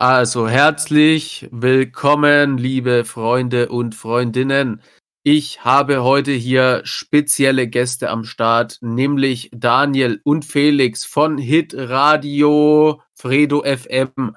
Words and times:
Also 0.00 0.46
herzlich 0.46 1.48
willkommen, 1.50 2.56
liebe 2.56 3.04
Freunde 3.04 3.68
und 3.68 3.96
Freundinnen. 3.96 4.80
Ich 5.24 5.64
habe 5.64 6.04
heute 6.04 6.30
hier 6.30 6.82
spezielle 6.84 7.66
Gäste 7.66 8.08
am 8.08 8.22
Start, 8.22 8.78
nämlich 8.80 9.50
Daniel 9.52 10.20
und 10.22 10.44
Felix 10.44 11.04
von 11.04 11.36
Hit 11.36 11.74
Radio 11.76 13.02
Fredo 13.12 13.64
FM. 13.64 14.36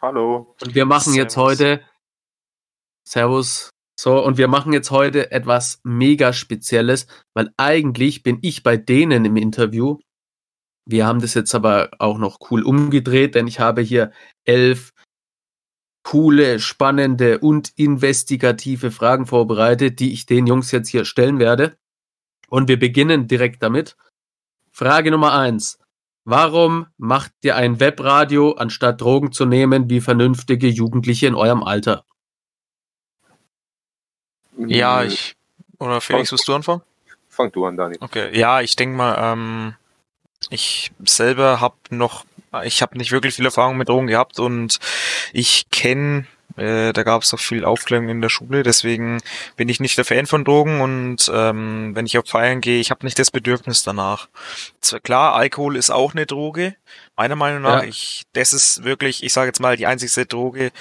Hallo. 0.00 0.56
Und 0.62 0.74
wir 0.74 0.86
machen 0.86 1.12
Servus. 1.12 1.16
jetzt 1.16 1.36
heute 1.36 1.82
Servus. 3.06 3.68
So, 4.00 4.24
und 4.24 4.38
wir 4.38 4.48
machen 4.48 4.72
jetzt 4.72 4.90
heute 4.90 5.30
etwas 5.30 5.80
mega 5.84 6.32
Spezielles, 6.32 7.06
weil 7.34 7.50
eigentlich 7.58 8.22
bin 8.22 8.38
ich 8.40 8.62
bei 8.62 8.78
denen 8.78 9.26
im 9.26 9.36
Interview. 9.36 9.98
Wir 10.86 11.06
haben 11.06 11.20
das 11.20 11.34
jetzt 11.34 11.54
aber 11.54 11.90
auch 11.98 12.18
noch 12.18 12.38
cool 12.50 12.62
umgedreht, 12.62 13.34
denn 13.34 13.46
ich 13.46 13.60
habe 13.60 13.82
hier 13.82 14.12
elf 14.44 14.92
coole, 16.02 16.58
spannende 16.58 17.38
und 17.38 17.72
investigative 17.76 18.90
Fragen 18.90 19.26
vorbereitet, 19.26 20.00
die 20.00 20.12
ich 20.12 20.26
den 20.26 20.46
Jungs 20.46 20.70
jetzt 20.72 20.88
hier 20.88 21.04
stellen 21.04 21.38
werde. 21.38 21.76
Und 22.48 22.68
wir 22.68 22.78
beginnen 22.78 23.28
direkt 23.28 23.62
damit. 23.62 23.96
Frage 24.72 25.10
Nummer 25.10 25.34
eins. 25.34 25.78
Warum 26.24 26.86
macht 26.96 27.32
ihr 27.42 27.56
ein 27.56 27.80
Webradio, 27.80 28.52
anstatt 28.52 29.00
Drogen 29.00 29.32
zu 29.32 29.46
nehmen, 29.46 29.88
wie 29.88 30.00
vernünftige 30.00 30.68
Jugendliche 30.68 31.26
in 31.26 31.34
eurem 31.34 31.62
Alter? 31.62 32.04
Ja, 34.58 35.02
ich. 35.04 35.36
Oder 35.78 36.00
Felix, 36.00 36.30
willst 36.30 36.46
du 36.46 36.54
anfangen? 36.54 36.82
Fang 37.28 37.50
du 37.52 37.64
an, 37.64 37.76
Daniel. 37.76 37.98
Okay, 38.00 38.38
ja, 38.38 38.60
ich 38.60 38.76
denke 38.76 38.96
mal, 38.96 39.16
ähm, 39.18 39.74
ich 40.50 40.90
selber 41.04 41.60
habe 41.60 41.76
noch, 41.90 42.24
ich 42.64 42.82
habe 42.82 42.98
nicht 42.98 43.12
wirklich 43.12 43.34
viel 43.34 43.44
Erfahrung 43.44 43.76
mit 43.76 43.88
Drogen 43.88 44.08
gehabt 44.08 44.38
und 44.38 44.78
ich 45.32 45.70
kenne, 45.70 46.26
äh, 46.56 46.92
da 46.92 47.04
gab 47.04 47.22
es 47.22 47.32
auch 47.32 47.38
viel 47.38 47.64
Aufklärung 47.64 48.08
in 48.08 48.20
der 48.20 48.28
Schule, 48.28 48.62
deswegen 48.62 49.20
bin 49.56 49.68
ich 49.68 49.80
nicht 49.80 49.96
der 49.96 50.04
Fan 50.04 50.26
von 50.26 50.44
Drogen 50.44 50.80
und 50.80 51.30
ähm, 51.32 51.94
wenn 51.94 52.06
ich 52.06 52.18
auf 52.18 52.26
Feiern 52.26 52.60
gehe, 52.60 52.80
ich 52.80 52.90
habe 52.90 53.06
nicht 53.06 53.18
das 53.18 53.30
Bedürfnis 53.30 53.84
danach. 53.84 54.28
Zwar 54.80 55.00
klar, 55.00 55.34
Alkohol 55.34 55.76
ist 55.76 55.90
auch 55.90 56.12
eine 56.12 56.26
Droge, 56.26 56.74
meiner 57.16 57.36
Meinung 57.36 57.62
nach. 57.62 57.82
Ja. 57.82 57.88
Ich, 57.88 58.24
das 58.32 58.52
ist 58.52 58.82
wirklich, 58.84 59.22
ich 59.22 59.32
sage 59.32 59.48
jetzt 59.48 59.60
mal, 59.60 59.76
die 59.76 59.86
einzigste 59.86 60.26
Droge, 60.26 60.72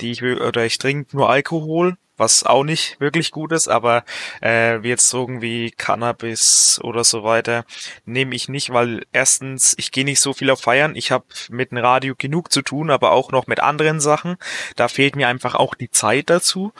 die 0.00 0.12
ich 0.12 0.22
will, 0.22 0.40
oder 0.40 0.64
ich 0.64 0.78
trinke 0.78 1.16
nur 1.16 1.28
Alkohol. 1.28 1.96
Was 2.16 2.44
auch 2.44 2.64
nicht 2.64 3.00
wirklich 3.00 3.30
gut 3.30 3.52
ist, 3.52 3.68
aber 3.68 4.04
äh, 4.40 4.82
wie 4.82 4.88
jetzt 4.88 5.12
Drogen 5.12 5.42
wie 5.42 5.70
Cannabis 5.70 6.80
oder 6.82 7.04
so 7.04 7.24
weiter 7.24 7.64
nehme 8.04 8.34
ich 8.34 8.48
nicht, 8.48 8.72
weil 8.72 9.04
erstens, 9.12 9.74
ich 9.78 9.92
gehe 9.92 10.04
nicht 10.04 10.20
so 10.20 10.32
viel 10.32 10.50
auf 10.50 10.60
Feiern, 10.60 10.96
ich 10.96 11.10
habe 11.10 11.24
mit 11.50 11.70
dem 11.70 11.78
Radio 11.78 12.14
genug 12.16 12.52
zu 12.52 12.62
tun, 12.62 12.90
aber 12.90 13.12
auch 13.12 13.32
noch 13.32 13.46
mit 13.46 13.60
anderen 13.60 14.00
Sachen. 14.00 14.36
Da 14.76 14.88
fehlt 14.88 15.16
mir 15.16 15.28
einfach 15.28 15.54
auch 15.54 15.74
die 15.74 15.90
Zeit 15.90 16.30
dazu. 16.30 16.72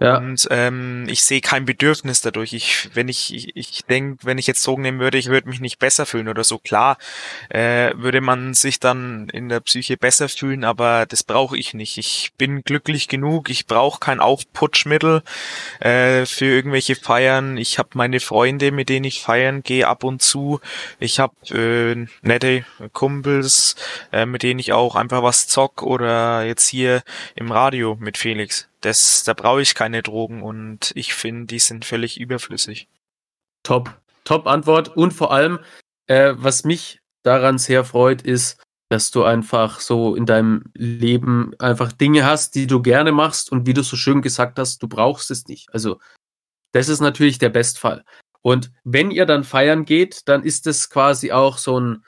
Ja. 0.00 0.18
Und 0.18 0.46
ähm, 0.50 1.06
ich 1.08 1.24
sehe 1.24 1.40
kein 1.40 1.64
Bedürfnis 1.64 2.20
dadurch. 2.20 2.52
Ich, 2.52 2.90
wenn 2.94 3.08
ich, 3.08 3.34
ich, 3.34 3.56
ich 3.56 3.84
denke, 3.84 4.24
wenn 4.24 4.38
ich 4.38 4.46
jetzt 4.46 4.66
Drogen 4.66 4.82
nehmen 4.82 5.00
würde, 5.00 5.18
ich 5.18 5.28
würde 5.28 5.48
mich 5.48 5.60
nicht 5.60 5.78
besser 5.78 6.06
fühlen 6.06 6.28
oder 6.28 6.44
so. 6.44 6.58
Klar, 6.58 6.98
äh, 7.48 7.92
würde 7.96 8.20
man 8.20 8.54
sich 8.54 8.80
dann 8.80 9.28
in 9.30 9.48
der 9.48 9.60
Psyche 9.60 9.96
besser 9.96 10.28
fühlen, 10.28 10.64
aber 10.64 11.06
das 11.06 11.22
brauche 11.22 11.56
ich 11.56 11.74
nicht. 11.74 11.98
Ich 11.98 12.32
bin 12.38 12.62
glücklich 12.62 13.08
genug, 13.08 13.50
ich 13.50 13.66
brauche 13.66 14.00
kein 14.00 14.20
Aufputschmittel 14.60 15.22
äh, 15.80 16.26
für 16.26 16.44
irgendwelche 16.44 16.94
Feiern. 16.94 17.56
Ich 17.56 17.78
habe 17.78 17.90
meine 17.94 18.20
Freunde, 18.20 18.72
mit 18.72 18.88
denen 18.90 19.04
ich 19.04 19.22
feiern 19.22 19.62
gehe 19.62 19.88
ab 19.88 20.04
und 20.04 20.20
zu. 20.20 20.60
Ich 20.98 21.18
habe 21.18 21.34
äh, 21.50 22.06
nette 22.22 22.64
Kumpels, 22.92 23.76
äh, 24.12 24.26
mit 24.26 24.42
denen 24.42 24.60
ich 24.60 24.72
auch 24.72 24.96
einfach 24.96 25.22
was 25.22 25.48
zock 25.48 25.82
oder 25.82 26.44
jetzt 26.44 26.68
hier 26.68 27.02
im 27.34 27.50
Radio 27.50 27.96
mit 27.98 28.18
Felix. 28.18 28.68
Das, 28.82 29.24
da 29.24 29.32
brauche 29.32 29.62
ich 29.62 29.74
keine 29.74 30.02
Drogen 30.02 30.42
und 30.42 30.92
ich 30.94 31.14
finde, 31.14 31.46
die 31.46 31.58
sind 31.58 31.84
völlig 31.84 32.20
überflüssig. 32.20 32.88
Top, 33.62 33.98
top 34.24 34.46
Antwort. 34.46 34.94
Und 34.96 35.12
vor 35.12 35.32
allem, 35.32 35.58
äh, 36.06 36.32
was 36.36 36.64
mich 36.64 37.00
daran 37.22 37.58
sehr 37.58 37.84
freut, 37.84 38.22
ist, 38.22 38.62
dass 38.90 39.12
du 39.12 39.22
einfach 39.22 39.78
so 39.78 40.16
in 40.16 40.26
deinem 40.26 40.64
Leben 40.74 41.52
einfach 41.60 41.92
Dinge 41.92 42.24
hast, 42.24 42.56
die 42.56 42.66
du 42.66 42.82
gerne 42.82 43.12
machst 43.12 43.52
und 43.52 43.66
wie 43.66 43.72
du 43.72 43.84
so 43.84 43.96
schön 43.96 44.20
gesagt 44.20 44.58
hast, 44.58 44.82
du 44.82 44.88
brauchst 44.88 45.30
es 45.30 45.46
nicht. 45.46 45.72
Also, 45.72 46.00
das 46.72 46.88
ist 46.88 47.00
natürlich 47.00 47.38
der 47.38 47.50
Bestfall. 47.50 48.04
Und 48.42 48.72
wenn 48.82 49.12
ihr 49.12 49.26
dann 49.26 49.44
feiern 49.44 49.84
geht, 49.84 50.28
dann 50.28 50.42
ist 50.42 50.66
es 50.66 50.90
quasi 50.90 51.30
auch 51.30 51.58
so 51.58 51.78
ein, 51.78 52.04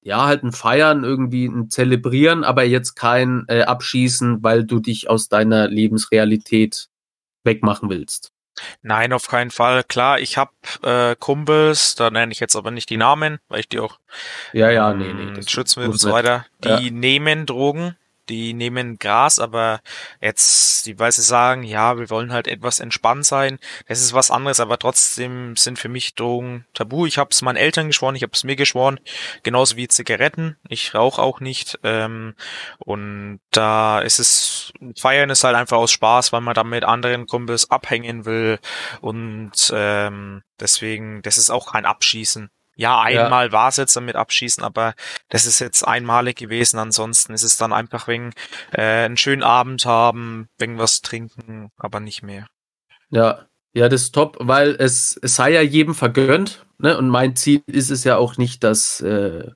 ja, 0.00 0.26
halt 0.26 0.44
ein 0.44 0.52
Feiern, 0.52 1.02
irgendwie 1.02 1.46
ein 1.46 1.70
Zelebrieren, 1.70 2.44
aber 2.44 2.62
jetzt 2.62 2.94
kein 2.94 3.44
äh, 3.48 3.62
Abschießen, 3.62 4.44
weil 4.44 4.64
du 4.64 4.78
dich 4.78 5.10
aus 5.10 5.28
deiner 5.28 5.68
Lebensrealität 5.68 6.88
wegmachen 7.42 7.90
willst. 7.90 8.32
Nein, 8.82 9.12
auf 9.12 9.28
keinen 9.28 9.50
Fall. 9.50 9.84
Klar, 9.84 10.20
ich 10.20 10.36
habe 10.36 10.50
äh, 10.82 11.16
Kumpels, 11.16 11.94
da 11.94 12.10
nenne 12.10 12.32
ich 12.32 12.40
jetzt 12.40 12.56
aber 12.56 12.70
nicht 12.70 12.90
die 12.90 12.96
Namen, 12.96 13.38
weil 13.48 13.60
ich 13.60 13.68
die 13.68 13.80
auch 13.80 13.98
Ja, 14.52 14.70
ja, 14.70 14.92
nee, 14.94 15.12
nee. 15.12 15.22
ähm, 15.28 15.34
das 15.34 15.50
schützen 15.50 15.82
will 15.82 15.88
und 15.90 15.98
so 15.98 16.10
weiter. 16.12 16.46
Die 16.64 16.68
Ja. 16.68 16.80
nehmen 16.90 17.46
Drogen, 17.46 17.96
die 18.28 18.54
nehmen 18.54 18.98
Gras, 18.98 19.38
aber 19.38 19.80
jetzt, 20.20 20.86
die 20.86 20.98
weil 20.98 21.12
sie 21.12 21.22
sagen, 21.22 21.62
ja, 21.62 21.98
wir 21.98 22.10
wollen 22.10 22.32
halt 22.32 22.46
etwas 22.46 22.80
entspannt 22.80 23.26
sein. 23.26 23.58
Das 23.88 24.00
ist 24.00 24.12
was 24.12 24.30
anderes, 24.30 24.60
aber 24.60 24.78
trotzdem 24.78 25.56
sind 25.56 25.78
für 25.78 25.88
mich 25.88 26.14
Drogen 26.14 26.66
tabu. 26.74 27.06
Ich 27.06 27.18
habe 27.18 27.30
es 27.32 27.42
meinen 27.42 27.56
Eltern 27.56 27.88
geschworen, 27.88 28.14
ich 28.14 28.22
habe 28.22 28.32
es 28.34 28.44
mir 28.44 28.56
geschworen, 28.56 29.00
genauso 29.42 29.76
wie 29.76 29.88
Zigaretten. 29.88 30.56
Ich 30.68 30.94
rauche 30.94 31.20
auch 31.20 31.40
nicht. 31.40 31.78
Ähm, 31.82 32.34
und 32.78 33.40
da 33.50 34.00
ist 34.00 34.18
es, 34.18 34.72
Feiern 34.96 35.30
ist 35.30 35.44
halt 35.44 35.56
einfach 35.56 35.78
aus 35.78 35.90
Spaß, 35.90 36.32
weil 36.32 36.40
man 36.40 36.54
dann 36.54 36.68
mit 36.68 36.84
anderen 36.84 37.26
Kumpels 37.26 37.70
abhängen 37.70 38.24
will. 38.24 38.58
Und 39.00 39.72
ähm, 39.74 40.42
deswegen, 40.60 41.22
das 41.22 41.38
ist 41.38 41.50
auch 41.50 41.72
kein 41.72 41.86
Abschießen. 41.86 42.50
Ja, 42.80 43.08
Ja. 43.10 43.24
einmal 43.24 43.52
war 43.52 43.68
es 43.68 43.76
jetzt 43.76 43.94
damit 43.94 44.16
abschießen, 44.16 44.64
aber 44.64 44.94
das 45.28 45.44
ist 45.46 45.58
jetzt 45.60 45.86
einmalig 45.86 46.36
gewesen. 46.36 46.78
Ansonsten 46.78 47.34
ist 47.34 47.42
es 47.42 47.56
dann 47.56 47.72
einfach 47.72 48.08
wegen 48.08 48.32
äh, 48.72 49.04
einen 49.04 49.16
schönen 49.16 49.42
Abend 49.42 49.84
haben, 49.84 50.48
wegen 50.58 50.78
was 50.78 51.02
trinken, 51.02 51.70
aber 51.76 52.00
nicht 52.00 52.22
mehr. 52.22 52.46
Ja, 53.10 53.46
ja, 53.72 53.88
das 53.88 54.02
ist 54.02 54.14
top, 54.14 54.36
weil 54.40 54.76
es, 54.78 55.18
es 55.22 55.36
sei 55.36 55.52
ja 55.52 55.60
jedem 55.60 55.94
vergönnt, 55.94 56.66
ne? 56.78 56.96
Und 56.96 57.08
mein 57.08 57.36
Ziel 57.36 57.62
ist 57.66 57.90
es 57.90 58.02
ja 58.04 58.16
auch 58.16 58.36
nicht, 58.36 58.64
dass 58.64 59.00
äh, 59.00 59.50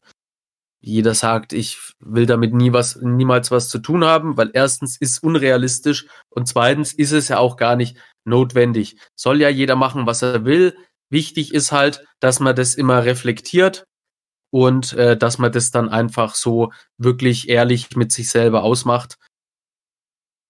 jeder 0.80 1.14
sagt, 1.14 1.52
ich 1.54 1.78
will 1.98 2.26
damit 2.26 2.52
nie 2.52 2.72
was, 2.72 2.96
niemals 2.96 3.50
was 3.50 3.68
zu 3.70 3.78
tun 3.78 4.04
haben, 4.04 4.36
weil 4.36 4.50
erstens 4.52 4.98
ist 5.00 5.22
unrealistisch 5.22 6.06
und 6.28 6.46
zweitens 6.46 6.92
ist 6.92 7.12
es 7.12 7.28
ja 7.28 7.38
auch 7.38 7.56
gar 7.56 7.74
nicht 7.74 7.96
notwendig. 8.24 8.98
Soll 9.16 9.40
ja 9.40 9.48
jeder 9.48 9.76
machen, 9.76 10.06
was 10.06 10.20
er 10.22 10.44
will. 10.44 10.76
Wichtig 11.14 11.54
ist 11.54 11.72
halt, 11.72 12.04
dass 12.20 12.40
man 12.40 12.54
das 12.56 12.74
immer 12.74 13.04
reflektiert 13.04 13.84
und 14.50 14.92
äh, 14.94 15.16
dass 15.16 15.38
man 15.38 15.52
das 15.52 15.70
dann 15.70 15.88
einfach 15.88 16.34
so 16.34 16.72
wirklich 16.98 17.48
ehrlich 17.48 17.96
mit 17.96 18.12
sich 18.12 18.28
selber 18.28 18.62
ausmacht 18.64 19.16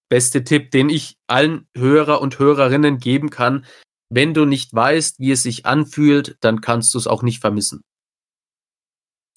beste 0.09 0.45
Tipp, 0.45 0.71
den 0.71 0.91
ich 0.91 1.17
allen 1.27 1.67
Hörer 1.77 2.21
und 2.21 2.39
Hörerinnen 2.39 2.99
geben 2.99 3.31
kann. 3.31 3.67
Wenn 4.11 4.35
du 4.35 4.45
nicht 4.45 4.73
weißt, 4.73 5.19
wie 5.19 5.33
es 5.33 5.43
sich 5.43 5.67
anfühlt, 5.67 6.37
dann 6.41 6.61
kannst 6.61 6.95
du 6.95 6.99
es 6.99 7.07
auch 7.07 7.23
nicht 7.23 7.41
vermissen. 7.41 7.83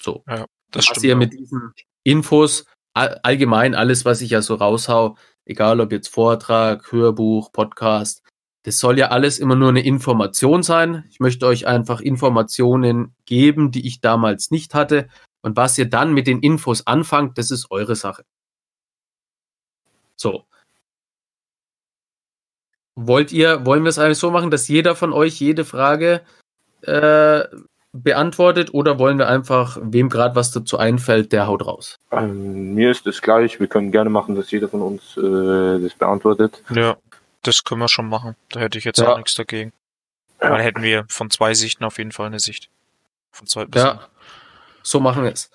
So, 0.01 0.23
Das 0.71 0.87
was 0.89 1.03
ihr 1.03 1.15
auch. 1.15 1.19
mit 1.19 1.33
diesen 1.33 1.73
Infos, 2.03 2.65
all, 2.93 3.19
allgemein 3.23 3.73
alles, 3.73 4.05
was 4.05 4.21
ich 4.21 4.29
ja 4.29 4.41
so 4.41 4.55
raushau, 4.55 5.17
egal 5.45 5.79
ob 5.81 5.91
jetzt 5.91 6.09
Vortrag, 6.09 6.91
Hörbuch, 6.91 7.51
Podcast, 7.51 8.21
das 8.67 8.79
soll 8.79 8.99
ja 8.99 9.07
alles 9.11 9.39
immer 9.39 9.55
nur 9.55 9.69
eine 9.69 9.85
Information 9.85 10.61
sein. 10.61 11.05
Ich 11.09 11.21
möchte 11.21 11.47
euch 11.47 11.67
einfach 11.67 12.01
Informationen 12.01 13.15
geben, 13.25 13.71
die 13.71 13.87
ich 13.87 14.01
damals 14.01 14.51
nicht 14.51 14.73
hatte. 14.73 15.07
Und 15.41 15.55
was 15.55 15.77
ihr 15.77 15.89
dann 15.89 16.13
mit 16.13 16.27
den 16.27 16.41
Infos 16.41 16.85
anfangt, 16.85 17.37
das 17.37 17.49
ist 17.49 17.71
eure 17.71 17.95
Sache. 17.95 18.25
So. 20.17 20.43
Wollt 22.95 23.31
ihr, 23.31 23.65
wollen 23.65 23.83
wir 23.83 23.89
es 23.89 23.99
eigentlich 23.99 24.17
so 24.17 24.31
machen, 24.31 24.51
dass 24.51 24.67
jeder 24.67 24.97
von 24.97 25.13
euch 25.13 25.39
jede 25.39 25.63
Frage 25.63 26.23
äh, 26.81 27.45
beantwortet 27.93 28.73
oder 28.73 28.99
wollen 28.99 29.17
wir 29.17 29.29
einfach, 29.29 29.77
wem 29.81 30.09
gerade 30.09 30.35
was 30.35 30.51
dazu 30.51 30.77
einfällt, 30.77 31.31
der 31.31 31.47
haut 31.47 31.65
raus? 31.65 31.95
Ähm, 32.11 32.73
mir 32.73 32.91
ist 32.91 33.07
es 33.07 33.21
gleich. 33.21 33.61
Wir 33.61 33.67
können 33.67 33.93
gerne 33.93 34.09
machen, 34.09 34.35
dass 34.35 34.51
jeder 34.51 34.67
von 34.67 34.81
uns 34.81 35.15
äh, 35.15 35.79
das 35.79 35.93
beantwortet. 35.93 36.61
Ja, 36.75 36.97
das 37.47 37.63
können 37.63 37.81
wir 37.81 37.87
schon 37.87 38.07
machen. 38.09 38.35
Da 38.51 38.59
hätte 38.59 38.77
ich 38.77 38.83
jetzt 38.83 38.99
Ja. 38.99 39.13
auch 39.13 39.17
nichts 39.17 39.35
dagegen. 39.35 39.71
Dann 40.39 40.59
hätten 40.59 40.83
wir 40.83 41.05
von 41.09 41.31
zwei 41.31 41.53
Sichten 41.53 41.83
auf 41.83 41.97
jeden 41.97 42.11
Fall 42.11 42.27
eine 42.27 42.39
Sicht. 42.39 42.69
Von 43.31 43.47
zwei 43.47 43.65
Personen. 43.65 43.97
Ja, 43.97 44.07
so 44.83 44.99
machen 44.99 45.23
wir 45.23 45.31
es. 45.31 45.49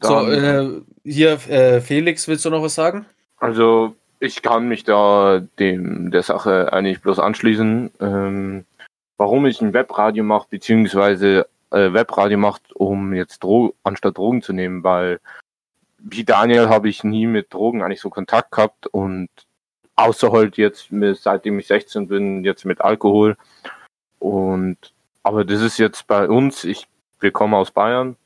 So, 0.00 0.30
äh, 0.30 0.80
hier, 1.04 1.32
äh, 1.48 1.80
Felix, 1.80 2.26
willst 2.28 2.44
du 2.44 2.50
noch 2.50 2.62
was 2.62 2.74
sagen? 2.74 3.06
Also 3.38 3.94
ich 4.18 4.42
kann 4.42 4.68
mich 4.68 4.84
da 4.84 5.40
dem 5.58 6.10
der 6.10 6.22
Sache 6.22 6.72
eigentlich 6.72 7.00
bloß 7.00 7.18
anschließen. 7.20 7.90
Ähm, 8.00 8.64
warum 9.16 9.46
ich 9.46 9.60
ein 9.60 9.72
Webradio 9.72 10.24
mache, 10.24 10.48
beziehungsweise 10.50 11.46
äh, 11.70 11.92
Webradio 11.92 12.38
macht, 12.38 12.72
um 12.74 13.14
jetzt 13.14 13.42
Dro 13.42 13.74
anstatt 13.84 14.18
Drogen 14.18 14.42
zu 14.42 14.52
nehmen, 14.52 14.82
weil 14.84 15.20
wie 15.98 16.24
Daniel 16.24 16.68
habe 16.68 16.88
ich 16.88 17.04
nie 17.04 17.26
mit 17.26 17.54
Drogen 17.54 17.82
eigentlich 17.82 18.00
so 18.00 18.10
Kontakt 18.10 18.50
gehabt 18.50 18.88
und 18.88 19.28
außer 20.02 20.32
halt 20.32 20.56
jetzt, 20.56 20.88
seitdem 21.14 21.58
ich 21.58 21.66
16 21.66 22.08
bin, 22.08 22.44
jetzt 22.44 22.64
mit 22.64 22.80
Alkohol. 22.80 23.36
Und 24.18 24.92
aber 25.22 25.44
das 25.44 25.60
ist 25.60 25.78
jetzt 25.78 26.06
bei 26.06 26.28
uns, 26.28 26.64
ich, 26.64 26.88
wir 27.20 27.30
kommen 27.30 27.54
aus 27.54 27.70
Bayern, 27.70 28.16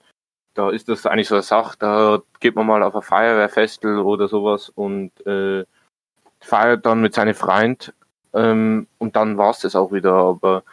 da 0.55 0.71
ist 0.71 0.89
das 0.89 1.05
eigentlich 1.07 1.29
so 1.29 1.35
eine 1.35 1.43
Sache, 1.43 1.77
da 1.79 2.23
geht 2.41 2.57
man 2.57 2.67
mal 2.67 2.83
auf 2.83 2.97
ein 2.97 3.03
Feuerwehrfestel 3.03 3.99
oder 3.99 4.29
sowas 4.29 4.71
und 4.71 5.11
äh, 5.27 5.65
feiert 6.41 6.87
dann 6.87 7.03
mit 7.03 7.15
seinem 7.15 7.35
Freund 7.35 7.93
ähm, 8.33 8.87
und 8.99 9.17
dann 9.17 9.37
war 9.37 9.51
es 9.51 9.61
das 9.61 9.77
auch 9.77 9.93
wieder. 9.93 10.15
Aber 10.15 10.65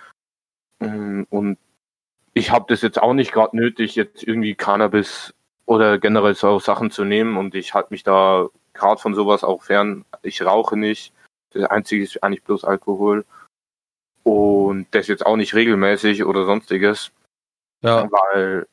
ähm, 0.80 1.28
und 1.30 1.58
ich 2.34 2.52
habe 2.52 2.66
das 2.70 2.82
jetzt 2.82 3.02
auch 3.02 3.14
nicht 3.14 3.34
gerade 3.34 3.56
nötig, 3.58 3.96
jetzt 3.96 4.24
irgendwie 4.24 4.56
Cannabis 4.56 5.34
oder 5.66 6.00
generell 6.00 6.36
so 6.36 6.60
Sachen 6.60 6.92
zu 6.92 7.04
nehmen 7.04 7.38
und 7.38 7.56
ich 7.56 7.74
halte 7.74 7.90
mich 7.92 8.04
da 8.04 8.48
gerade 8.74 9.02
von 9.02 9.16
sowas 9.16 9.44
auch 9.44 9.64
fern. 9.64 10.06
Ich 10.22 10.42
rauche 10.42 10.78
nicht. 10.78 11.14
Das 11.52 11.66
Einzige 11.66 12.04
ist 12.04 12.24
eigentlich 12.24 12.44
bloß 12.44 12.64
Alkohol. 12.64 13.26
Und 14.24 14.88
das 14.92 15.08
jetzt 15.08 15.26
auch 15.26 15.36
nicht 15.36 15.54
regelmäßig 15.54 16.24
oder 16.24 16.46
sonstiges. 16.46 17.12
Ja. 17.82 18.10
Weil, 18.10 18.68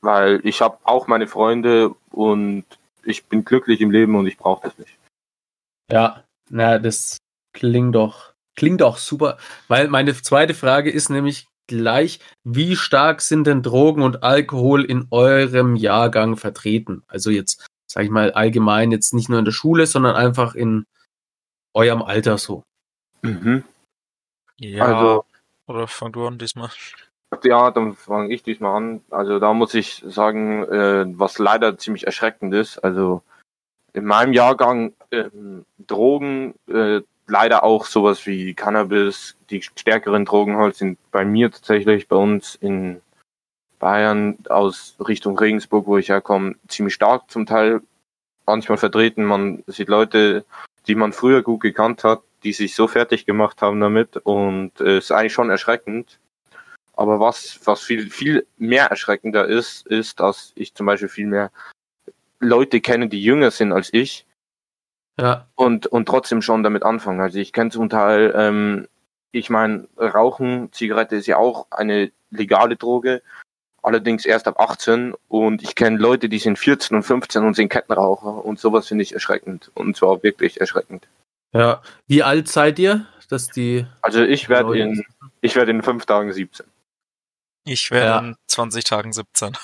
weil 0.00 0.40
ich 0.44 0.60
habe 0.60 0.78
auch 0.84 1.08
meine 1.08 1.26
Freunde 1.26 1.94
und 2.10 2.64
ich 3.04 3.26
bin 3.26 3.44
glücklich 3.44 3.80
im 3.80 3.90
Leben 3.90 4.14
und 4.14 4.26
ich 4.26 4.38
brauche 4.38 4.68
das 4.68 4.78
nicht. 4.78 4.96
Ja, 5.90 6.24
na, 6.48 6.78
das 6.78 7.18
klingt 7.52 7.94
doch, 7.94 8.32
klingt 8.54 8.80
doch 8.80 8.98
super. 8.98 9.38
Weil 9.68 9.88
meine 9.88 10.14
zweite 10.14 10.54
Frage 10.54 10.90
ist 10.90 11.10
nämlich 11.10 11.48
gleich, 11.66 12.20
wie 12.44 12.76
stark 12.76 13.20
sind 13.20 13.46
denn 13.46 13.62
Drogen 13.62 14.02
und 14.02 14.22
Alkohol 14.22 14.84
in 14.84 15.08
eurem 15.10 15.76
Jahrgang 15.76 16.36
vertreten? 16.36 17.02
Also 17.08 17.30
jetzt 17.30 17.66
sag 17.86 18.04
ich 18.04 18.10
mal, 18.10 18.32
allgemein 18.32 18.92
jetzt 18.92 19.14
nicht 19.14 19.28
nur 19.28 19.38
in 19.38 19.44
der 19.44 19.52
Schule, 19.52 19.86
sondern 19.86 20.16
einfach 20.16 20.54
in 20.54 20.86
eurem 21.74 22.02
Alter 22.02 22.38
so. 22.38 22.64
Mhm. 23.22 23.64
Ja, 24.58 24.84
also, 24.84 25.24
oder 25.66 25.86
fang 25.86 26.12
du 26.12 26.26
an 26.26 26.38
diesmal. 26.38 26.70
Ja, 27.44 27.70
dann 27.70 27.94
fange 27.94 28.32
ich 28.32 28.42
diesmal 28.42 28.76
an. 28.76 29.02
Also 29.10 29.38
da 29.38 29.52
muss 29.52 29.74
ich 29.74 30.02
sagen, 30.06 30.64
äh, 30.64 31.04
was 31.18 31.38
leider 31.38 31.76
ziemlich 31.76 32.06
erschreckend 32.06 32.54
ist. 32.54 32.78
Also 32.78 33.22
in 33.92 34.04
meinem 34.04 34.32
Jahrgang 34.32 34.94
äh, 35.10 35.24
Drogen, 35.78 36.54
äh, 36.68 37.00
leider 37.26 37.64
auch 37.64 37.84
sowas 37.86 38.26
wie 38.26 38.54
Cannabis, 38.54 39.36
die 39.50 39.62
stärkeren 39.62 40.24
Drogen 40.24 40.56
halt 40.56 40.76
sind 40.76 40.98
bei 41.10 41.24
mir 41.24 41.50
tatsächlich 41.50 42.08
bei 42.08 42.16
uns 42.16 42.54
in 42.54 43.02
Bayern 43.78 44.38
aus 44.48 44.96
Richtung 45.00 45.38
Regensburg, 45.38 45.86
wo 45.86 45.98
ich 45.98 46.08
herkomme, 46.08 46.54
ziemlich 46.68 46.94
stark 46.94 47.30
zum 47.30 47.46
Teil 47.46 47.80
manchmal 48.46 48.78
vertreten. 48.78 49.24
Man 49.24 49.62
sieht 49.66 49.88
Leute, 49.88 50.44
die 50.86 50.94
man 50.94 51.12
früher 51.12 51.42
gut 51.42 51.60
gekannt 51.60 52.04
hat, 52.04 52.22
die 52.44 52.52
sich 52.52 52.74
so 52.74 52.86
fertig 52.86 53.26
gemacht 53.26 53.60
haben 53.62 53.80
damit 53.80 54.16
und 54.18 54.80
es 54.80 54.86
äh, 54.86 54.98
ist 54.98 55.12
eigentlich 55.12 55.32
schon 55.32 55.50
erschreckend. 55.50 56.18
Aber 56.94 57.20
was, 57.20 57.60
was 57.64 57.82
viel, 57.82 58.10
viel 58.10 58.46
mehr 58.56 58.86
erschreckender 58.86 59.46
ist, 59.46 59.86
ist, 59.86 60.18
dass 60.20 60.52
ich 60.54 60.74
zum 60.74 60.86
Beispiel 60.86 61.08
viel 61.08 61.26
mehr 61.26 61.50
Leute 62.40 62.80
kenne, 62.80 63.08
die 63.08 63.22
jünger 63.22 63.50
sind 63.50 63.72
als 63.72 63.92
ich. 63.92 64.26
Ja. 65.20 65.46
Und, 65.54 65.86
und 65.86 66.06
trotzdem 66.06 66.40
schon 66.40 66.62
damit 66.62 66.82
anfangen. 66.82 67.20
Also 67.20 67.38
ich 67.38 67.52
kenne 67.52 67.70
zum 67.70 67.90
Teil, 67.90 68.32
ähm, 68.36 68.88
ich 69.32 69.50
meine, 69.50 69.88
Rauchen, 69.98 70.72
Zigarette 70.72 71.16
ist 71.16 71.26
ja 71.26 71.36
auch 71.36 71.66
eine 71.70 72.12
legale 72.30 72.76
Droge, 72.76 73.22
allerdings 73.86 74.26
erst 74.26 74.48
ab 74.48 74.58
18 74.60 75.14
und 75.28 75.62
ich 75.62 75.74
kenne 75.74 75.98
Leute, 75.98 76.28
die 76.28 76.38
sind 76.38 76.58
14 76.58 76.96
und 76.96 77.02
15 77.02 77.44
und 77.44 77.54
sind 77.54 77.68
Kettenraucher 77.68 78.44
und 78.44 78.58
sowas 78.58 78.88
finde 78.88 79.02
ich 79.02 79.14
erschreckend 79.14 79.70
und 79.74 79.96
zwar 79.96 80.22
wirklich 80.22 80.60
erschreckend. 80.60 81.06
Ja, 81.52 81.82
wie 82.06 82.22
alt 82.22 82.48
seid 82.48 82.78
ihr, 82.78 83.06
dass 83.28 83.48
die 83.48 83.86
Also 84.02 84.22
ich 84.22 84.48
werde 84.48 84.78
in 84.78 85.04
ich 85.40 85.56
werde 85.56 85.70
in 85.70 85.82
fünf 85.82 86.04
Tagen 86.06 86.32
17. 86.32 86.66
Ich 87.64 87.90
werde 87.90 88.06
ja. 88.06 88.18
in 88.18 88.36
20 88.48 88.84
Tagen 88.84 89.12
17. 89.12 89.56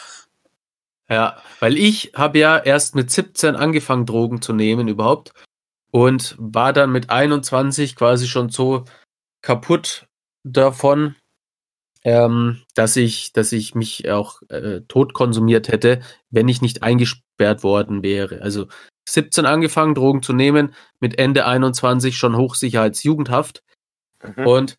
Ja, 1.08 1.36
weil 1.60 1.76
ich 1.76 2.12
habe 2.14 2.38
ja 2.38 2.58
erst 2.58 2.94
mit 2.94 3.10
17 3.10 3.56
angefangen 3.56 4.06
Drogen 4.06 4.40
zu 4.40 4.52
nehmen 4.52 4.88
überhaupt 4.88 5.32
und 5.90 6.36
war 6.38 6.72
dann 6.72 6.90
mit 6.90 7.10
21 7.10 7.96
quasi 7.96 8.26
schon 8.26 8.48
so 8.48 8.84
kaputt 9.42 10.06
davon, 10.44 11.16
ähm, 12.04 12.62
dass 12.74 12.96
ich, 12.96 13.32
dass 13.32 13.52
ich 13.52 13.74
mich 13.74 14.10
auch 14.10 14.42
äh, 14.48 14.80
tot 14.88 15.14
konsumiert 15.14 15.68
hätte, 15.68 16.00
wenn 16.30 16.48
ich 16.48 16.62
nicht 16.62 16.82
eingesperrt 16.82 17.62
worden 17.62 18.02
wäre. 18.02 18.42
Also 18.42 18.66
17 19.08 19.46
angefangen, 19.46 19.94
Drogen 19.94 20.22
zu 20.22 20.32
nehmen, 20.32 20.74
mit 21.00 21.18
Ende 21.18 21.46
21 21.46 22.16
schon 22.16 22.36
Hochsicherheitsjugendhaft. 22.36 23.62
Mhm. 24.22 24.46
Und 24.46 24.78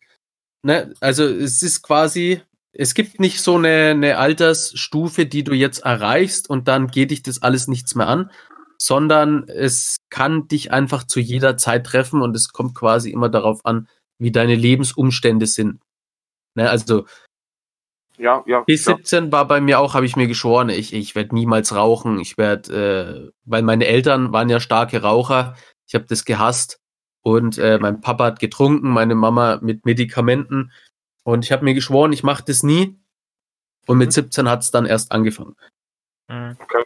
ne, 0.62 0.92
also 1.00 1.24
es 1.24 1.62
ist 1.62 1.82
quasi, 1.82 2.42
es 2.72 2.94
gibt 2.94 3.20
nicht 3.20 3.40
so 3.40 3.56
eine, 3.56 3.90
eine 3.90 4.18
Altersstufe, 4.18 5.26
die 5.26 5.44
du 5.44 5.54
jetzt 5.54 5.80
erreichst 5.80 6.48
und 6.50 6.68
dann 6.68 6.88
geht 6.88 7.10
dich 7.10 7.22
das 7.22 7.42
alles 7.42 7.68
nichts 7.68 7.94
mehr 7.94 8.08
an, 8.08 8.30
sondern 8.78 9.48
es 9.48 9.96
kann 10.10 10.48
dich 10.48 10.72
einfach 10.72 11.04
zu 11.04 11.20
jeder 11.20 11.56
Zeit 11.56 11.86
treffen 11.86 12.22
und 12.22 12.36
es 12.36 12.48
kommt 12.48 12.74
quasi 12.74 13.10
immer 13.10 13.28
darauf 13.28 13.64
an, 13.64 13.88
wie 14.18 14.32
deine 14.32 14.54
Lebensumstände 14.54 15.46
sind. 15.46 15.80
Ne, 16.54 16.70
also 16.70 17.06
ja, 18.16 18.44
ja. 18.46 18.60
P17 18.60 19.32
war 19.32 19.46
bei 19.46 19.60
mir 19.60 19.80
auch, 19.80 19.94
habe 19.94 20.06
ich 20.06 20.16
mir 20.16 20.28
geschworen, 20.28 20.68
ich, 20.68 20.92
ich 20.92 21.14
werde 21.14 21.34
niemals 21.34 21.74
rauchen. 21.74 22.20
Ich 22.20 22.38
werde, 22.38 23.32
äh, 23.32 23.32
weil 23.44 23.62
meine 23.62 23.86
Eltern 23.86 24.32
waren 24.32 24.48
ja 24.48 24.60
starke 24.60 25.02
Raucher. 25.02 25.56
Ich 25.86 25.94
habe 25.94 26.04
das 26.08 26.24
gehasst. 26.24 26.80
Und 27.22 27.58
äh, 27.58 27.78
mein 27.78 28.00
Papa 28.00 28.26
hat 28.26 28.38
getrunken, 28.38 28.90
meine 28.90 29.14
Mama 29.14 29.58
mit 29.62 29.84
Medikamenten. 29.84 30.72
Und 31.24 31.44
ich 31.44 31.52
habe 31.52 31.64
mir 31.64 31.74
geschworen, 31.74 32.12
ich 32.12 32.22
mache 32.22 32.44
das 32.46 32.62
nie. 32.62 32.96
Und 33.86 33.98
mit 33.98 34.12
17 34.12 34.48
hat 34.48 34.62
es 34.62 34.70
dann 34.70 34.86
erst 34.86 35.10
angefangen. 35.10 35.56
Mhm. 36.28 36.56
Okay. 36.60 36.84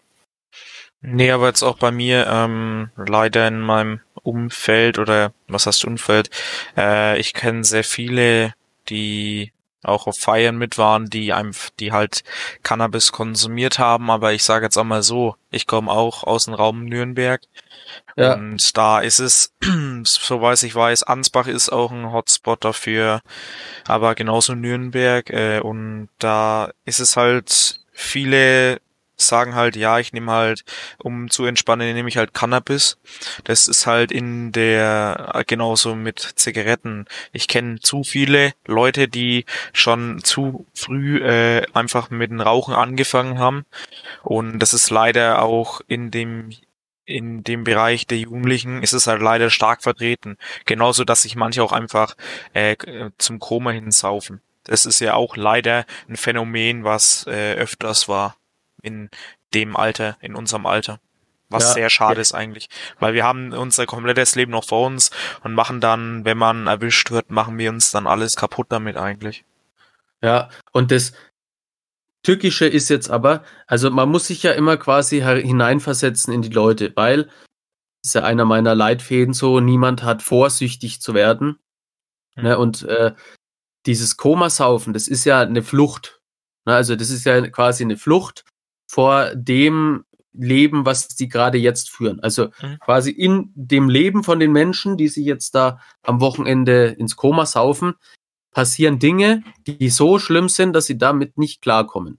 Nee, 1.01 1.31
aber 1.31 1.47
jetzt 1.47 1.63
auch 1.63 1.79
bei 1.79 1.93
mir 1.93 2.27
ähm, 2.27 2.91
leider 2.97 3.47
in 3.47 3.61
meinem 3.61 4.01
Umfeld 4.23 4.99
oder 4.99 5.33
was 5.47 5.67
heißt 5.67 5.85
Umfeld, 5.85 6.31
äh, 6.77 7.19
ich 7.21 7.35
kenne 7.35 7.63
sehr 7.63 7.85
viele, 7.85 8.55
die 8.89 9.53
auch 9.83 10.07
auf 10.07 10.19
Feiern 10.19 10.57
mit 10.57 10.79
waren, 10.79 11.07
die 11.07 11.33
einem, 11.33 11.53
die 11.79 11.93
halt 11.93 12.25
Cannabis 12.63 13.13
konsumiert 13.13 13.79
haben, 13.79 14.11
aber 14.11 14.33
ich 14.33 14.43
sage 14.43 14.67
jetzt 14.67 14.77
auch 14.77 14.85
mal 14.85 15.03
so, 15.03 15.37
ich 15.51 15.67
komme 15.67 15.91
auch 15.91 16.25
aus 16.25 16.47
dem 16.47 16.55
Raum 16.55 16.85
Nürnberg. 16.85 17.41
Ja. 18.17 18.35
Und 18.35 18.77
da 18.77 19.01
ist 19.01 19.19
es, 19.19 19.55
so 20.03 20.41
weiß 20.43 20.65
ich 20.65 20.75
weiß, 20.75 21.05
Ansbach 21.05 21.47
ist 21.47 21.71
auch 21.71 21.93
ein 21.93 22.13
Hotspot 22.13 22.65
dafür, 22.65 23.21
aber 23.87 24.15
genauso 24.15 24.55
Nürnberg. 24.55 25.31
Äh, 25.31 25.61
und 25.61 26.09
da 26.19 26.71
ist 26.85 27.01
es 27.01 27.17
halt 27.17 27.81
viele 27.93 28.81
sagen 29.21 29.55
halt, 29.55 29.77
ja, 29.77 29.99
ich 29.99 30.13
nehme 30.13 30.33
halt, 30.33 30.65
um 30.99 31.31
zu 31.31 31.45
entspannen, 31.45 31.93
nehme 31.95 32.09
ich 32.09 32.17
halt 32.17 32.35
Cannabis. 32.35 32.99
Das 33.45 33.67
ist 33.67 33.87
halt 33.87 34.13
in 34.13 34.53
der, 34.53 35.43
genauso 35.47 35.95
mit 35.95 36.21
Zigaretten. 36.37 37.07
Ich 37.33 37.49
kenne 37.49 37.81
zu 37.81 38.05
viele 38.05 38.53
Leute, 38.67 39.09
die 39.09 39.45
schon 39.73 40.23
zu 40.23 40.67
früh 40.75 41.19
äh, 41.19 41.67
einfach 41.75 42.11
mit 42.11 42.31
dem 42.31 42.41
Rauchen 42.41 42.75
angefangen 42.75 43.39
haben. 43.39 43.65
Und 44.23 44.59
das 44.61 44.75
ist 44.75 44.91
leider 44.91 45.43
auch 45.43 45.81
in 45.87 46.11
dem 46.11 46.51
in 47.05 47.43
dem 47.43 47.65
Bereich 47.65 48.07
der 48.07 48.19
Jugendlichen 48.19 48.83
ist 48.83 48.93
es 48.93 49.07
halt 49.07 49.23
leider 49.23 49.49
stark 49.49 49.83
vertreten. 49.83 50.37
Genauso, 50.67 51.05
dass 51.05 51.23
sich 51.23 51.37
manche 51.37 51.63
auch 51.63 51.73
einfach 51.73 52.15
äh, 52.53 52.77
zum 53.17 53.39
Koma 53.39 53.71
hinsaufen. 53.71 54.43
Das 54.65 54.85
ist 54.85 55.01
ja 55.01 55.15
auch 55.15 55.35
leider 55.35 55.87
ein 56.07 56.17
Phänomen, 56.17 56.85
was 56.85 57.27
äh, 57.27 57.55
öfters 57.55 58.09
war 58.09 58.37
in 58.83 59.11
dem 59.55 59.77
Alter, 59.77 60.17
in 60.21 60.35
unserem 60.35 60.67
Alter. 60.67 61.01
Was 61.51 61.65
ja, 61.65 61.73
sehr 61.75 61.91
schade 61.91 62.21
ist 62.21 62.35
eigentlich. 62.35 62.69
Weil 62.99 63.15
wir 63.15 63.25
haben 63.25 63.53
unser 63.53 63.87
komplettes 63.87 64.35
Leben 64.35 64.53
noch 64.53 64.67
vor 64.67 64.87
uns 64.87 65.11
und 65.43 65.55
machen 65.55 65.81
dann, 65.81 66.25
wenn 66.25 66.37
man 66.37 66.67
erwischt 66.67 67.11
wird, 67.11 67.31
machen 67.31 67.57
wir 67.57 67.71
uns 67.71 67.91
dann 67.91 68.07
alles 68.07 68.37
kaputt 68.37 68.67
damit 68.69 68.97
eigentlich. 68.97 69.45
Ja, 70.23 70.51
und 70.73 70.91
das 70.91 71.13
Tückische 72.23 72.67
ist 72.67 72.91
jetzt 72.91 73.09
aber, 73.11 73.45
also 73.67 73.91
man 73.91 74.11
muss 74.11 74.27
sich 74.27 74.43
ja 74.43 74.53
immer 74.53 74.77
quasi 74.77 75.21
hineinversetzen 75.21 76.35
in 76.35 76.43
die 76.43 76.51
Leute, 76.51 76.93
weil 76.97 77.25
das 77.25 78.11
ist 78.11 78.15
ja 78.15 78.25
einer 78.25 78.45
meiner 78.45 78.75
Leitfäden 78.75 79.33
so, 79.33 79.61
niemand 79.61 80.03
hat 80.03 80.23
vorsüchtig 80.23 81.01
zu 81.01 81.15
werden. 81.15 81.59
Mhm. 82.37 82.43
Ne, 82.43 82.59
und 82.59 82.83
äh, 82.83 83.15
dieses 83.87 84.17
Komasaufen, 84.17 84.93
das 84.93 85.09
ist 85.09 85.25
ja 85.25 85.41
eine 85.41 85.63
Flucht. 85.63 86.21
Ne, 86.67 86.75
also 86.75 86.97
das 86.97 87.11
ist 87.11 87.25
ja 87.25 87.41
quasi 87.49 87.85
eine 87.85 87.97
Flucht 87.97 88.45
vor 88.89 89.35
dem 89.35 90.05
Leben, 90.33 90.87
was 90.87 91.09
die 91.09 91.29
gerade 91.29 91.59
jetzt 91.59 91.91
führen. 91.91 92.21
Also 92.21 92.49
mhm. 92.63 92.79
quasi 92.81 93.11
in 93.11 93.51
dem 93.55 93.89
Leben 93.89 94.25
von 94.25 94.41
den 94.41 94.53
Menschen, 94.53 94.97
die 94.97 95.09
sich 95.09 95.25
jetzt 95.25 95.55
da 95.55 95.81
am 96.03 96.21
Wochenende 96.21 96.87
ins 96.87 97.17
Koma 97.17 97.47
saufen, 97.47 97.95
passieren 98.53 98.99
Dinge, 98.99 99.43
die 99.67 99.91
so 99.91 100.19
schlimm 100.19 100.49
sind, 100.49 100.73
dass 100.73 100.87
sie 100.87 100.99
damit 100.99 101.39
nicht 101.39 101.63
klarkommen. 101.63 102.19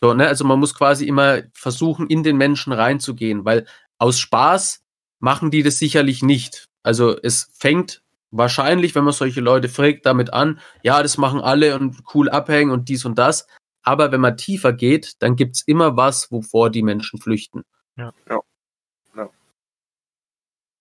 So, 0.00 0.14
ne? 0.14 0.26
Also 0.26 0.44
man 0.44 0.58
muss 0.58 0.74
quasi 0.74 1.06
immer 1.06 1.42
versuchen, 1.52 2.06
in 2.06 2.22
den 2.22 2.36
Menschen 2.36 2.72
reinzugehen, 2.72 3.44
weil 3.44 3.66
aus 3.98 4.18
Spaß 4.18 4.82
machen 5.20 5.50
die 5.50 5.62
das 5.62 5.78
sicherlich 5.78 6.22
nicht. 6.22 6.68
Also 6.82 7.16
es 7.22 7.50
fängt 7.58 8.02
wahrscheinlich, 8.30 8.94
wenn 8.94 9.04
man 9.04 9.12
solche 9.12 9.40
Leute 9.40 9.68
fragt, 9.68 10.06
damit 10.06 10.32
an, 10.32 10.58
ja, 10.82 11.02
das 11.02 11.18
machen 11.18 11.40
alle 11.40 11.78
und 11.78 12.02
cool 12.14 12.28
abhängen 12.28 12.72
und 12.72 12.88
dies 12.88 13.04
und 13.04 13.18
das. 13.18 13.46
Aber 13.82 14.12
wenn 14.12 14.20
man 14.20 14.36
tiefer 14.36 14.72
geht, 14.72 15.22
dann 15.22 15.36
gibt's 15.36 15.62
immer 15.62 15.96
was, 15.96 16.30
wovor 16.30 16.70
die 16.70 16.82
Menschen 16.82 17.20
flüchten. 17.20 17.64
Ja. 17.96 18.12
Ja. 18.28 18.40
Ja. 19.16 19.30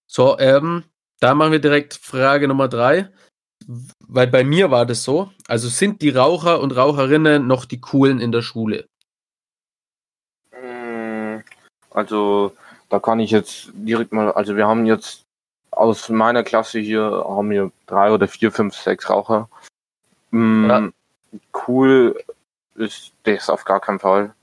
So, 0.07 0.37
ähm, 0.39 0.83
da 1.19 1.33
machen 1.33 1.51
wir 1.51 1.59
direkt 1.59 1.93
Frage 1.95 2.47
Nummer 2.47 2.67
drei. 2.67 3.09
Weil 4.07 4.27
bei 4.27 4.43
mir 4.43 4.71
war 4.71 4.85
das 4.85 5.03
so. 5.03 5.31
Also 5.47 5.69
sind 5.69 6.01
die 6.01 6.09
Raucher 6.09 6.61
und 6.61 6.75
Raucherinnen 6.75 7.45
noch 7.45 7.65
die 7.65 7.79
coolen 7.79 8.19
in 8.19 8.31
der 8.31 8.41
Schule? 8.41 8.87
Mm, 10.51 11.41
Also, 11.91 12.55
da 12.89 12.99
kann 12.99 13.19
ich 13.19 13.31
jetzt 13.31 13.69
direkt 13.73 14.13
mal, 14.13 14.31
also 14.31 14.55
wir 14.55 14.67
haben 14.67 14.85
jetzt 14.85 15.25
aus 15.69 16.09
meiner 16.09 16.43
Klasse 16.43 16.79
hier, 16.79 17.03
haben 17.03 17.49
wir 17.51 17.71
drei 17.85 18.11
oder 18.11 18.27
vier, 18.27 18.51
fünf, 18.51 18.75
sechs 18.75 19.09
Raucher. 19.09 19.47
Mm, 20.31 20.69
Ja. 20.69 20.89
Cool 21.67 22.15
ist 22.75 23.13
das 23.23 23.49
auf 23.49 23.65
gar 23.65 23.79
keinen 23.79 23.99
Fall. 23.99 24.33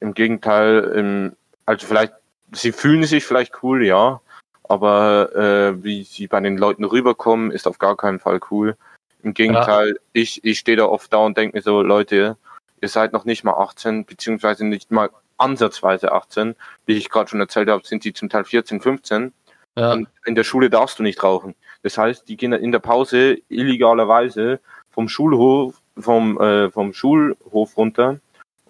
Im 0.00 0.14
Gegenteil, 0.14 0.80
im, 0.96 1.36
also 1.66 1.86
vielleicht, 1.86 2.14
sie 2.52 2.72
fühlen 2.72 3.04
sich 3.04 3.24
vielleicht 3.24 3.62
cool, 3.62 3.84
ja, 3.84 4.20
aber 4.64 5.34
äh, 5.34 5.84
wie 5.84 6.04
sie 6.04 6.26
bei 6.26 6.40
den 6.40 6.56
Leuten 6.56 6.84
rüberkommen, 6.84 7.50
ist 7.50 7.66
auf 7.66 7.78
gar 7.78 7.96
keinen 7.96 8.20
Fall 8.20 8.40
cool. 8.50 8.76
Im 9.22 9.34
Gegenteil, 9.34 9.98
ich, 10.12 10.44
ich 10.44 10.58
stehe 10.58 10.76
da 10.76 10.86
oft 10.86 11.12
da 11.12 11.18
und 11.18 11.36
denke 11.36 11.56
mir 11.56 11.62
so, 11.62 11.82
Leute, 11.82 12.36
ihr 12.80 12.88
seid 12.88 13.12
noch 13.12 13.24
nicht 13.24 13.44
mal 13.44 13.54
18, 13.54 14.04
beziehungsweise 14.06 14.66
nicht 14.66 14.90
mal 14.90 15.10
ansatzweise 15.36 16.12
18. 16.12 16.54
Wie 16.86 16.96
ich 16.96 17.10
gerade 17.10 17.28
schon 17.28 17.40
erzählt 17.40 17.68
habe, 17.68 17.86
sind 17.86 18.04
die 18.04 18.12
zum 18.12 18.28
Teil 18.28 18.44
14, 18.44 18.80
15. 18.80 19.32
Ja, 19.76 19.92
Und 19.92 20.08
in 20.24 20.34
der 20.34 20.44
Schule 20.44 20.70
darfst 20.70 20.98
du 20.98 21.02
nicht 21.02 21.22
rauchen. 21.22 21.54
Das 21.82 21.96
heißt, 21.96 22.28
die 22.28 22.36
gehen 22.36 22.52
in 22.52 22.72
der 22.72 22.78
Pause 22.78 23.38
illegalerweise 23.48 24.60
vom 24.90 25.08
Schulhof, 25.08 25.79
vom, 26.02 26.40
äh, 26.40 26.70
vom 26.70 26.92
Schulhof 26.92 27.76
runter 27.76 28.20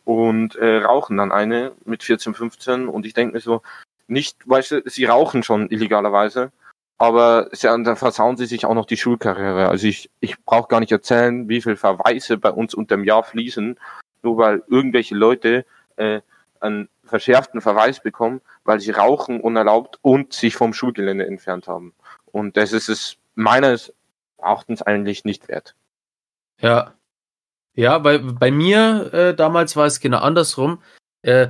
und 0.05 0.57
äh, 0.57 0.79
rauchen 0.79 1.17
dann 1.17 1.33
eine 1.33 1.73
mit 1.85 2.03
14, 2.03 2.35
15. 2.35 2.89
Und 2.89 3.07
ich 3.07 3.15
denke 3.15 3.35
mir 3.35 3.41
so, 3.41 3.63
nicht, 4.09 4.49
weißt 4.49 4.73
du, 4.73 4.83
sie 4.87 5.05
rauchen 5.05 5.43
schon 5.43 5.71
illegalerweise, 5.71 6.51
aber 6.99 7.49
sie, 7.53 7.69
dann 7.69 7.97
versauen 7.97 8.37
sie 8.37 8.47
sich 8.47 8.67
auch 8.67 8.75
noch 8.75 8.87
die 8.87 8.97
Schulkarriere. 8.97 9.69
Also 9.69 9.87
ich, 9.87 10.11
ich 10.21 10.43
brauche 10.45 10.69
gar 10.69 10.81
nicht 10.81 10.93
erzählen, 10.93 11.49
wie 11.49 11.63
viel 11.63 11.77
Verweise 11.77 12.37
bei 12.37 12.51
uns 12.51 12.75
unterm 12.75 13.05
Jahr 13.05 13.23
fließen, 13.23 13.79
nur 14.23 14.37
weil 14.37 14.63
irgendwelche 14.67 15.15
Leute 15.15 15.65
äh, 15.97 16.21
einen 16.61 16.89
verschärften 17.05 17.61
Verweis 17.61 18.01
bekommen, 18.01 18.41
weil 18.65 18.81
sie 18.81 18.91
rauchen 18.91 19.41
unerlaubt 19.41 19.99
und 20.03 20.33
sich 20.33 20.57
vom 20.57 20.73
Schulgelände 20.73 21.27
entfernt 21.27 21.69
haben. 21.69 21.95
Und 22.27 22.57
das 22.57 22.73
ist 22.73 22.89
es 22.89 23.17
meines 23.35 23.93
Erachtens 24.39 24.83
eigentlich 24.83 25.25
nicht 25.25 25.49
wert. 25.49 25.75
ja. 26.59 26.95
Ja, 27.81 27.97
bei, 27.99 28.19
bei 28.19 28.51
mir 28.51 29.11
äh, 29.15 29.35
damals 29.35 29.75
war 29.75 29.87
es 29.87 30.01
genau 30.01 30.19
andersrum. 30.19 30.83
Äh, 31.23 31.49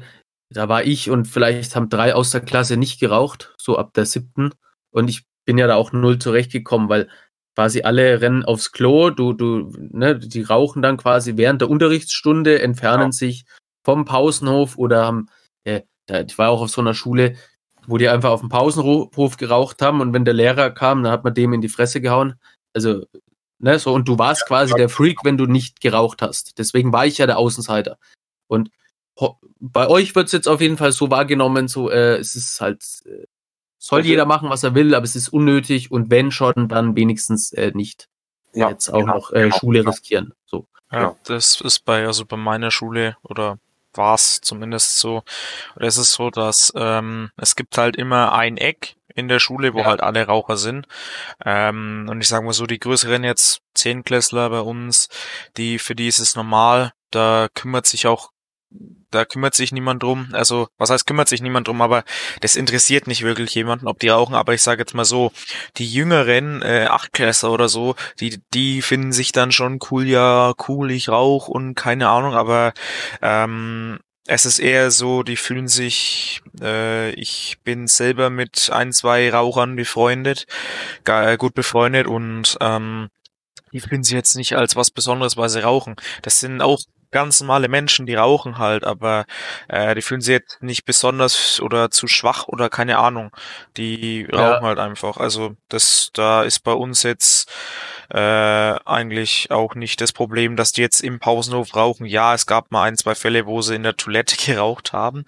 da 0.49 0.69
war 0.69 0.85
ich 0.85 1.11
und 1.11 1.25
vielleicht 1.27 1.75
haben 1.75 1.89
drei 1.89 2.15
aus 2.15 2.31
der 2.31 2.41
Klasse 2.41 2.77
nicht 2.77 3.01
geraucht, 3.01 3.53
so 3.59 3.77
ab 3.77 3.95
der 3.95 4.07
siebten. 4.07 4.53
Und 4.93 5.11
ich 5.11 5.25
bin 5.45 5.59
ja 5.59 5.67
da 5.67 5.75
auch 5.75 5.91
null 5.91 6.21
zurechtgekommen, 6.21 6.89
weil 6.89 7.09
quasi 7.57 7.83
alle 7.83 8.21
rennen 8.21 8.45
aufs 8.45 8.71
Klo, 8.71 9.11
du, 9.11 9.33
du, 9.33 9.73
ne, 9.77 10.21
die 10.21 10.43
rauchen 10.43 10.83
dann 10.83 10.99
quasi 10.99 11.37
während 11.37 11.63
der 11.63 11.69
Unterrichtsstunde, 11.69 12.63
entfernen 12.63 13.07
Ja. 13.07 13.13
sich 13.13 13.45
vom 13.85 14.05
Pausenhof 14.05 14.79
oder 14.79 15.05
haben, 15.05 15.27
äh, 15.65 15.81
da, 16.07 16.21
ich 16.21 16.39
war 16.39 16.51
auch 16.51 16.63
auf 16.63 16.71
so 16.71 16.81
einer 16.81 16.95
Schule, 16.95 17.35
wo 17.89 17.99
die 17.99 18.09
einfach 18.09 18.31
auf 18.31 18.41
dem 18.41 18.51
Pausenhof 18.51 19.37
geraucht 19.37 19.83
haben 19.83 20.01
und 20.01 20.13
wenn 20.13 20.25
der 20.25 20.35
Lehrer 20.35 20.71
kam, 20.71 21.03
dann 21.03 21.11
hat 21.11 21.25
man 21.25 21.35
dem 21.35 21.55
in 21.55 21.61
die 21.61 21.69
Fresse 21.69 22.01
gehauen. 22.01 22.35
Also, 22.73 23.05
ne, 23.61 23.79
so, 23.79 23.93
und 23.93 24.09
du 24.09 24.19
warst 24.19 24.47
quasi 24.47 24.75
der 24.75 24.89
Freak, 24.89 25.19
wenn 25.25 25.37
du 25.37 25.47
nicht 25.47 25.81
geraucht 25.81 26.23
hast. 26.23 26.59
Deswegen 26.59 26.93
war 26.93 27.07
ich 27.07 27.19
ja 27.19 27.27
der 27.27 27.39
Außenseiter. 27.39 27.99
Und 28.47 28.71
bei 29.61 29.87
euch 29.89 30.15
wird's 30.15 30.33
jetzt 30.33 30.49
auf 30.49 30.61
jeden 30.61 30.77
Fall 30.77 30.93
so 30.93 31.11
wahrgenommen, 31.11 31.69
so, 31.69 31.91
äh, 31.91 32.17
es 32.17 32.35
ist 32.35 32.61
halt, 32.61 32.83
äh, 33.05 33.27
soll 33.79 34.05
jeder 34.05 34.27
machen, 34.27 34.51
was 34.51 34.63
er 34.63 34.75
will, 34.75 34.95
aber 34.95 35.05
es 35.05 35.17
ist 35.17 35.29
unnötig 35.29 35.91
und 35.91 36.11
wenn 36.11 36.31
schon, 36.31 36.69
dann 36.69 36.97
wenigstens 36.97 37.53
äh, 37.53 37.73
nicht 37.75 38.09
jetzt 38.53 38.89
auch 38.91 39.01
genau, 39.01 39.15
noch 39.15 39.33
äh, 39.33 39.45
genau, 39.45 39.57
Schule 39.59 39.79
genau. 39.81 39.91
riskieren. 39.91 40.35
So. 40.47 40.67
Ja, 40.93 41.01
Ja. 41.01 41.17
das 41.25 41.61
ist 41.61 41.85
bei, 41.85 42.07
also 42.07 42.25
bei 42.25 42.37
meiner 42.37 42.71
Schule 42.71 43.17
oder 43.23 43.59
war 43.95 44.15
es 44.15 44.41
zumindest 44.41 44.99
so. 44.99 45.23
Oder 45.77 45.87
es 45.87 45.97
ist 45.99 46.13
so, 46.13 46.31
dass 46.31 46.73
ähm, 46.77 47.31
es 47.37 47.57
gibt 47.57 47.77
halt 47.79 47.97
immer 47.97 48.33
ein 48.33 48.57
Eck 48.57 48.97
in 49.21 49.29
der 49.29 49.39
Schule, 49.39 49.75
wo 49.75 49.81
Ja. 49.81 49.85
halt 49.87 50.01
alle 50.03 50.27
Raucher 50.27 50.57
sind. 50.57 50.87
Ähm, 51.45 52.07
und 52.11 52.21
ich 52.21 52.29
sage 52.29 52.45
mal 52.45 52.53
so, 52.53 52.67
die 52.67 52.81
größeren 52.81 53.23
jetzt, 53.25 53.61
Zehnklässler 53.75 54.51
bei 54.51 54.61
uns, 54.61 55.09
die, 55.57 55.79
für 55.79 55.95
die 55.95 56.09
ist 56.09 56.19
es 56.19 56.35
normal, 56.35 56.93
da 57.11 57.49
kümmert 57.55 57.87
sich 57.87 58.07
auch 58.07 58.31
da 59.11 59.25
kümmert 59.25 59.57
sich 59.57 59.73
niemand 59.73 60.05
drum. 60.05 60.29
Also, 60.33 60.69
was 60.79 60.91
heißt 60.91 61.05
kümmert 61.05 61.29
sich 61.29 61.43
niemand 61.43 61.67
drum, 61.67 61.83
aber 61.83 62.05
das 62.41 62.55
interessiert 62.55 63.09
nicht 63.09 63.23
wirklich 63.23 63.53
jemanden, 63.57 63.89
ob 63.89 63.99
die 63.99 64.09
rauchen. 64.11 64.37
Aber 64.37 64.55
ich 64.55 64.63
sage 64.63 64.83
jetzt 64.83 64.95
mal 64.95 65.05
so, 65.05 65.33
die 65.77 65.93
jüngeren 65.93 66.63
äh, 66.63 66.87
Achtklässler 66.89 67.51
oder 67.51 67.69
so, 67.69 67.97
die 68.21 68.41
die 68.55 68.81
finden 68.83 69.13
sich 69.13 69.33
dann 69.33 69.51
schon 69.51 69.81
cool, 69.91 70.07
ja 70.07 70.53
cool, 70.69 70.93
ich 70.93 71.09
rauch 71.09 71.49
und 71.49 71.75
keine 71.75 72.09
Ahnung. 72.11 72.35
Aber 72.35 72.73
ähm, 73.21 73.99
es 74.27 74.45
ist 74.45 74.59
eher 74.59 74.91
so, 74.91 75.23
die 75.23 75.37
fühlen 75.37 75.69
sich, 75.69 76.43
äh, 76.61 77.11
ich 77.13 77.59
bin 77.65 77.87
selber 77.87 78.31
mit 78.31 78.71
ein, 78.71 78.93
zwei 78.93 79.31
Rauchern 79.31 79.77
befreundet, 79.77 80.47
gar, 81.05 81.37
gut 81.37 81.55
befreundet 81.55 82.07
und 82.07 82.57
ähm, 82.61 83.09
die 83.73 83.81
fühlen 83.81 84.03
sich 84.03 84.15
jetzt 84.15 84.37
nicht 84.37 84.57
als 84.57 84.77
was 84.77 84.91
Besonderes, 84.91 85.37
weil 85.37 85.49
sie 85.49 85.63
rauchen. 85.63 85.97
Das 86.23 86.41
sind 86.41 86.61
auch 86.61 86.81
ganz 87.11 87.41
normale 87.41 87.69
Menschen, 87.69 88.07
die 88.07 88.15
rauchen 88.15 88.59
halt, 88.59 88.85
aber 88.85 89.27
äh, 89.69 89.95
die 89.95 90.03
fühlen 90.03 90.21
sich 90.21 90.33
jetzt 90.33 90.63
nicht 90.63 90.85
besonders 90.85 91.61
oder 91.61 91.91
zu 91.91 92.07
schwach 92.09 92.49
oder 92.49 92.69
keine 92.71 92.99
Ahnung. 92.99 93.31
Die 93.77 94.27
Ja. 94.33 94.39
rauchen 94.39 94.67
halt 94.67 94.79
einfach. 94.79 95.17
Also 95.17 95.57
das, 95.69 96.11
da 96.13 96.43
ist 96.43 96.61
bei 96.61 96.73
uns 96.73 97.03
jetzt 97.03 97.51
äh, 98.11 98.19
eigentlich 98.19 99.51
auch 99.51 99.75
nicht 99.75 100.01
das 100.01 100.13
Problem, 100.13 100.57
dass 100.57 100.73
die 100.73 100.81
jetzt 100.83 101.01
im 101.01 101.21
Pausenhof 101.21 101.75
rauchen. 101.77 102.07
Ja, 102.07 102.35
es 102.35 102.47
gab 102.47 102.71
mal 102.73 102.85
ein, 102.85 102.97
zwei 102.97 103.15
Fälle, 103.15 103.47
wo 103.47 103.63
sie 103.63 103.75
in 103.77 103.83
der 103.83 103.97
Toilette 103.97 104.37
geraucht 104.45 104.93
haben, 104.93 105.25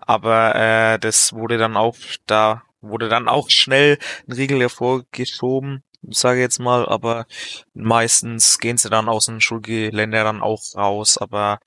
aber 0.00 0.54
äh, 0.54 0.98
das 0.98 1.32
wurde 1.32 1.58
dann 1.58 1.76
auch, 1.76 1.96
da 2.26 2.62
wurde 2.80 3.08
dann 3.08 3.28
auch 3.28 3.50
schnell 3.50 3.98
ein 4.28 4.32
Riegel 4.32 4.60
hervorgeschoben, 4.60 5.82
sage 6.10 6.40
jetzt 6.40 6.58
mal, 6.58 6.86
aber 6.88 7.26
meistens 7.74 8.58
gehen 8.58 8.78
sie 8.78 8.90
dann 8.90 9.08
aus 9.08 9.26
dem 9.26 9.40
Schulgelände 9.40 10.22
dann 10.22 10.42
auch 10.42 10.62
raus, 10.74 11.18
aber 11.18 11.58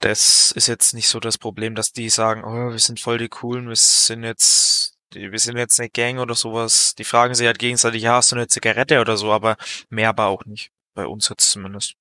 das 0.00 0.52
ist 0.52 0.66
jetzt 0.66 0.92
nicht 0.92 1.08
so 1.08 1.18
das 1.18 1.38
Problem, 1.38 1.74
dass 1.74 1.92
die 1.92 2.10
sagen, 2.10 2.44
oh, 2.44 2.72
wir 2.72 2.78
sind 2.78 3.00
voll 3.00 3.18
die 3.18 3.28
coolen, 3.28 3.68
wir 3.68 3.76
sind 3.76 4.22
jetzt, 4.22 4.98
wir 5.12 5.38
sind 5.38 5.56
jetzt 5.56 5.80
eine 5.80 5.88
Gang 5.88 6.18
oder 6.18 6.34
sowas. 6.34 6.94
Die 6.96 7.04
fragen 7.04 7.34
sich 7.34 7.46
halt 7.46 7.58
gegenseitig, 7.58 8.02
ja, 8.02 8.16
hast 8.16 8.32
du 8.32 8.36
eine 8.36 8.46
Zigarette 8.46 9.00
oder 9.00 9.16
so, 9.16 9.32
aber 9.32 9.56
mehr 9.88 10.10
aber 10.10 10.26
auch 10.26 10.44
nicht. 10.44 10.70
Bei 10.94 11.06
uns 11.06 11.28
jetzt 11.28 11.50
zumindest. 11.50 11.94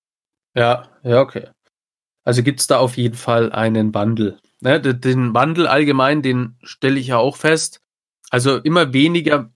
Ja, 0.54 0.90
ja, 1.04 1.22
okay. 1.22 1.50
Also 2.26 2.44
gibt's 2.44 2.68
da 2.68 2.78
auf 2.80 2.98
jeden 2.98 3.16
Fall 3.16 3.52
einen 3.52 3.94
Wandel. 3.94 4.40
Ne, 4.60 4.80
den 4.80 5.34
Wandel 5.34 5.68
allgemein, 5.68 6.22
den 6.22 6.58
stelle 6.64 7.00
ich 7.00 7.08
ja 7.08 7.18
auch 7.18 7.38
fest. 7.38 7.82
Also 8.30 8.58
immer 8.58 8.94
weniger 8.94 9.53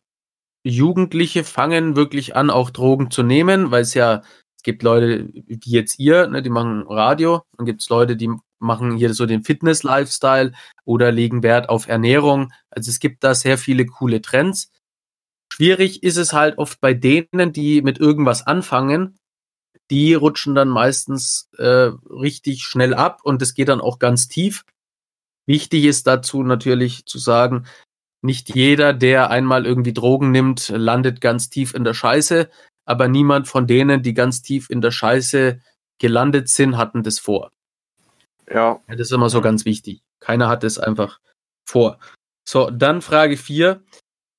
Jugendliche 0.67 1.43
fangen 1.43 1.95
wirklich 1.95 2.35
an, 2.35 2.49
auch 2.49 2.69
Drogen 2.69 3.11
zu 3.11 3.23
nehmen, 3.23 3.71
weil 3.71 3.81
es 3.81 3.93
ja, 3.93 4.21
es 4.55 4.63
gibt 4.63 4.83
Leute 4.83 5.29
wie 5.33 5.59
jetzt 5.63 5.99
ihr, 5.99 6.27
ne, 6.27 6.41
die 6.41 6.49
machen 6.49 6.83
Radio, 6.87 7.43
dann 7.57 7.65
gibt's 7.65 7.89
Leute, 7.89 8.15
die 8.15 8.29
machen 8.59 8.97
hier 8.97 9.13
so 9.13 9.25
den 9.25 9.43
Fitness-Lifestyle 9.43 10.51
oder 10.85 11.11
legen 11.11 11.43
Wert 11.43 11.69
auf 11.69 11.87
Ernährung. 11.87 12.51
Also 12.69 12.89
es 12.89 12.99
gibt 12.99 13.23
da 13.23 13.35
sehr 13.35 13.57
viele 13.57 13.85
coole 13.85 14.21
Trends. 14.21 14.71
Schwierig 15.53 16.03
ist 16.03 16.17
es 16.17 16.33
halt 16.33 16.57
oft 16.57 16.81
bei 16.81 16.93
denen, 16.93 17.53
die 17.53 17.81
mit 17.81 17.99
irgendwas 17.99 18.45
anfangen, 18.45 19.19
die 19.89 20.13
rutschen 20.13 20.55
dann 20.55 20.69
meistens 20.69 21.49
äh, 21.57 21.91
richtig 22.09 22.63
schnell 22.63 22.93
ab 22.93 23.21
und 23.23 23.41
es 23.41 23.53
geht 23.53 23.69
dann 23.69 23.81
auch 23.81 23.99
ganz 23.99 24.27
tief. 24.27 24.65
Wichtig 25.45 25.85
ist 25.85 26.07
dazu 26.07 26.43
natürlich 26.43 27.05
zu 27.05 27.19
sagen, 27.19 27.67
nicht 28.21 28.53
jeder, 28.55 28.93
der 28.93 29.29
einmal 29.29 29.65
irgendwie 29.65 29.93
Drogen 29.93 30.31
nimmt, 30.31 30.69
landet 30.69 31.21
ganz 31.21 31.49
tief 31.49 31.73
in 31.73 31.83
der 31.83 31.93
Scheiße, 31.93 32.49
aber 32.85 33.07
niemand 33.07 33.47
von 33.47 33.67
denen, 33.67 34.01
die 34.01 34.13
ganz 34.13 34.41
tief 34.41 34.69
in 34.69 34.81
der 34.81 34.91
Scheiße 34.91 35.61
gelandet 35.99 36.49
sind, 36.49 36.77
hatten 36.77 37.03
das 37.03 37.19
vor. 37.19 37.51
Ja, 38.49 38.79
Das 38.87 38.99
ist 38.99 39.11
immer 39.11 39.29
so 39.29 39.41
ganz 39.41 39.65
wichtig. 39.65 40.01
Keiner 40.19 40.47
hat 40.47 40.63
es 40.63 40.79
einfach 40.79 41.19
vor. 41.67 41.99
So, 42.47 42.69
dann 42.69 43.01
Frage 43.01 43.37
4. 43.37 43.81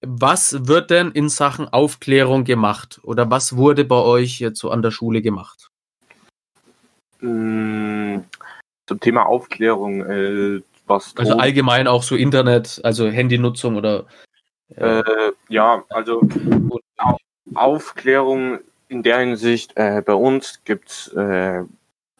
Was 0.00 0.66
wird 0.66 0.90
denn 0.90 1.10
in 1.10 1.28
Sachen 1.28 1.68
Aufklärung 1.68 2.44
gemacht? 2.44 3.00
Oder 3.02 3.30
was 3.30 3.56
wurde 3.56 3.84
bei 3.84 3.96
euch 4.00 4.38
jetzt 4.38 4.60
so 4.60 4.70
an 4.70 4.80
der 4.80 4.92
Schule 4.92 5.22
gemacht? 5.22 5.68
mh, 7.20 8.24
zum 8.86 9.00
Thema 9.00 9.26
Aufklärung, 9.26 10.04
äh, 10.04 10.62
was 10.88 11.14
Also 11.16 11.36
allgemein 11.36 11.86
auch 11.86 12.02
so 12.02 12.16
Internet, 12.16 12.80
also 12.84 13.08
Handynutzung 13.08 13.76
oder 13.76 14.06
Äh, 14.76 15.02
ja, 15.48 15.82
also 15.88 16.22
Au- 16.98 17.16
Aufklärung 17.54 18.58
in 18.88 19.02
der 19.02 19.18
Hinsicht, 19.20 19.76
äh, 19.76 20.02
bei 20.04 20.12
uns 20.14 20.60
gibt's 20.64 21.08
äh, 21.14 21.62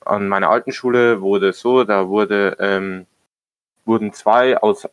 an 0.04 0.28
meiner 0.28 0.48
alten 0.48 0.72
Schule 0.72 1.20
wurde 1.20 1.48
es 1.50 1.60
so, 1.60 1.84
da 1.84 2.08
wurde 2.08 2.56
ähm, 2.60 3.06
wurden 3.84 4.12
zwei 4.12 4.56
aus 4.58 4.88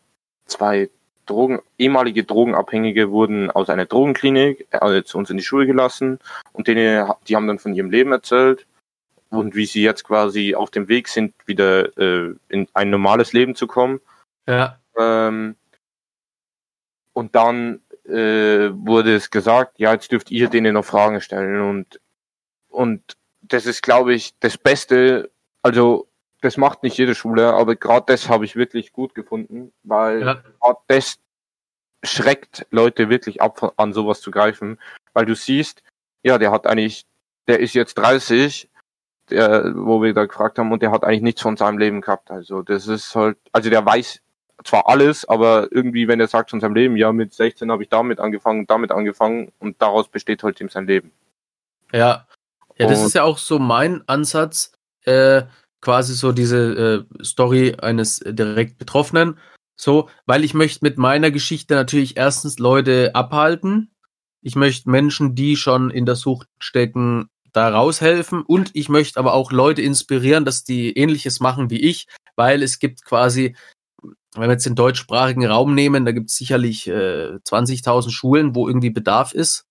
zwei 0.45 0.89
Drogen, 1.25 1.59
ehemalige 1.77 2.23
Drogenabhängige 2.23 3.09
wurden 3.09 3.49
aus 3.49 3.69
einer 3.69 3.85
Drogenklinik 3.85 4.67
äh, 4.71 5.03
zu 5.03 5.17
uns 5.17 5.29
in 5.29 5.37
die 5.37 5.43
Schule 5.43 5.65
gelassen 5.65 6.19
und 6.53 6.67
denen, 6.67 7.09
die 7.27 7.35
haben 7.35 7.47
dann 7.47 7.59
von 7.59 7.73
ihrem 7.73 7.89
Leben 7.89 8.11
erzählt 8.11 8.65
und 9.29 9.55
wie 9.55 9.65
sie 9.65 9.81
jetzt 9.83 10.03
quasi 10.03 10.55
auf 10.55 10.71
dem 10.71 10.87
Weg 10.87 11.07
sind, 11.07 11.33
wieder 11.45 11.97
äh, 11.97 12.35
in 12.49 12.67
ein 12.73 12.89
normales 12.89 13.33
Leben 13.33 13.55
zu 13.55 13.67
kommen. 13.67 13.99
ja, 14.47 14.79
Ähm, 14.97 15.55
und 17.13 17.35
dann 17.35 17.81
äh, 18.05 18.69
wurde 18.71 19.15
es 19.15 19.31
gesagt, 19.31 19.79
ja, 19.79 19.93
jetzt 19.93 20.11
dürft 20.11 20.31
ihr 20.31 20.49
denen 20.49 20.73
noch 20.73 20.85
Fragen 20.85 21.21
stellen. 21.21 21.61
Und, 21.61 21.99
und 22.69 23.17
das 23.41 23.65
ist, 23.65 23.81
glaube 23.81 24.13
ich, 24.13 24.33
das 24.39 24.57
Beste. 24.57 25.31
Also, 25.61 26.07
das 26.41 26.57
macht 26.57 26.83
nicht 26.83 26.97
jede 26.97 27.15
Schule, 27.15 27.53
aber 27.53 27.75
gerade 27.75 28.05
das 28.07 28.29
habe 28.29 28.45
ich 28.45 28.55
wirklich 28.55 28.91
gut 28.91 29.15
gefunden, 29.15 29.71
weil 29.83 30.21
ja, 30.21 30.33
gerade 30.59 30.79
das 30.87 31.17
schreckt 32.03 32.67
Leute 32.69 33.09
wirklich 33.09 33.41
ab, 33.41 33.73
an 33.77 33.93
sowas 33.93 34.21
zu 34.21 34.29
greifen. 34.29 34.79
Weil 35.13 35.25
du 35.25 35.35
siehst, 35.35 35.81
ja, 36.21 36.37
der 36.37 36.51
hat 36.51 36.67
eigentlich, 36.67 37.05
der 37.47 37.59
ist 37.59 37.73
jetzt 37.73 37.95
30, 37.95 38.69
der, 39.29 39.73
wo 39.75 40.01
wir 40.01 40.13
da 40.13 40.25
gefragt 40.25 40.57
haben, 40.59 40.71
und 40.71 40.81
der 40.81 40.91
hat 40.91 41.03
eigentlich 41.03 41.21
nichts 41.21 41.41
von 41.41 41.57
seinem 41.57 41.77
Leben 41.77 42.01
gehabt. 42.01 42.31
Also, 42.31 42.61
das 42.61 42.87
ist 42.87 43.15
halt, 43.15 43.37
also 43.51 43.69
der 43.69 43.85
weiß 43.85 44.21
zwar 44.63 44.87
alles, 44.87 45.27
aber 45.27 45.67
irgendwie, 45.71 46.07
wenn 46.07 46.19
er 46.19 46.27
sagt 46.27 46.49
von 46.51 46.59
seinem 46.61 46.75
Leben, 46.75 46.95
ja, 46.95 47.11
mit 47.11 47.33
16 47.33 47.69
habe 47.71 47.83
ich 47.83 47.89
damit 47.89 48.19
angefangen, 48.19 48.65
damit 48.67 48.91
angefangen 48.91 49.51
und 49.59 49.81
daraus 49.81 50.07
besteht 50.07 50.43
halt 50.43 50.59
ihm 50.61 50.69
sein 50.69 50.87
Leben. 50.87 51.11
ja. 51.91 52.25
Ja, 52.77 52.87
das 52.89 52.99
Und- 52.99 53.05
ist 53.05 53.13
ja 53.15 53.23
auch 53.23 53.37
so 53.37 53.57
mein 53.57 54.03
Ansatz, 54.07 54.73
äh, 55.05 55.43
quasi 55.79 56.13
so 56.13 56.33
diese 56.33 57.05
äh, 57.19 57.23
Story 57.23 57.77
eines 57.81 58.19
direkt 58.19 58.77
Betroffenen. 58.77 59.37
So, 59.77 60.09
weil 60.25 60.43
ich 60.43 60.53
möchte 60.53 60.83
mit 60.83 60.97
meiner 60.97 61.31
Geschichte 61.31 61.73
natürlich 61.75 62.17
erstens 62.17 62.59
Leute 62.59 63.11
abhalten. 63.15 63.91
Ich 64.41 64.57
möchte 64.57 64.89
Menschen, 64.89 65.35
die 65.35 65.55
schon 65.55 65.89
in 65.89 66.05
der 66.05 66.15
Sucht 66.15 66.49
stecken, 66.59 67.29
da 67.55 67.69
raushelfen. 67.69 68.41
Und 68.41 68.71
ich 68.73 68.89
möchte 68.89 69.19
aber 69.19 69.33
auch 69.33 69.51
Leute 69.51 69.81
inspirieren, 69.81 70.45
dass 70.45 70.63
die 70.63 70.97
ähnliches 70.97 71.39
machen 71.39 71.69
wie 71.69 71.81
ich, 71.81 72.07
weil 72.35 72.61
es 72.63 72.79
gibt 72.79 73.05
quasi, 73.05 73.55
wenn 74.01 74.49
wir 74.49 74.51
jetzt 74.51 74.65
den 74.65 74.75
deutschsprachigen 74.75 75.45
Raum 75.45 75.73
nehmen, 75.73 76.05
da 76.05 76.11
gibt 76.11 76.29
es 76.29 76.35
sicherlich 76.35 76.87
äh, 76.87 77.37
20.000 77.47 78.11
Schulen, 78.11 78.55
wo 78.55 78.67
irgendwie 78.67 78.89
Bedarf 78.89 79.33
ist. 79.33 79.65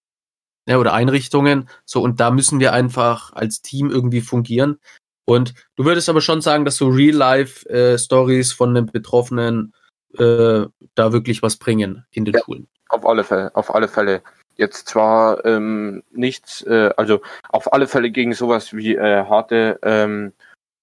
Ja, 0.67 0.79
oder 0.79 0.95
Einrichtungen. 0.95 1.69
So, 1.85 2.01
und 2.01 2.21
da 2.21 2.31
müssen 2.31 2.59
wir 2.59 2.73
einfach 2.73 3.35
als 3.35 3.61
Team 3.61 3.91
irgendwie 3.91 4.23
fungieren. 4.23 4.79
Und 5.27 5.55
du 5.77 5.85
würdest 5.85 6.09
aber 6.09 6.23
schon 6.23 6.41
sagen, 6.41 6.65
dass 6.65 6.77
so 6.77 6.89
Real-Life-Stories 6.89 8.53
von 8.53 8.75
den 8.75 8.87
Betroffenen 8.87 9.75
äh, 10.19 10.65
da 10.95 11.13
wirklich 11.13 11.43
was 11.43 11.57
bringen 11.57 12.07
in 12.13 12.25
den 12.25 12.35
Ja. 12.35 12.41
Schulen. 12.45 12.69
Auf 12.89 13.05
alle 13.07 13.25
Fälle, 13.25 13.55
auf 13.55 13.75
alle 13.75 13.89
Fälle. 13.89 14.23
Jetzt 14.57 14.89
zwar 14.89 15.45
ähm, 15.45 16.03
nichts, 16.13 16.63
äh, 16.63 16.91
also 16.97 17.21
auf 17.49 17.73
alle 17.73 17.87
Fälle 17.87 18.11
gegen 18.11 18.35
sowas 18.35 18.75
wie 18.75 18.95
äh, 18.95 19.25
harte, 19.25 19.79
ähm, 19.83 20.33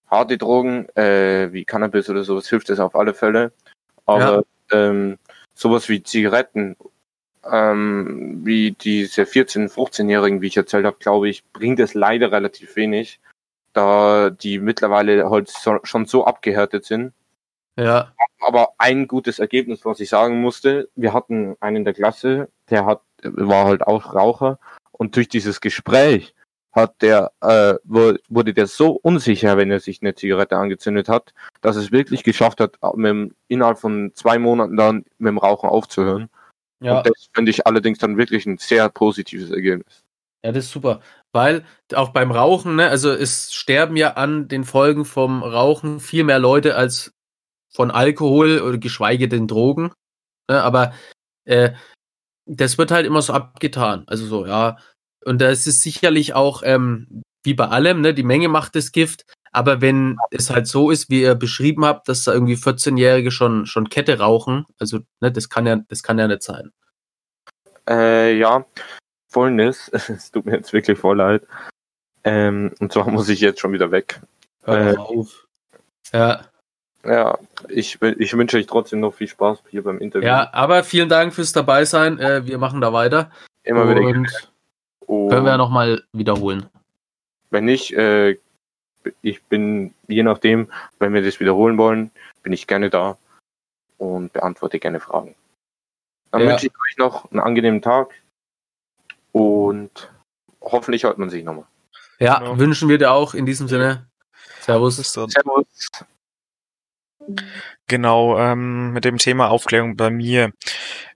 harte 0.07 0.37
Drogen, 0.37 0.89
äh, 0.95 1.53
wie 1.53 1.65
Cannabis 1.65 2.09
oder 2.09 2.23
sowas 2.23 2.49
hilft 2.49 2.69
es 2.69 2.79
auf 2.79 2.95
alle 2.95 3.13
Fälle. 3.13 3.53
Aber 4.05 4.43
ähm, 4.71 5.17
sowas 5.53 5.87
wie 5.87 6.03
Zigaretten, 6.03 6.75
ähm, 7.49 8.41
wie 8.43 8.71
diese 8.71 9.23
14-, 9.23 9.71
15-Jährigen, 9.71 10.41
wie 10.41 10.47
ich 10.47 10.57
erzählt 10.57 10.85
habe, 10.85 10.97
glaube 10.99 11.29
ich, 11.29 11.43
bringt 11.53 11.79
es 11.79 11.93
leider 11.93 12.31
relativ 12.31 12.75
wenig, 12.75 13.19
da 13.73 14.29
die 14.29 14.59
mittlerweile 14.59 15.29
halt 15.29 15.49
so, 15.49 15.79
schon 15.83 16.05
so 16.05 16.25
abgehärtet 16.25 16.85
sind 16.85 17.13
Ja, 17.77 18.13
aber 18.39 18.73
ein 18.77 19.07
gutes 19.07 19.39
Ergebnis, 19.39 19.85
was 19.85 19.99
ich 19.99 20.09
sagen 20.09 20.41
musste, 20.41 20.89
wir 20.95 21.13
hatten 21.13 21.55
einen 21.59 21.77
in 21.77 21.85
der 21.85 21.93
Klasse, 21.93 22.49
der 22.69 22.85
hat, 22.85 23.01
war 23.23 23.65
halt 23.65 23.83
auch 23.83 24.13
Raucher 24.13 24.59
und 24.91 25.15
durch 25.15 25.29
dieses 25.29 25.61
Gespräch 25.61 26.33
hat 26.73 27.01
der, 27.01 27.31
äh, 27.41 27.75
wu- 27.83 28.17
wurde 28.29 28.53
der 28.53 28.67
so 28.67 28.91
unsicher, 28.91 29.57
wenn 29.57 29.71
er 29.71 29.79
sich 29.79 30.01
eine 30.01 30.15
Zigarette 30.15 30.57
angezündet 30.57 31.09
hat, 31.09 31.33
dass 31.61 31.75
es 31.75 31.91
wirklich 31.91 32.23
geschafft 32.23 32.59
hat, 32.61 32.77
mit, 32.95 33.09
dem- 33.09 33.35
innerhalb 33.47 33.77
von 33.77 34.11
zwei 34.15 34.37
Monaten 34.39 34.77
dann 34.77 35.05
mit 35.17 35.29
dem 35.29 35.37
Rauchen 35.37 35.69
aufzuhören. 35.69 36.29
ja. 36.81 36.97
Und 36.97 37.07
das 37.07 37.29
finde 37.33 37.51
ich 37.51 37.67
allerdings 37.67 37.99
dann 37.99 38.17
wirklich 38.17 38.45
ein 38.45 38.57
sehr 38.57 38.89
positives 38.89 39.51
Ergebnis. 39.51 40.01
Ja, 40.43 40.51
das 40.51 40.65
ist 40.65 40.71
super. 40.71 41.01
Weil 41.33 41.63
auch 41.93 42.09
beim 42.09 42.31
Rauchen, 42.31 42.75
ne, 42.75 42.89
also 42.89 43.11
es 43.11 43.53
sterben 43.53 43.95
ja 43.95 44.13
an 44.13 44.47
den 44.47 44.63
Folgen 44.63 45.05
vom 45.05 45.43
Rauchen 45.43 45.99
viel 45.99 46.23
mehr 46.23 46.39
Leute 46.39 46.75
als 46.75 47.13
von 47.71 47.91
Alkohol 47.91 48.59
oder 48.59 48.77
geschweige 48.77 49.27
denn 49.27 49.47
Drogen. 49.47 49.91
Ne, 50.49 50.61
aber 50.61 50.93
äh, 51.45 51.71
das 52.45 52.77
wird 52.77 52.91
halt 52.91 53.05
immer 53.05 53.21
so 53.21 53.33
abgetan. 53.33 54.03
Also 54.07 54.25
so, 54.25 54.45
ja. 54.45 54.77
Und 55.23 55.39
da 55.39 55.49
ist 55.49 55.67
es 55.67 55.81
sicherlich 55.81 56.33
auch, 56.33 56.63
ähm, 56.65 57.23
wie 57.43 57.53
bei 57.53 57.67
allem, 57.67 58.01
ne, 58.01 58.13
die 58.13 58.23
Menge 58.23 58.49
macht 58.49 58.75
das 58.75 58.91
Gift. 58.91 59.25
Aber 59.51 59.81
wenn 59.81 60.17
es 60.31 60.49
halt 60.49 60.67
so 60.67 60.91
ist, 60.91 61.09
wie 61.09 61.21
ihr 61.21 61.35
beschrieben 61.35 61.85
habt, 61.85 62.07
dass 62.07 62.23
da 62.23 62.33
irgendwie 62.33 62.55
14-Jährige 62.55 63.31
schon, 63.31 63.65
schon 63.65 63.89
Kette 63.89 64.19
rauchen, 64.19 64.65
also, 64.79 64.99
ne, 65.19 65.31
das 65.31 65.49
kann 65.49 65.65
ja, 65.65 65.77
das 65.87 66.03
kann 66.03 66.19
ja 66.19 66.27
nicht 66.27 66.43
sein. 66.43 66.71
Äh, 67.87 68.37
ja, 68.37 68.65
folgendes, 69.27 69.89
es 70.09 70.31
tut 70.31 70.45
mir 70.45 70.55
jetzt 70.55 70.73
wirklich 70.73 70.97
voll 70.99 71.17
leid. 71.17 71.43
Ähm, 72.23 72.73
und 72.79 72.91
zwar 72.91 73.09
muss 73.11 73.29
ich 73.29 73.41
jetzt 73.41 73.59
schon 73.59 73.73
wieder 73.73 73.91
weg. 73.91 74.21
Hör 74.63 74.93
Äh, 74.93 74.97
auf. 74.97 75.47
Ja. 76.13 76.50
Ja, 77.03 77.37
ich, 77.67 77.99
ich 78.01 78.37
wünsche 78.37 78.57
euch 78.57 78.67
trotzdem 78.67 78.99
noch 78.99 79.13
viel 79.13 79.27
Spaß 79.27 79.63
hier 79.69 79.83
beim 79.83 79.97
Interview. 79.99 80.27
Ja, 80.27 80.53
aber 80.53 80.83
vielen 80.83 81.09
Dank 81.09 81.33
fürs 81.33 81.51
Dabeisein. 81.51 82.19
Äh, 82.19 82.45
wir 82.45 82.57
machen 82.57 82.79
da 82.81 82.93
weiter. 82.93 83.31
immer 83.63 83.89
wieder. 83.89 84.01
Und 84.01 85.29
können 85.29 85.45
wir 85.45 85.51
ja 85.51 85.57
nochmal 85.57 86.03
wiederholen. 86.13 86.67
wenn 87.49 87.65
nicht, 87.65 87.93
äh, 87.93 88.37
ich 89.23 89.41
bin, 89.43 89.93
je 90.07 90.23
nachdem, 90.23 90.71
wenn 90.99 91.13
wir 91.13 91.21
das 91.23 91.39
wiederholen 91.39 91.77
wollen, 91.77 92.11
bin 92.43 92.53
ich 92.53 92.67
gerne 92.67 92.89
da 92.89 93.17
und 93.97 94.31
beantworte 94.31 94.79
gerne 94.79 94.99
Fragen. 94.99 95.35
Dann 96.31 96.41
Ja. 96.43 96.49
wünsche 96.51 96.67
ich 96.67 96.71
euch 96.73 96.97
noch 96.97 97.29
einen 97.31 97.39
angenehmen 97.39 97.81
Tag 97.81 98.13
und 99.31 100.11
hoffentlich 100.61 101.03
hört 101.03 101.17
man 101.17 101.29
sich 101.29 101.43
nochmal. 101.43 101.65
Ja, 102.19 102.39
Genau. 102.39 102.59
wünschen 102.59 102.89
wir 102.89 102.97
dir 102.99 103.11
auch 103.11 103.33
in 103.33 103.45
diesem 103.45 103.67
Sinne. 103.67 104.05
Servus. 104.61 104.97
Servus. 104.97 105.33
Genau, 107.87 108.39
ähm, 108.39 108.91
mit 108.93 109.05
dem 109.05 109.17
Thema 109.17 109.49
Aufklärung 109.49 109.95
bei 109.95 110.09
mir. 110.09 110.51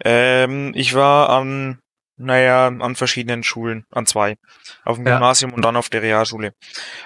Ähm, 0.04 0.72
ich 0.76 0.94
war 0.94 1.30
an, 1.30 1.80
naja, 2.18 2.68
an 2.68 2.96
verschiedenen 2.96 3.44
Schulen, 3.44 3.86
an 3.91 4.06
zwei. 4.06 4.38
Auf 4.84 4.98
dem 4.98 5.06
Ja. 5.06 5.13
Gymnasium 5.13 5.54
und 5.54 5.63
dann 5.63 5.76
auf 5.76 5.89
der 5.89 6.02
Realschule 6.02 6.54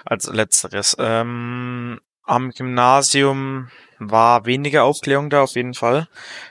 als 0.05 0.27
letzteres. 0.27 0.95
Ähm, 0.99 1.99
am 2.29 2.51
Gymnasium 2.51 3.69
war 3.97 4.45
weniger 4.45 4.83
Aufklärung 4.83 5.29
da 5.29 5.41
auf 5.41 5.55
jeden 5.55 5.73
Fall. 5.73 6.07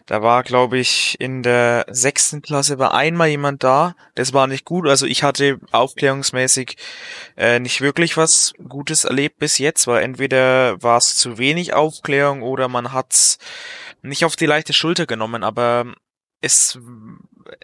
Da 0.07 0.23
war, 0.23 0.43
glaube 0.43 0.79
ich, 0.79 1.17
in 1.19 1.43
der 1.43 1.87
sechsten 1.89 2.43
Klasse 2.43 2.79
war 2.79 2.93
einmal 2.93 3.29
jemand 3.29 3.65
da. 3.65 3.95
Das 4.15 4.35
war 4.35 4.47
nicht 4.47 4.65
gut. 4.65 4.87
Also 4.87 5.07
ich 5.07 5.23
hatte 5.23 5.59
aufklärungsmäßig 5.71 6.77
äh, 7.37 7.59
nicht 7.59 7.81
wirklich 7.81 8.17
was 8.17 8.53
Gutes 8.69 9.05
erlebt 9.05 9.39
bis 9.39 9.59
jetzt, 9.59 9.87
weil 9.87 10.03
entweder 10.03 10.83
war 10.83 10.99
es 10.99 11.17
zu 11.17 11.39
wenig 11.39 11.73
Aufklärung 11.73 12.43
oder 12.43 12.69
man 12.69 12.93
hat's 12.93 13.39
nicht 14.03 14.25
auf 14.25 14.37
die 14.37 14.47
leichte 14.47 14.75
Schulter 14.75 15.07
genommen, 15.07 15.43
aber 15.43 15.87
es, 16.41 16.79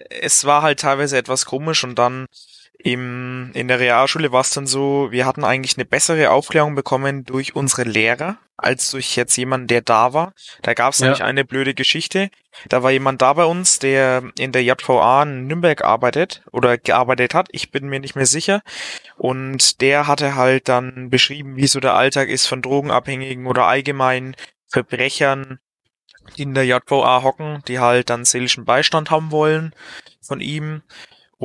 es 0.09 0.45
war 0.45 0.63
halt 0.63 0.81
teilweise 0.81 1.19
etwas 1.19 1.45
komisch 1.45 1.85
und 1.85 1.99
dann 1.99 2.27
im, 2.79 3.51
in 3.55 3.69
der 3.69 3.81
Realschule 3.81 4.33
war 4.33 4.41
es 4.43 4.51
dann 4.51 4.67
so, 4.67 5.09
wir 5.11 5.27
hatten 5.27 5.45
eigentlich 5.45 5.77
eine 5.77 5.85
bessere 5.85 6.31
Aufklärung 6.31 6.75
bekommen 6.75 7.25
durch 7.25 7.57
unsere 7.57 7.85
Lehrer, 7.85 8.37
als 8.57 8.91
durch 8.91 9.17
jetzt 9.17 9.37
jemanden, 9.37 9.67
der 9.69 9.81
da 9.81 10.13
war. 10.13 10.35
Da 10.63 10.75
gab 10.75 10.93
es 10.93 10.99
Ja. 10.99 11.07
nämlich 11.07 11.23
eine 11.23 11.45
blöde 11.45 11.75
Geschichte. 11.75 12.31
Da 12.69 12.83
war 12.83 12.91
jemand 12.91 13.23
da 13.23 13.33
bei 13.33 13.45
uns, 13.45 13.79
der 13.79 14.23
in 14.39 14.53
der 14.53 14.63
JVA 14.63 15.23
in 15.25 15.47
Nürnberg 15.47 15.83
arbeitet 15.83 16.43
oder 16.53 16.77
gearbeitet 16.79 17.35
hat. 17.35 17.49
Ich 17.53 17.71
bin 17.71 17.89
mir 17.89 18.01
nicht 18.01 18.17
mehr 18.17 18.27
sicher. 18.27 18.61
Und 19.17 19.81
der 19.81 20.07
hatte 20.07 20.35
halt 20.37 20.69
dann 20.69 21.11
beschrieben, 21.11 21.57
wie 21.57 21.67
so 21.67 21.81
der 21.81 21.95
Alltag 21.95 22.29
ist 22.29 22.47
von 22.47 22.63
Drogenabhängigen 22.63 23.47
oder 23.47 23.65
allgemein 23.67 24.37
Verbrechern, 24.69 25.59
die 26.37 26.43
in 26.43 26.55
der 26.55 26.67
JVA 26.67 27.23
hocken, 27.23 27.63
die 27.67 27.79
halt 27.79 28.11
dann 28.11 28.25
seelischen 28.25 28.65
Beistand 28.65 29.11
haben 29.11 29.31
wollen 29.31 29.75
von 30.21 30.41
ihm. 30.41 30.83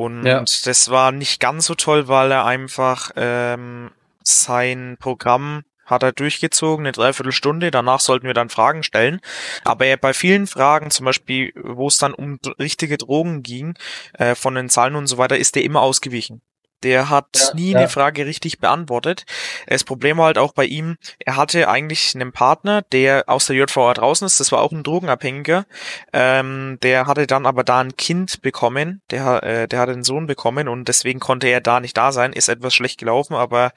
Und 0.00 0.24
Ja. 0.24 0.40
das 0.40 0.90
war 0.90 1.12
nicht 1.12 1.40
ganz 1.40 1.66
so 1.66 1.74
toll, 1.74 2.08
weil 2.08 2.30
er 2.32 2.44
einfach 2.46 3.10
ähm, 3.16 3.90
sein 4.22 4.96
Programm 4.98 5.62
hat 5.84 6.02
er 6.04 6.12
durchgezogen, 6.12 6.86
eine 6.86 6.92
Dreiviertelstunde. 6.92 7.70
Danach 7.72 8.00
sollten 8.00 8.26
wir 8.26 8.34
dann 8.34 8.48
Fragen 8.48 8.82
stellen. 8.84 9.20
Aber 9.64 9.86
er 9.86 9.96
bei 9.96 10.14
vielen 10.14 10.46
Fragen, 10.46 10.90
zum 10.90 11.04
Beispiel, 11.04 11.52
wo 11.56 11.88
es 11.88 11.98
dann 11.98 12.14
um 12.14 12.38
richtige 12.60 12.96
Drogen 12.96 13.42
ging, 13.42 13.74
äh, 14.14 14.36
von 14.36 14.54
den 14.54 14.68
Zahlen 14.68 14.94
und 14.94 15.08
so 15.08 15.18
weiter, 15.18 15.36
ist 15.36 15.56
er 15.56 15.64
immer 15.64 15.80
ausgewichen. 15.82 16.42
Der 16.82 17.10
hat 17.10 17.26
ja, 17.34 17.54
nie 17.54 17.70
ja. 17.72 17.78
eine 17.78 17.88
Frage 17.88 18.26
richtig 18.26 18.58
beantwortet. 18.58 19.26
Das 19.66 19.84
Problem 19.84 20.18
war 20.18 20.26
halt 20.26 20.38
auch 20.38 20.52
bei 20.52 20.64
ihm, 20.64 20.96
er 21.18 21.36
hatte 21.36 21.68
eigentlich 21.68 22.14
einen 22.14 22.32
Partner, 22.32 22.82
der 22.92 23.24
aus 23.26 23.46
der 23.46 23.56
JVA 23.56 23.94
draußen 23.94 24.26
ist, 24.26 24.40
das 24.40 24.52
war 24.52 24.60
auch 24.60 24.72
ein 24.72 24.82
Drogenabhängiger. 24.82 25.66
Ähm, 26.12 26.78
der 26.82 27.06
hatte 27.06 27.26
dann 27.26 27.46
aber 27.46 27.64
da 27.64 27.80
ein 27.80 27.96
Kind 27.96 28.42
bekommen, 28.42 29.02
der, 29.10 29.42
äh, 29.42 29.68
der 29.68 29.78
hatte 29.78 29.92
einen 29.92 30.04
Sohn 30.04 30.26
bekommen 30.26 30.68
und 30.68 30.88
deswegen 30.88 31.20
konnte 31.20 31.48
er 31.48 31.60
da 31.60 31.80
nicht 31.80 31.96
da 31.96 32.12
sein. 32.12 32.32
Ist 32.32 32.48
etwas 32.48 32.74
schlecht 32.74 32.98
gelaufen, 32.98 33.34
aber 33.34 33.72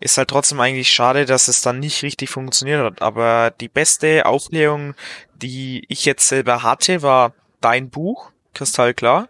ist 0.00 0.18
halt 0.18 0.28
trotzdem 0.28 0.60
eigentlich 0.60 0.90
schade, 0.90 1.26
dass 1.26 1.48
es 1.48 1.62
dann 1.62 1.78
nicht 1.78 2.02
richtig 2.02 2.30
funktioniert 2.30 2.82
hat. 2.82 3.02
Aber 3.02 3.52
die 3.60 3.68
beste 3.68 4.26
Aufklärung, 4.26 4.94
die 5.34 5.84
ich 5.88 6.04
jetzt 6.04 6.28
selber 6.28 6.62
hatte, 6.62 7.02
war 7.02 7.34
dein 7.60 7.90
Buch, 7.90 8.30
kristallklar. 8.54 9.28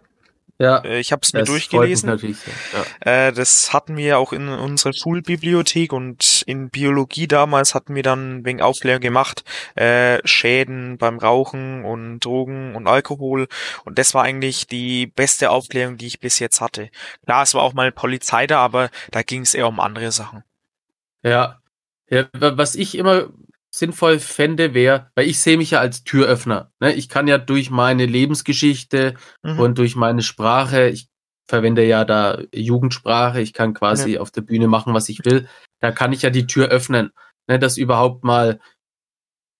Ja, 0.63 0.77
äh, 0.77 0.99
ich 0.99 1.11
habe 1.11 1.19
es 1.23 1.33
mir 1.33 1.43
durchgelesen. 1.43 2.17
Ja. 2.71 3.27
Äh, 3.27 3.33
das 3.33 3.73
hatten 3.73 3.97
wir 3.97 4.17
auch 4.17 4.31
in 4.31 4.47
unserer 4.47 4.93
Schulbibliothek 4.93 5.91
und 5.91 6.41
in 6.47 6.69
Biologie 6.69 7.27
damals 7.27 7.75
hatten 7.75 7.95
wir 7.95 8.03
dann 8.03 8.45
wegen 8.45 8.61
Aufklärung 8.61 9.01
gemacht, 9.01 9.43
äh, 9.75 10.25
Schäden 10.25 10.97
beim 10.97 11.17
Rauchen 11.17 11.83
und 11.83 12.21
Drogen 12.21 12.75
und 12.75 12.87
Alkohol. 12.87 13.49
Und 13.83 13.99
das 13.99 14.13
war 14.13 14.23
eigentlich 14.23 14.65
die 14.65 15.05
beste 15.05 15.49
Aufklärung, 15.49 15.97
die 15.97 16.07
ich 16.07 16.21
bis 16.21 16.39
jetzt 16.39 16.61
hatte. 16.61 16.89
Klar, 17.25 17.43
es 17.43 17.53
war 17.53 17.63
auch 17.63 17.73
mal 17.73 17.91
Polizei 17.91 18.47
da, 18.47 18.59
aber 18.59 18.89
da 19.11 19.21
ging 19.21 19.41
es 19.41 19.53
eher 19.53 19.67
um 19.67 19.81
andere 19.81 20.13
Sachen. 20.13 20.45
Ja. 21.23 21.59
ja, 22.09 22.27
was 22.33 22.75
ich 22.75 22.97
immer 22.97 23.27
sinnvoll 23.73 24.19
fände, 24.19 24.75
wäre, 24.75 25.09
weil 25.15 25.27
ich 25.27 25.39
sehe 25.39 25.57
mich 25.57 25.71
ja 25.71 25.79
als 25.79 26.03
Türöffner. 26.03 26.71
Ne? 26.79 26.93
Ich 26.93 27.09
kann 27.09 27.27
ja 27.27 27.39
durch 27.39 27.71
meine 27.71 28.05
Lebensgeschichte 28.05 29.15
mhm. 29.41 29.59
und 29.59 29.77
durch 29.79 29.95
meine 29.95 30.21
Sprache, 30.21 30.89
ich 30.89 31.09
verwende 31.47 31.83
ja 31.83 32.05
da 32.05 32.39
Jugendsprache, 32.53 33.41
ich 33.41 33.51
kann 33.51 33.73
quasi 33.73 34.13
ja. 34.13 34.21
auf 34.21 34.29
der 34.29 34.41
Bühne 34.41 34.67
machen, 34.67 34.93
was 34.93 35.09
ich 35.09 35.25
will. 35.25 35.47
Da 35.79 35.91
kann 35.91 36.13
ich 36.13 36.21
ja 36.21 36.29
die 36.29 36.45
Tür 36.45 36.67
öffnen, 36.67 37.11
ne? 37.47 37.57
dass 37.57 37.77
überhaupt 37.77 38.23
mal, 38.23 38.59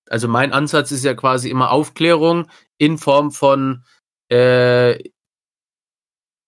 also 0.08 0.28
mein 0.28 0.54
Ansatz 0.54 0.92
ist 0.92 1.04
ja 1.04 1.16
quasi 1.16 1.50
immer 1.50 1.72
Aufklärung 1.72 2.48
in 2.78 3.00
Form 3.00 3.32
von 3.32 3.84
äh, 4.30 5.00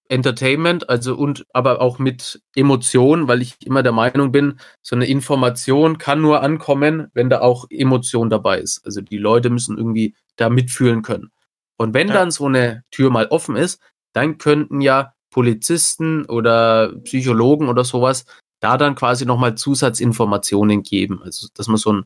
Entertainment, 0.08 0.90
also 0.90 1.16
und 1.16 1.46
aber 1.54 1.82
auch 1.82 1.98
mit 1.98 2.42
Emotion, 2.56 3.28
weil 3.28 3.42
ich 3.42 3.56
immer 3.66 3.82
der 3.82 3.92
Meinung 3.92 4.32
bin, 4.32 4.60
so 4.82 4.96
eine 4.96 5.08
Information 5.08 5.98
kann 5.98 6.22
nur 6.22 6.44
ankommen, 6.44 7.08
wenn 7.14 7.30
da 7.30 7.42
auch 7.42 7.66
Emotion 7.70 8.30
dabei 8.30 8.60
ist. 8.60 8.86
Also 8.86 9.02
die 9.02 9.18
Leute 9.18 9.50
müssen 9.50 9.78
irgendwie 9.78 10.16
da 10.36 10.50
mitfühlen 10.50 11.02
können. 11.02 11.32
Und 11.78 11.94
wenn 11.94 12.08
ja. 12.10 12.14
dann 12.14 12.32
so 12.32 12.46
eine 12.46 12.84
Tür 12.92 13.10
mal 13.10 13.28
offen 13.28 13.56
ist, 13.56 13.82
dann 14.14 14.38
könnten 14.38 14.82
ja 14.82 15.14
Polizisten 15.32 16.26
oder 16.26 16.94
Psychologen 17.04 17.68
oder 17.68 17.84
sowas 17.84 18.26
da 18.62 18.78
dann 18.78 18.96
quasi 18.96 19.26
nochmal 19.26 19.56
Zusatzinformationen 19.56 20.84
geben. 20.84 21.22
Also 21.24 21.48
dass 21.54 21.68
man 21.68 21.78
so 21.78 21.94
ein 21.94 22.06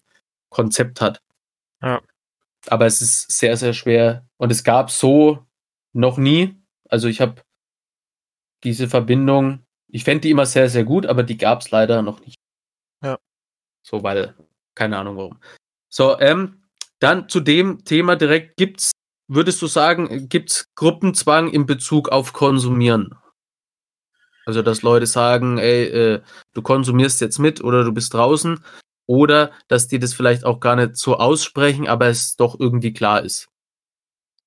Konzept 0.50 1.02
hat. 1.02 1.22
Ja. 1.82 2.02
Aber 2.68 2.86
es 2.86 3.02
ist 3.02 3.32
sehr, 3.32 3.56
sehr 3.58 3.74
schwer. 3.74 4.26
Und 4.38 4.52
es 4.52 4.64
gab 4.64 4.90
so 4.90 5.46
noch 5.94 6.18
nie. 6.18 6.56
Also 6.90 7.08
ich 7.08 7.22
habe 7.22 7.42
diese 8.64 8.88
Verbindung, 8.88 9.66
ich 9.88 10.04
fände 10.04 10.22
die 10.22 10.32
immer 10.32 10.46
sehr, 10.46 10.70
sehr 10.70 10.84
gut, 10.84 11.06
aber 11.06 11.24
die 11.24 11.38
gab 11.38 11.62
es 11.62 11.72
leider 11.72 12.02
noch 12.02 12.20
nicht. 12.22 12.38
Ja. 13.04 13.18
So, 13.82 14.04
weil, 14.04 14.36
keine 14.76 14.98
Ahnung 14.98 15.18
warum. 15.18 15.40
So, 15.90 16.20
ähm, 16.20 16.64
dann 17.00 17.30
zu 17.30 17.40
dem 17.40 17.84
Thema 17.86 18.16
direkt 18.16 18.58
gibt's, 18.58 18.92
würdest 19.28 19.62
du 19.62 19.68
sagen, 19.68 20.30
gibt's 20.30 20.66
Gruppenzwang 20.76 21.50
in 21.50 21.66
Bezug 21.66 22.10
auf 22.10 22.34
Konsumieren? 22.34 23.16
Also, 24.46 24.62
dass 24.62 24.82
Leute 24.82 25.06
sagen, 25.06 25.58
ey, 25.58 25.84
äh, 25.84 26.22
du 26.54 26.62
konsumierst 26.62 27.22
jetzt 27.22 27.40
mit 27.40 27.64
oder 27.64 27.84
du 27.84 27.92
bist 27.94 28.14
draußen. 28.14 28.64
Oder 29.06 29.52
dass 29.68 29.88
die 29.88 29.98
das 29.98 30.14
vielleicht 30.14 30.46
auch 30.46 30.60
gar 30.60 30.76
nicht 30.76 30.96
so 30.96 31.18
aussprechen, 31.18 31.88
aber 31.88 32.08
es 32.08 32.36
doch 32.36 32.60
irgendwie 32.60 32.94
klar 32.94 33.24
ist. 33.24 33.48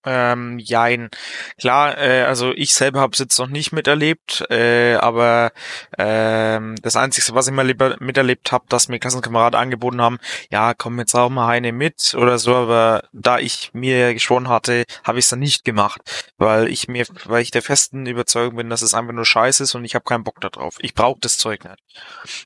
Ähm, 0.05 0.59
jein. 0.59 1.11
Klar, 1.59 1.97
äh, 1.99 2.23
also 2.23 2.53
ich 2.53 2.75
selber 2.75 3.01
habe 3.01 3.12
es 3.12 3.21
jetzt 3.21 3.38
noch 3.38 3.47
nicht 3.47 3.73
miterlebt, 3.73 4.45
äh, 4.51 4.95
aber 4.95 5.53
ähm, 5.97 6.75
das 6.83 6.97
Einzige, 6.97 7.35
was 7.35 7.47
ich 7.47 7.53
mal 7.53 7.67
lieber 7.67 7.97
miterlebt 8.01 8.51
habe, 8.51 8.65
dass 8.69 8.88
mir 8.88 8.99
Klassenkameraden 8.99 9.59
angeboten 9.59 10.01
haben, 10.01 10.19
ja, 10.51 10.75
komm 10.75 10.99
jetzt 10.99 11.15
auch 11.15 11.31
mal 11.31 11.49
eine 11.49 11.73
mit 11.73 12.15
oder 12.15 12.38
so, 12.38 12.55
aber 12.55 13.05
da 13.12 13.38
ich 13.38 13.71
mir 13.75 14.12
geschworen 14.15 14.49
hatte, 14.49 14.85
habe 15.05 15.19
ich 15.19 15.27
es 15.27 15.31
dann 15.31 15.38
nicht 15.38 15.65
gemacht, 15.65 16.01
weil 16.37 16.69
ich 16.69 16.88
mir, 16.88 17.07
weil 17.25 17.43
ich 17.43 17.53
der 17.53 17.62
festen 17.62 18.07
Überzeugung 18.07 18.57
bin, 18.57 18.71
dass 18.71 18.83
es 18.83 18.95
einfach 18.95 19.12
nur 19.12 19.25
Scheiße 19.25 19.62
ist 19.62 19.75
und 19.75 19.85
ich 19.85 19.95
habe 19.95 20.05
keinen 20.05 20.25
Bock 20.25 20.41
darauf. 20.41 20.77
Ich 20.81 20.95
brauche 20.95 21.21
das 21.21 21.38
Zeug 21.38 21.65
nicht. 21.65 21.79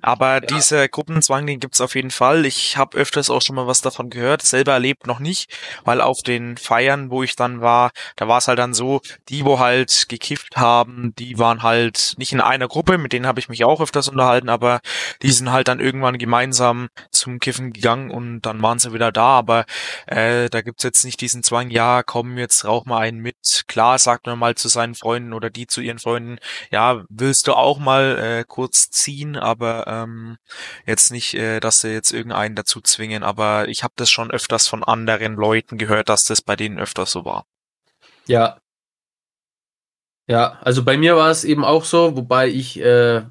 Aber 0.03 0.35
ja. 0.35 0.41
dieser 0.41 0.89
Gruppenzwang, 0.89 1.47
den 1.47 1.61
gibt's 1.61 1.81
auf 1.81 1.95
jeden 1.95 2.11
Fall. 2.11 2.45
Ich 2.45 2.77
habe 2.77 2.99
öfters 2.99 3.31
auch 3.31 3.41
schon 3.41 3.57
mal 3.57 3.67
was 3.67 3.81
davon 3.81 4.11
gehört, 4.11 4.43
selber 4.43 4.73
erlebt 4.73 5.07
noch 5.07 5.21
nicht, 5.21 5.51
weil 5.85 6.01
auf 6.01 6.23
den 6.23 6.57
Feiern, 6.57 7.11
wo 7.11 7.23
ich 7.23 7.37
dann 7.37 7.46
dann 7.47 7.61
war, 7.61 7.93
da 8.17 8.29
war 8.29 8.39
es 8.39 8.49
halt 8.49 8.59
dann 8.59 8.75
so, 8.75 9.01
die, 9.29 9.45
wo 9.45 9.59
halt 9.59 10.07
gekifft 10.09 10.57
haben, 10.57 11.15
die 11.19 11.39
waren 11.39 11.63
halt 11.63 12.15
nicht 12.19 12.33
in 12.33 12.41
einer 12.41 12.69
Gruppe, 12.69 12.99
mit 12.99 13.13
denen 13.13 13.27
habe 13.27 13.41
ich 13.41 13.49
mich 13.49 13.65
auch 13.65 13.81
öfters 13.81 14.09
unterhalten, 14.09 14.49
aber 14.49 14.81
die 15.23 15.31
sind 15.31 15.53
halt 15.53 15.69
dann 15.69 15.81
irgendwann 15.81 16.19
gemeinsam 16.19 16.89
zum 17.11 17.39
Kiffen 17.39 17.73
gegangen 17.73 18.11
und 18.11 18.43
dann 18.43 18.63
waren 18.63 18.79
sie 18.79 18.93
wieder 18.93 19.13
da, 19.13 19.39
aber 19.39 19.65
äh, 20.07 20.49
da 20.51 20.61
gibt's 20.63 20.83
jetzt 20.83 21.05
nicht 21.05 21.21
diesen 21.21 21.43
Zwang, 21.43 21.71
ja, 21.71 22.03
komm, 22.03 22.39
jetzt 22.39 22.65
rauch 22.65 22.85
mal 22.85 23.01
einen 23.01 23.19
mit. 23.19 23.65
Klar, 23.69 23.99
sagt 23.99 24.27
man 24.27 24.39
mal 24.39 24.55
zu 24.55 24.69
seinen 24.69 24.95
Freunden 24.95 25.33
oder 25.33 25.51
die 25.51 25.67
zu 25.67 25.81
ihren 25.81 25.99
Freunden, 25.99 26.39
ja, 26.71 27.05
willst 27.09 27.47
du 27.47 27.55
auch 27.55 27.79
mal 27.79 28.19
äh, 28.19 28.45
kurz 28.47 28.91
ziehen, 28.91 29.37
aber 29.37 29.87
ähm, 29.87 30.39
jetzt 30.87 31.13
nicht, 31.13 31.35
äh, 31.35 31.61
dass 31.61 31.81
sie 31.81 31.93
jetzt 31.93 32.13
irgendeinen 32.13 32.55
dazu 32.57 32.81
zwingen, 32.81 33.23
aber 33.23 33.69
ich 33.69 33.85
habe 33.85 33.95
das 33.97 34.11
schon 34.11 34.31
öfters 34.31 34.67
von 34.67 34.83
anderen 34.83 35.35
Leuten 35.35 35.79
gehört, 35.79 36.09
dass 36.09 36.25
das 36.25 36.43
bei 36.43 36.57
denen 36.57 36.79
öfters 36.79 37.13
so 37.13 37.25
war. 37.25 37.36
Ja. 38.29 38.59
Ja, 40.29 40.59
also 40.61 40.85
bei 40.85 40.97
mir 40.97 41.17
war 41.17 41.31
es 41.31 41.45
eben 41.45 41.65
auch 41.65 41.85
so, 41.85 42.17
wobei 42.17 42.49
ich 42.49 42.81
äh, 42.81 43.25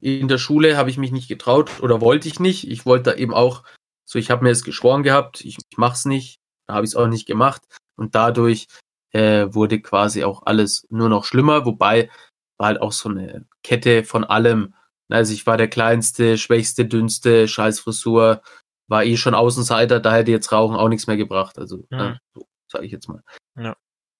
in 0.00 0.28
der 0.28 0.38
Schule 0.38 0.76
habe 0.76 0.90
ich 0.90 0.98
mich 0.98 1.10
nicht 1.12 1.28
getraut 1.28 1.80
oder 1.80 2.00
wollte 2.00 2.28
ich 2.28 2.38
nicht. 2.38 2.70
Ich 2.70 2.86
wollte 2.86 3.10
da 3.10 3.16
eben 3.16 3.34
auch, 3.34 3.64
so 4.04 4.18
ich 4.18 4.30
habe 4.30 4.44
mir 4.44 4.50
es 4.50 4.62
geschworen 4.62 5.02
gehabt, 5.02 5.40
ich, 5.40 5.56
ich 5.56 5.78
mache 5.78 5.94
es 5.94 6.04
nicht, 6.04 6.38
da 6.66 6.74
habe 6.74 6.84
ich 6.84 6.92
es 6.92 6.96
auch 6.96 7.08
nicht 7.08 7.26
gemacht 7.26 7.62
und 7.96 8.14
dadurch 8.14 8.68
äh, 9.12 9.46
wurde 9.52 9.80
quasi 9.80 10.22
auch 10.22 10.42
alles 10.44 10.86
nur 10.90 11.08
noch 11.08 11.24
schlimmer, 11.24 11.64
wobei 11.64 12.10
war 12.58 12.68
halt 12.68 12.80
auch 12.80 12.92
so 12.92 13.08
eine 13.08 13.46
Kette 13.62 14.04
von 14.04 14.24
allem. 14.24 14.74
Also 15.08 15.32
ich 15.32 15.46
war 15.46 15.56
der 15.56 15.68
kleinste, 15.68 16.38
schwächste, 16.38 16.86
dünnste, 16.86 17.48
Scheißfrisur, 17.48 18.42
war 18.88 19.04
eh 19.04 19.16
schon 19.16 19.34
Außenseiter, 19.34 20.00
da 20.00 20.14
hätte 20.14 20.30
jetzt 20.30 20.52
Rauchen 20.52 20.76
auch 20.76 20.88
nichts 20.88 21.06
mehr 21.06 21.16
gebracht. 21.16 21.58
Also, 21.58 21.84
mhm. 21.90 21.98
äh, 21.98 22.16
so 22.34 22.46
sage 22.70 22.86
ich 22.86 22.92
jetzt 22.92 23.08
mal. 23.08 23.22
Ja. 23.56 23.76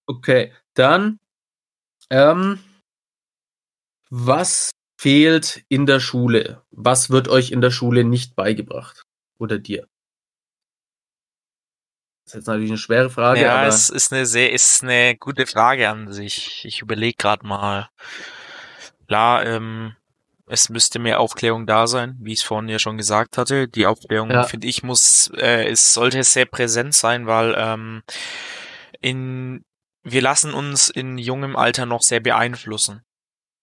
Okay, 0.06 0.52
dann, 0.74 1.18
ähm, 2.10 2.58
was 4.10 4.70
fehlt 4.98 5.64
in 5.68 5.86
der 5.86 6.00
Schule? 6.00 6.62
Was 6.70 7.10
wird 7.10 7.28
euch 7.28 7.50
in 7.50 7.60
der 7.60 7.70
Schule 7.70 8.04
nicht 8.04 8.36
beigebracht? 8.36 9.04
Oder 9.38 9.58
dir? 9.58 9.88
Das 12.24 12.32
ist 12.32 12.34
jetzt 12.34 12.46
natürlich 12.46 12.70
eine 12.70 12.78
schwere 12.78 13.10
Frage. 13.10 13.42
Ja, 13.42 13.66
es 13.66 13.90
ist 13.90 14.12
eine 14.12 14.24
sehr, 14.24 14.52
ist 14.52 14.82
eine 14.82 15.16
gute 15.16 15.46
Frage 15.46 15.88
an 15.88 16.12
sich. 16.12 16.64
Ich 16.64 16.80
überlege 16.80 17.16
gerade 17.18 17.46
mal. 17.46 17.90
Klar, 19.06 19.44
ähm, 19.44 19.94
es 20.46 20.68
müsste 20.68 20.98
mehr 20.98 21.20
Aufklärung 21.20 21.66
da 21.66 21.86
sein, 21.86 22.16
wie 22.20 22.32
ich 22.32 22.40
es 22.40 22.44
vorhin 22.44 22.68
ja 22.68 22.78
schon 22.78 22.96
gesagt 22.96 23.36
hatte. 23.36 23.68
Die 23.68 23.86
Aufklärung, 23.86 24.30
ja. 24.30 24.44
finde 24.44 24.66
ich, 24.66 24.82
muss, 24.82 25.30
äh, 25.36 25.68
es 25.68 25.92
sollte 25.92 26.22
sehr 26.22 26.46
präsent 26.46 26.94
sein, 26.94 27.26
weil 27.26 27.54
ähm, 27.58 28.02
in 29.00 29.64
wir 30.04 30.22
lassen 30.22 30.54
uns 30.54 30.88
in 30.88 31.18
jungem 31.18 31.56
Alter 31.56 31.86
noch 31.86 32.02
sehr 32.02 32.20
beeinflussen. 32.20 33.02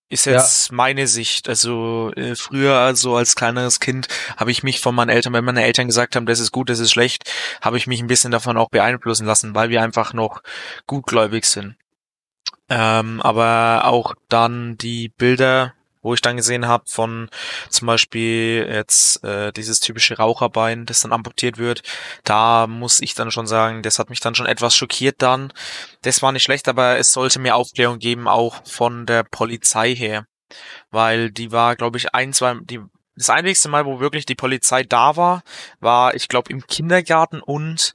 Ist 0.10 0.26
jetzt 0.26 0.70
ja. 0.70 0.76
meine 0.76 1.08
Sicht. 1.08 1.48
Also 1.48 2.12
äh, 2.18 2.36
früher, 2.36 2.76
also 2.76 3.16
als 3.16 3.36
kleineres 3.36 3.80
Kind, 3.80 4.10
habe 4.36 4.52
ich 4.52 4.62
mich 4.62 4.82
von 4.82 4.94
meinen 4.94 5.10
Eltern, 5.10 5.32
wenn 5.32 5.46
meine 5.46 5.64
Eltern 5.64 5.88
gesagt 5.88 6.18
haben, 6.18 6.26
das 6.26 6.40
ist 6.40 6.52
gut, 6.52 6.70
das 6.70 6.80
ist 6.80 6.92
schlecht, 6.92 7.32
habe 7.62 7.78
ich 7.78 7.88
mich 7.88 8.02
ein 8.02 8.08
bisschen 8.08 8.32
davon 8.32 8.58
auch 8.58 8.70
beeinflussen 8.70 9.26
lassen, 9.26 9.56
weil 9.56 9.70
wir 9.70 9.82
einfach 9.82 10.14
noch 10.14 10.44
gutgläubig 10.86 11.46
sind. 11.46 11.76
Ähm, 12.68 13.22
aber 13.22 13.86
auch 13.86 14.14
dann 14.28 14.78
die 14.78 15.10
Bilder, 15.10 15.74
wo 16.02 16.14
ich 16.14 16.22
dann 16.22 16.38
gesehen 16.38 16.68
habe 16.68 16.84
von 16.88 17.30
zum 17.70 17.88
Beispiel 17.88 18.68
jetzt 18.72 19.24
äh, 19.24 19.52
dieses 19.52 19.80
typische 19.80 20.18
Raucherbein, 20.18 20.86
das 20.86 21.02
dann 21.02 21.14
amputiert 21.14 21.58
wird, 21.58 21.84
da 22.24 22.68
muss 22.68 23.02
ich 23.02 23.14
dann 23.14 23.32
schon 23.32 23.48
sagen, 23.48 23.84
das 23.84 24.00
hat 24.00 24.10
mich 24.10 24.20
dann 24.20 24.36
schon 24.36 24.46
etwas 24.46 24.76
schockiert 24.76 25.22
dann. 25.22 25.54
Das 26.02 26.22
war 26.22 26.32
nicht 26.32 26.44
schlecht, 26.44 26.68
aber 26.68 26.98
es 26.98 27.14
sollte 27.14 27.40
mehr 27.40 27.56
Aufklärung 27.56 28.00
geben, 28.00 28.28
auch 28.28 28.66
von 28.66 29.06
der 29.06 29.24
Polizei 29.24 29.96
her. 29.96 30.26
Weil 30.90 31.32
die 31.32 31.52
war, 31.52 31.76
glaube 31.76 31.98
ich, 31.98 32.14
ein, 32.14 32.34
zwei, 32.34 32.56
die 32.62 32.82
das 33.16 33.30
einzigste 33.30 33.70
Mal, 33.70 33.86
wo 33.86 34.00
wirklich 34.00 34.26
die 34.26 34.36
Polizei 34.36 34.84
da 34.84 35.16
war, 35.16 35.44
war, 35.80 36.16
ich 36.16 36.28
glaube, 36.28 36.52
im 36.52 36.66
Kindergarten 36.66 37.42
und 37.42 37.94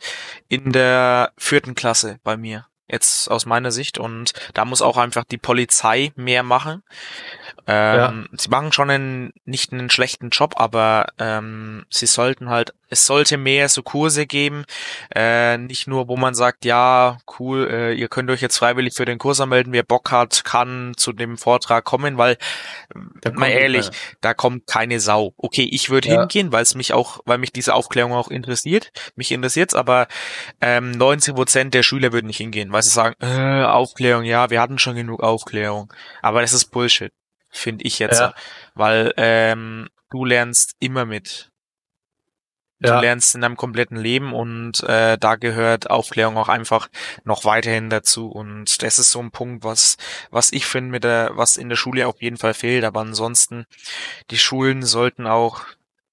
in 0.49 0.73
der 0.73 1.33
vierten 1.37 1.75
Klasse 1.75 2.19
bei 2.23 2.37
mir. 2.37 2.67
Jetzt 2.89 3.31
aus 3.31 3.47
meiner 3.47 3.71
Sicht. 3.71 3.99
Und 3.99 4.33
da 4.55 4.65
muss 4.65 4.83
auch 4.83 4.97
einfach 4.97 5.25
die 5.25 5.39
Polizei 5.39 6.13
mehr 6.17 6.43
machen. 6.43 6.83
Ähm, 7.67 8.29
ja. 8.31 8.39
Sie 8.39 8.49
machen 8.49 8.73
schon 8.73 8.91
einen, 8.91 9.33
nicht 9.45 9.73
einen 9.73 9.91
schlechten 9.91 10.31
Job, 10.31 10.55
aber 10.57 11.07
ähm, 11.19 11.85
sie 11.91 12.07
sollten 12.07 12.49
halt, 12.49 12.75
es 12.89 13.07
sollte 13.07 13.37
mehr 13.37 13.69
so 13.69 13.83
Kurse 13.83 14.27
geben, 14.27 14.65
äh, 15.15 15.59
nicht 15.59 15.87
nur, 15.87 16.09
wo 16.09 16.17
man 16.17 16.35
sagt, 16.35 16.65
ja, 16.65 17.19
cool, 17.39 17.69
äh, 17.71 17.93
ihr 17.95 18.09
könnt 18.09 18.31
euch 18.31 18.41
jetzt 18.41 18.59
freiwillig 18.59 18.95
für 18.95 19.05
den 19.05 19.19
Kurs 19.19 19.41
anmelden, 19.41 19.73
wer 19.73 19.83
Bock 19.83 20.11
hat, 20.11 20.45
kann 20.45 20.95
zu 20.97 21.13
dem 21.13 21.39
Vortrag 21.39 21.85
kommen, 21.85 22.19
weil, 22.19 22.37
da 23.21 23.33
mal 23.33 23.49
ehrlich, 23.49 23.91
da 24.21 24.35
kommt 24.35 24.67
keine 24.67 25.01
Sau. 25.01 25.35
Okay, 25.37 25.69
ich 25.71 25.91
würde 25.91 26.09
ja. 26.09 26.21
hingehen, 26.21 26.53
weil 26.53 26.63
es 26.63 26.75
mich 26.75 26.93
auch, 26.93 27.21
weil 27.25 27.39
mich 27.39 27.53
diese 27.53 27.75
Aufklärung 27.75 28.13
auch 28.13 28.29
interessiert, 28.29 28.91
mich 29.17 29.33
interessiert's, 29.33 29.75
aber 29.75 30.09
ähm, 30.61 30.93
90 30.93 31.35
Prozent 31.35 31.75
der 31.75 31.83
Schüler 31.83 32.13
würden 32.13 32.27
nicht 32.27 32.39
hingehen, 32.39 32.73
weil 32.73 32.83
sie 32.83 32.91
sagen, 32.91 33.15
äh, 33.21 33.65
Aufklärung, 33.65 34.25
ja, 34.25 34.51
wir 34.51 34.61
hatten 34.61 34.79
schon 34.79 34.97
genug 34.97 35.23
Aufklärung, 35.23 35.93
aber 36.23 36.41
das 36.41 36.53
ist 36.53 36.67
Bullshit 36.67 37.13
finde 37.57 37.85
ich 37.85 37.99
jetzt. 37.99 38.21
Ja. 38.21 38.35
Weil 38.75 39.13
ähm, 39.17 39.89
du 40.11 40.25
lernst 40.25 40.77
immer 40.79 41.05
mit. 41.05 41.51
Du 42.79 42.91
ja. 42.91 43.01
lernst 43.01 43.35
in 43.35 43.41
deinem 43.41 43.57
kompletten 43.57 43.97
Leben 43.97 44.35
und 44.35 44.83
äh, 44.83 45.17
da 45.17 45.37
gehört 45.37 45.89
Aufklärung 45.89 46.37
auch 46.37 46.49
einfach 46.49 46.89
noch 47.25 47.45
weiterhin 47.47 47.89
dazu. 47.89 48.29
Und 48.29 48.83
das 48.83 48.99
ist 48.99 49.13
so 49.13 49.21
ein 49.21 49.31
Punkt, 49.31 49.65
was, 49.65 49.97
was 50.31 50.53
ich 50.53 50.67
finde, 50.67 50.91
mit 50.91 51.05
der, 51.05 51.31
was 51.35 51.57
in 51.57 51.71
der 51.71 51.77
Schule 51.77 52.07
auf 52.07 52.21
jeden 52.21 52.37
Fall 52.37 52.53
fehlt. 52.53 52.85
Aber 52.85 53.01
ansonsten, 53.01 53.65
die 54.31 54.39
Schulen 54.39 54.83
sollten 54.83 55.27
auch 55.27 55.63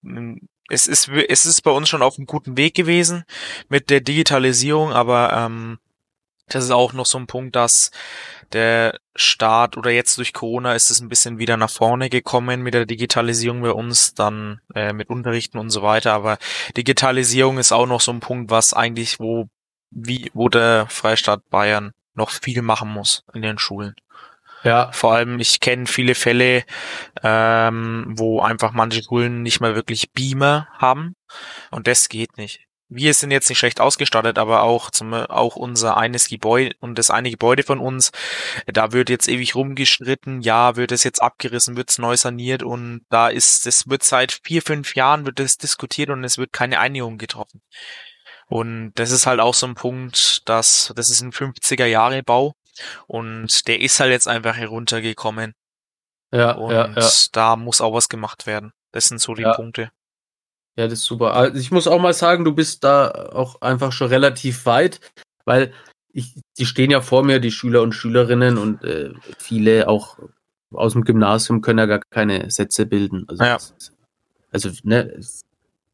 hm, 0.04 0.47
es 0.69 0.88
ist, 0.88 1.10
es 1.10 1.45
ist 1.45 1.62
bei 1.62 1.71
uns 1.71 1.89
schon 1.89 2.02
auf 2.02 2.17
einem 2.17 2.26
guten 2.26 2.58
Weg 2.58 2.73
gewesen 2.73 3.26
mit 3.69 3.89
der 3.89 4.02
Digitalisierung, 4.02 4.93
aber 4.93 5.34
ähm, 5.34 5.78
das 6.47 6.65
ist 6.65 6.71
auch 6.71 6.93
noch 6.93 7.06
so 7.06 7.17
ein 7.17 7.27
Punkt, 7.27 7.56
dass 7.56 7.91
der 8.51 8.99
Start 9.15 9.77
oder 9.77 9.91
jetzt 9.91 10.17
durch 10.17 10.34
Corona 10.34 10.73
ist 10.73 10.91
es 10.91 10.99
ein 10.99 11.10
bisschen 11.10 11.39
wieder 11.39 11.58
nach 11.58 11.69
vorne 11.69 12.10
gekommen 12.10 12.62
mit 12.62 12.73
der 12.73 12.86
Digitalisierung 12.86 13.62
bei 13.62 13.71
uns, 13.71 14.13
dann 14.13 14.62
äh, 14.75 14.93
mit 14.93 15.10
Unterrichten 15.10 15.58
und 15.58 15.69
so 15.69 15.82
weiter. 15.82 16.13
Aber 16.13 16.38
Digitalisierung 16.77 17.58
ist 17.58 17.71
auch 17.71 17.88
noch 17.88 18.01
so 18.01 18.12
ein 18.12 18.19
Punkt, 18.19 18.51
was 18.51 18.73
eigentlich, 18.73 19.19
wo, 19.19 19.47
wie, 19.89 20.29
wo 20.34 20.49
der 20.49 20.88
Freistaat 20.89 21.49
Bayern 21.49 21.91
noch 22.13 22.29
viel 22.29 22.62
machen 22.62 22.89
muss 22.89 23.23
in 23.34 23.41
den 23.41 23.58
Schulen. 23.58 23.95
Ja. 24.63 24.91
Vor 24.91 25.13
allem, 25.13 25.39
ich 25.39 25.60
kenne 25.60 25.88
viele 25.88 26.15
Fälle, 26.15 26.63
ähm, 27.21 28.13
wo 28.15 28.41
einfach 28.41 28.71
manche 28.71 29.03
Schulen 29.03 29.41
nicht 29.41 29.60
mal 29.60 29.75
wirklich 29.75 30.12
Beamer 30.12 30.67
haben. 30.77 31.15
Und 31.71 31.88
das 31.88 32.08
geht 32.08 32.38
nicht 32.38 32.62
wir 32.95 33.13
sind 33.13 33.32
jetzt 33.32 33.49
nicht 33.49 33.60
schlecht 33.60 33.82
ausgestattet, 33.82 34.38
aber 34.38 34.63
auch 34.63 34.91
zum, 34.91 35.13
auch 35.13 35.56
unser 35.56 35.97
eines 35.97 36.27
Gebäude 36.27 36.75
und 36.79 36.97
das 36.97 37.10
eine 37.10 37.32
Gebäude 37.32 37.63
von 37.63 37.79
uns, 37.79 38.12
da 38.67 38.91
wird 38.91 39.10
jetzt 39.10 39.27
ewig 39.27 39.56
rumgestritten, 39.56 40.41
ja, 40.41 40.75
wird 40.75 40.91
es 40.91 41.03
jetzt 41.03 41.21
abgerissen, 41.21 41.75
wird 41.75 41.89
es 41.89 41.97
neu 41.97 42.15
saniert 42.17 42.63
und 42.63 43.06
da 43.10 43.27
ist, 43.29 43.65
das 43.65 43.89
wird 43.89 44.03
seit 44.03 44.39
vier, 44.43 44.62
fünf 44.62 44.95
Jahren 44.95 45.25
wird 45.25 45.39
es 45.39 45.58
diskutiert 45.58 46.10
und 46.10 46.23
es 46.23 46.38
wird 46.38 46.53
keine 46.53 46.79
Einigung 46.79 47.17
getroffen. 47.17 47.62
Und 48.47 48.93
das 48.95 49.12
ist 49.12 49.25
halt 49.25 49.39
auch 49.39 49.53
so 49.53 49.65
ein 49.65 49.75
Punkt, 49.75 50.47
dass, 50.47 50.93
das 50.95 51.10
ist 51.10 51.21
ein 51.21 51.32
50er 51.32 51.86
Jahre 51.86 52.23
Bau 52.23 52.53
und 53.08 53.67
der 53.67 53.82
ist 53.82 53.99
halt 53.99 54.12
jetzt 54.12 54.27
einfach 54.27 54.56
heruntergekommen. 54.56 55.53
Ja, 56.32 56.51
und 56.53 56.71
ja, 56.71 56.89
ja. 56.89 57.10
da 57.32 57.56
muss 57.56 57.82
auch 57.82 57.93
was 57.93 58.10
gemacht 58.10 58.47
werden. 58.47 58.73
Das 58.91 59.06
sind 59.06 59.19
so 59.19 59.34
die 59.34 59.43
ja. 59.43 59.53
Punkte. 59.53 59.91
Ja, 60.75 60.86
das 60.88 60.99
ist 60.99 61.05
super. 61.05 61.33
Also 61.33 61.59
ich 61.59 61.71
muss 61.71 61.88
auch 61.88 62.01
mal 62.01 62.13
sagen, 62.13 62.45
du 62.45 62.53
bist 62.53 62.83
da 62.83 63.09
auch 63.09 63.62
einfach 63.62 63.91
schon 63.91 64.07
relativ 64.07 64.65
weit, 64.65 64.99
weil 65.45 65.71
ich, 66.12 66.33
die 66.57 66.65
stehen 66.65 66.91
ja 66.91 67.01
vor 67.01 67.23
mir, 67.23 67.39
die 67.39 67.51
Schüler 67.51 67.81
und 67.81 67.93
Schülerinnen 67.93 68.57
und 68.57 68.83
äh, 68.83 69.13
viele 69.38 69.88
auch 69.88 70.17
aus 70.71 70.93
dem 70.93 71.03
Gymnasium 71.03 71.62
können 71.62 71.79
ja 71.79 71.86
gar 71.86 72.01
keine 72.09 72.49
Sätze 72.49 72.86
bilden. 72.86 73.25
Also, 73.27 73.43
ja. 73.43 73.57
also 74.51 74.69
ne, 74.83 75.19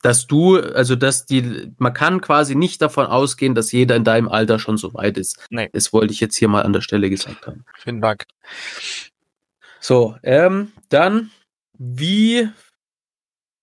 dass 0.02 0.28
du, 0.28 0.58
also 0.58 0.96
dass 0.96 1.26
die, 1.26 1.74
man 1.78 1.94
kann 1.94 2.22
quasi 2.22 2.56
nicht 2.56 2.82
davon 2.82 3.06
ausgehen, 3.06 3.56
dass 3.56 3.72
jeder 3.72 3.96
in 3.96 4.04
deinem 4.04 4.30
Alter 4.30 4.60
schon 4.60 4.78
so 4.78 4.94
weit 4.94 5.18
ist. 5.18 5.46
Nee. 5.50 5.70
Das 5.74 5.92
wollte 5.92 6.14
ich 6.14 6.20
jetzt 6.20 6.36
hier 6.36 6.48
mal 6.48 6.64
an 6.64 6.74
der 6.74 6.82
Stelle 6.82 7.10
gesagt 7.10 7.48
haben. 7.48 7.66
Vielen 7.78 8.02
Dank. 8.02 8.26
So, 9.82 10.16
ähm, 10.24 10.72
dann, 10.90 11.32
wie 11.78 12.50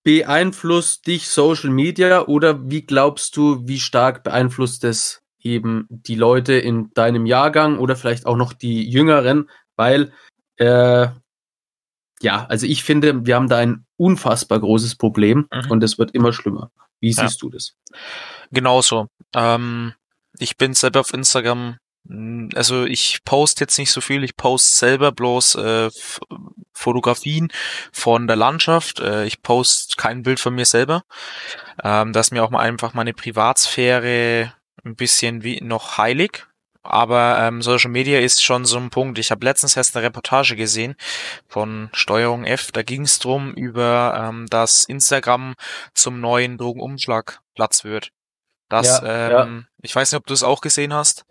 beeinflusst 0.06 1.08
dich 1.08 1.28
Social 1.28 1.70
Media 1.70 2.26
oder 2.26 2.70
wie 2.70 2.82
glaubst 2.82 3.36
du, 3.36 3.66
wie 3.66 3.80
stark 3.80 4.22
beeinflusst 4.22 4.84
es 4.84 5.24
eben 5.40 5.88
die 5.90 6.14
Leute 6.14 6.52
in 6.52 6.92
deinem 6.94 7.26
Jahrgang 7.26 7.80
oder 7.80 7.96
vielleicht 7.96 8.24
auch 8.24 8.36
noch 8.36 8.52
die 8.52 8.88
Jüngeren? 8.88 9.50
Weil, 9.74 10.12
äh, 10.58 11.08
ja, 12.22 12.46
also 12.46 12.66
ich 12.66 12.84
finde, 12.84 13.26
wir 13.26 13.34
haben 13.34 13.48
da 13.48 13.56
ein 13.56 13.84
unfassbar 13.96 14.60
großes 14.60 14.94
Problem 14.94 15.48
mhm. 15.52 15.72
und 15.72 15.82
es 15.82 15.98
wird 15.98 16.12
immer 16.12 16.32
schlimmer. 16.32 16.70
Wie 17.00 17.12
siehst 17.12 17.42
ja. 17.42 17.48
du 17.48 17.50
das? 17.50 17.74
Genauso. 18.52 19.08
Ähm, 19.34 19.92
ich 20.38 20.56
bin 20.56 20.72
selber 20.72 21.00
auf 21.00 21.12
Instagram 21.12 21.78
also 22.54 22.84
ich 22.84 23.24
poste 23.24 23.62
jetzt 23.62 23.78
nicht 23.78 23.90
so 23.90 24.00
viel, 24.00 24.22
ich 24.22 24.36
poste 24.36 24.76
selber 24.76 25.10
bloß 25.10 25.56
äh, 25.56 25.90
Fotografien 26.76 27.48
von 27.90 28.26
der 28.26 28.36
Landschaft. 28.36 29.00
Äh, 29.00 29.24
ich 29.24 29.42
poste 29.42 29.96
kein 29.96 30.22
Bild 30.22 30.38
von 30.38 30.54
mir 30.54 30.66
selber. 30.66 31.02
Ähm, 31.82 32.12
das 32.12 32.28
ist 32.28 32.30
mir 32.32 32.44
auch 32.44 32.50
mal 32.50 32.60
einfach 32.60 32.94
meine 32.94 33.14
Privatsphäre 33.14 34.52
ein 34.84 34.94
bisschen 34.94 35.42
wie 35.42 35.60
noch 35.62 35.98
heilig. 35.98 36.46
Aber 36.82 37.38
ähm, 37.40 37.62
Social 37.62 37.90
Media 37.90 38.20
ist 38.20 38.44
schon 38.44 38.64
so 38.64 38.76
ein 38.76 38.90
Punkt. 38.90 39.18
Ich 39.18 39.32
habe 39.32 39.44
letztens 39.44 39.76
erst 39.76 39.96
eine 39.96 40.06
Reportage 40.06 40.54
gesehen 40.54 40.94
von 41.48 41.88
Steuerung 41.92 42.44
F. 42.44 42.70
Da 42.70 42.82
ging 42.82 43.02
es 43.02 43.18
drum 43.18 43.52
über, 43.54 44.28
ähm, 44.28 44.46
dass 44.46 44.84
Instagram 44.84 45.54
zum 45.94 46.20
neuen 46.20 46.58
Drogenumschlagplatz 46.58 47.82
wird. 47.82 48.12
Das, 48.68 49.00
ja, 49.00 49.30
ähm, 49.44 49.66
ja. 49.66 49.78
ich 49.82 49.96
weiß 49.96 50.12
nicht, 50.12 50.18
ob 50.18 50.26
du 50.26 50.34
es 50.34 50.44
auch 50.44 50.60
gesehen 50.60 50.94
hast. 50.94 51.24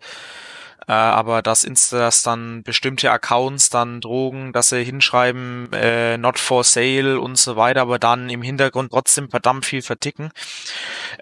Äh, 0.88 0.92
aber 0.92 1.42
dass 1.42 1.64
Insta 1.64 1.98
das 1.98 2.22
dann 2.22 2.62
bestimmte 2.62 3.10
Accounts 3.10 3.70
dann 3.70 4.00
drogen, 4.00 4.52
dass 4.52 4.68
sie 4.68 4.84
hinschreiben, 4.84 5.72
äh, 5.72 6.16
not 6.18 6.38
for 6.38 6.64
sale 6.64 7.20
und 7.20 7.36
so 7.36 7.56
weiter, 7.56 7.82
aber 7.82 7.98
dann 7.98 8.30
im 8.30 8.42
Hintergrund 8.42 8.92
trotzdem 8.92 9.30
verdammt 9.30 9.66
viel 9.66 9.82
verticken. 9.82 10.30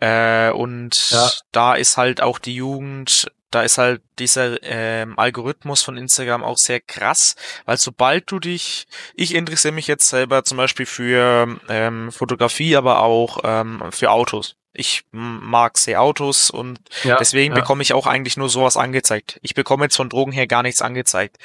Äh, 0.01 0.51
und 0.51 1.11
ja. 1.11 1.31
da 1.53 1.75
ist 1.75 1.97
halt 1.97 2.21
auch 2.21 2.39
die 2.39 2.55
Jugend 2.55 3.27
da 3.55 3.63
ist 3.63 3.79
halt 3.79 4.03
dieser 4.19 4.61
ähm, 4.65 5.17
Algorithmus 5.17 5.83
von 5.83 5.97
Instagram 5.97 6.43
auch 6.43 6.59
sehr 6.59 6.81
krass, 6.81 7.37
weil 7.67 7.77
sobald 7.77 8.29
du 8.31 8.41
dich, 8.41 8.87
ich 9.15 9.33
interessiere 9.33 9.73
mich 9.73 9.87
jetzt 9.87 10.09
selber 10.09 10.43
zum 10.43 10.59
Beispiel 10.59 10.87
für 10.87 11.61
ähm, 11.69 12.11
Fotografie, 12.11 12.75
aber 12.75 13.01
auch 13.01 13.39
ähm, 13.45 13.81
für 13.93 14.11
Autos. 14.11 14.57
Ich 14.75 15.05
mag 15.13 15.79
sehr 15.79 16.03
Autos 16.03 16.51
und 16.51 16.81
ja, 17.05 17.17
deswegen 17.17 17.55
ja. 17.55 17.61
bekomme 17.61 17.83
ich 17.83 17.93
auch 17.93 18.07
eigentlich 18.07 18.37
nur 18.37 18.49
sowas 18.49 18.77
angezeigt. 18.77 19.39
Ich 19.43 19.55
bekomme 19.55 19.85
jetzt 19.85 19.97
von 19.97 20.09
Drogen 20.09 20.33
her 20.33 20.47
gar 20.47 20.63
nichts 20.63 20.83
angezeigt. 20.83 21.39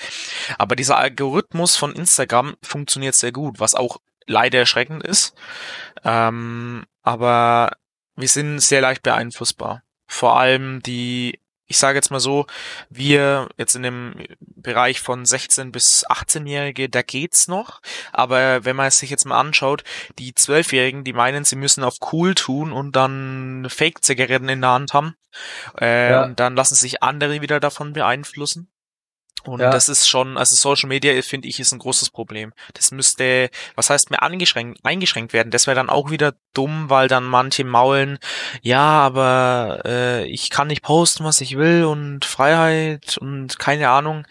Aber 0.58 0.76
dieser 0.76 0.98
Algorithmus 0.98 1.76
von 1.76 1.94
Instagram 1.94 2.56
funktioniert 2.62 3.15
sehr 3.15 3.32
gut, 3.32 3.60
was 3.60 3.76
auch 3.76 3.98
leider 4.26 4.60
erschreckend 4.60 5.04
ist. 5.04 5.36
Ähm, 6.04 6.86
aber 7.04 7.72
wir 8.15 8.28
sind 8.28 8.60
sehr 8.60 8.82
leicht 8.82 9.04
beeinflussbar. 9.04 9.84
Vor 10.08 10.39
allem 10.39 10.82
die 10.82 11.39
ich 11.69 11.77
sage 11.77 11.97
jetzt 11.97 12.10
mal 12.10 12.19
so, 12.19 12.47
wir 12.89 13.47
jetzt 13.58 13.75
in 13.75 13.84
dem 13.84 14.15
Bereich 14.39 14.99
von 14.99 15.23
16 15.23 15.71
bis 15.71 16.03
18-Jährige, 16.08 16.89
da 16.89 17.03
geht's 17.03 17.47
noch. 17.47 17.79
Aber 18.12 18.65
wenn 18.65 18.75
man 18.75 18.88
es 18.88 18.97
sich 18.97 19.12
jetzt 19.12 19.25
mal 19.25 19.39
anschaut, 19.39 19.84
die 20.17 20.34
12-Jährigen, 20.34 21.03
die 21.03 21.13
meinen, 21.13 21.45
sie 21.45 21.55
müssen 21.55 21.84
auf 21.84 21.97
cool 22.12 22.34
tun 22.34 22.73
und 22.73 22.95
dann 22.95 23.67
Fake-Zigaretten 23.69 24.49
in 24.49 24.62
der 24.62 24.71
Hand 24.71 24.93
haben. 24.93 25.15
Äh, 25.79 26.10
ja. 26.10 26.23
Und 26.23 26.39
dann 26.39 26.55
lassen 26.55 26.73
sich 26.73 27.03
andere 27.03 27.39
wieder 27.39 27.60
davon 27.60 27.93
beeinflussen. 27.93 28.67
Und 29.43 29.62
ja. 29.62 29.69
das 29.69 29.89
ist 29.89 30.08
schon, 30.08 30.38
also 30.38 30.56
Social 30.56 30.89
Media, 30.89 31.21
finde 31.21 31.47
ich, 31.47 31.60
ist 31.60 31.71
ein 31.71 31.80
großes 31.80 32.10
Problem. 32.10 32.54
Das 32.73 32.91
müsste, 32.91 33.49
was 33.75 33.89
heißt 33.89 34.12
mir 34.12 34.21
eingeschränkt, 34.21 34.80
eingeschränkt 34.84 35.34
werden. 35.34 35.52
Das 35.52 35.67
wäre 35.67 35.75
dann 35.75 35.89
auch 35.89 36.12
wieder 36.12 36.34
dumm, 36.54 36.89
weil 36.89 37.08
dann 37.08 37.23
manche 37.23 37.63
maulen, 37.63 38.19
ja, 38.62 38.82
aber 38.82 39.82
äh, 39.86 40.25
ich 40.25 40.49
kann 40.49 40.67
nicht 40.67 40.84
posten, 40.84 41.23
was 41.23 41.41
ich 41.41 41.58
will 41.58 41.86
und 41.86 42.25
Freiheit 42.25 43.17
und 43.17 43.60
keine 43.60 43.89
Ahnung. 43.89 44.25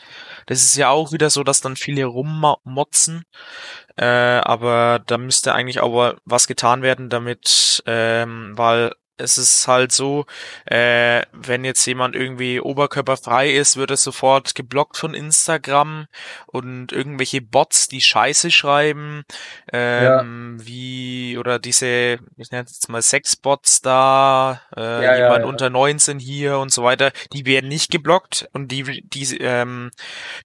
Das 0.47 0.63
ist 0.63 0.77
ja 0.77 0.89
auch 0.89 1.13
wieder 1.13 1.31
so, 1.31 1.45
dass 1.45 1.61
dann 1.61 1.77
viele 1.77 2.05
rummotzen. 2.07 3.25
Äh, 3.97 4.05
aber 4.07 5.01
da 5.07 5.19
müsste 5.19 5.55
eigentlich 5.55 5.81
auch 5.81 6.15
was 6.25 6.47
getan 6.47 6.83
werden, 6.83 7.11
damit, 7.11 7.83
ähm, 7.87 8.53
weil 8.57 8.93
es 9.19 9.37
ist 9.37 9.67
halt 9.69 9.93
so, 9.93 10.27
äh, 10.65 11.23
wenn 11.33 11.65
jetzt 11.65 11.85
jemand 11.87 12.15
irgendwie 12.15 12.61
oberkörperfrei 12.61 13.51
ist, 13.51 13.77
wird 13.77 13.91
er 13.91 13.97
sofort 13.97 14.55
geblockt 14.55 14.97
von 14.97 15.15
Instagram 15.15 16.07
und 16.47 16.93
irgendwelche 16.93 17.43
Bots, 17.43 17.89
die 17.89 18.01
Scheiße 18.01 18.51
schreiben, 18.51 19.25
ähm, 19.73 20.57
wie, 20.61 21.37
oder 21.39 21.59
diese, 21.59 22.19
ich 22.37 22.51
nenne 22.51 22.65
es 22.65 22.73
jetzt 22.73 22.89
mal 22.89 23.03
Sexbots 23.03 23.83
da, 23.83 24.63
äh, 24.77 24.81
Ja, 24.81 25.03
ja, 25.03 25.17
jemand 25.17 25.41
ja. 25.41 25.47
unter 25.47 25.71
19 25.71 26.19
hier 26.19 26.59
und 26.59 26.73
so 26.73 26.85
weiter, 26.85 27.13
die 27.33 27.45
werden 27.45 27.69
nicht 27.69 27.91
geblockt 27.91 28.49
und 28.53 28.71
die, 28.71 29.03
die, 29.03 29.39
ähm, 29.39 29.91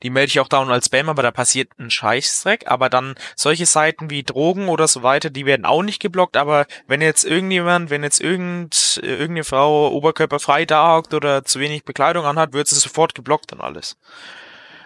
die 0.01 0.09
melde 0.09 0.29
ich 0.29 0.39
auch 0.39 0.47
down 0.47 0.71
als 0.71 0.87
Spam, 0.87 1.09
aber 1.09 1.21
da 1.21 1.31
passiert 1.31 1.69
ein 1.79 1.91
Scheißdreck, 1.91 2.65
aber 2.67 2.89
dann 2.89 3.15
solche 3.35 3.65
Seiten 3.65 4.09
wie 4.09 4.23
Drogen 4.23 4.67
oder 4.67 4.87
so 4.87 5.03
weiter, 5.03 5.29
die 5.29 5.45
werden 5.45 5.65
auch 5.65 5.83
nicht 5.83 6.01
geblockt, 6.01 6.37
aber 6.37 6.65
wenn 6.87 7.01
jetzt 7.01 7.23
irgendjemand, 7.23 7.89
wenn 7.89 8.03
jetzt 8.03 8.19
irgend, 8.63 9.01
irgendeine 9.03 9.43
Frau 9.43 9.91
oberkörperfrei 9.91 10.65
da 10.65 10.97
oder 10.97 11.43
zu 11.43 11.59
wenig 11.59 11.83
Bekleidung 11.83 12.25
anhat, 12.25 12.53
wird 12.53 12.67
sie 12.67 12.75
sofort 12.75 13.15
geblockt 13.15 13.51
und 13.53 13.61
alles. 13.61 13.97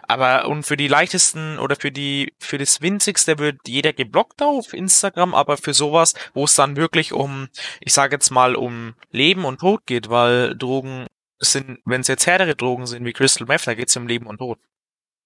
Aber 0.09 0.47
und 0.47 0.63
für 0.63 0.77
die 0.77 0.87
leichtesten 0.87 1.59
oder 1.59 1.75
für 1.75 1.91
die 1.91 2.33
für 2.39 2.57
das 2.57 2.81
winzigste 2.81 3.39
wird 3.39 3.57
jeder 3.67 3.91
geblockt 3.91 4.41
auf 4.41 4.73
Instagram, 4.73 5.33
aber 5.33 5.57
für 5.57 5.73
sowas, 5.73 6.13
wo 6.33 6.45
es 6.45 6.55
dann 6.55 6.77
wirklich 6.77 7.11
um, 7.11 7.49
ich 7.81 7.93
sage 7.93 8.15
jetzt 8.15 8.29
mal 8.29 8.55
um 8.55 8.95
Leben 9.11 9.43
und 9.43 9.59
Tod 9.59 9.85
geht, 9.85 10.09
weil 10.09 10.55
Drogen 10.55 11.07
sind, 11.39 11.79
wenn 11.85 12.01
es 12.01 12.07
jetzt 12.07 12.25
härtere 12.25 12.55
Drogen 12.55 12.87
sind 12.87 13.05
wie 13.05 13.13
Crystal 13.13 13.47
Meth, 13.47 13.67
da 13.67 13.73
geht 13.73 13.89
es 13.89 13.97
um 13.97 14.07
Leben 14.07 14.27
und 14.27 14.37
Tod. 14.37 14.59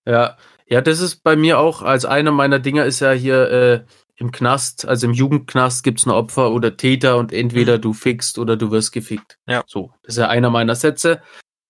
Ja, 0.05 0.35
ja, 0.65 0.81
das 0.81 0.99
ist 0.99 1.17
bei 1.23 1.35
mir 1.35 1.59
auch, 1.59 1.83
als 1.83 2.05
einer 2.05 2.31
meiner 2.31 2.57
Dinger 2.57 2.85
ist 2.85 3.01
ja 3.01 3.11
hier 3.11 3.51
äh, 3.51 3.83
im 4.21 4.31
Knast, 4.31 4.87
also 4.87 5.07
im 5.07 5.13
Jugendknast 5.13 5.83
gibt's 5.83 6.05
ein 6.05 6.11
Opfer 6.11 6.51
oder 6.51 6.77
Täter 6.77 7.17
und 7.17 7.33
entweder 7.33 7.77
Mhm. 7.77 7.81
du 7.81 7.93
fickst 7.93 8.37
oder 8.37 8.55
du 8.55 8.69
wirst 8.71 8.91
gefickt. 8.91 9.39
Ja. 9.47 9.63
So, 9.65 9.91
das 10.03 10.13
ist 10.13 10.19
ja 10.19 10.29
einer 10.29 10.51
meiner 10.51 10.75
Sätze. 10.75 11.21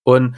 Und 0.03 0.35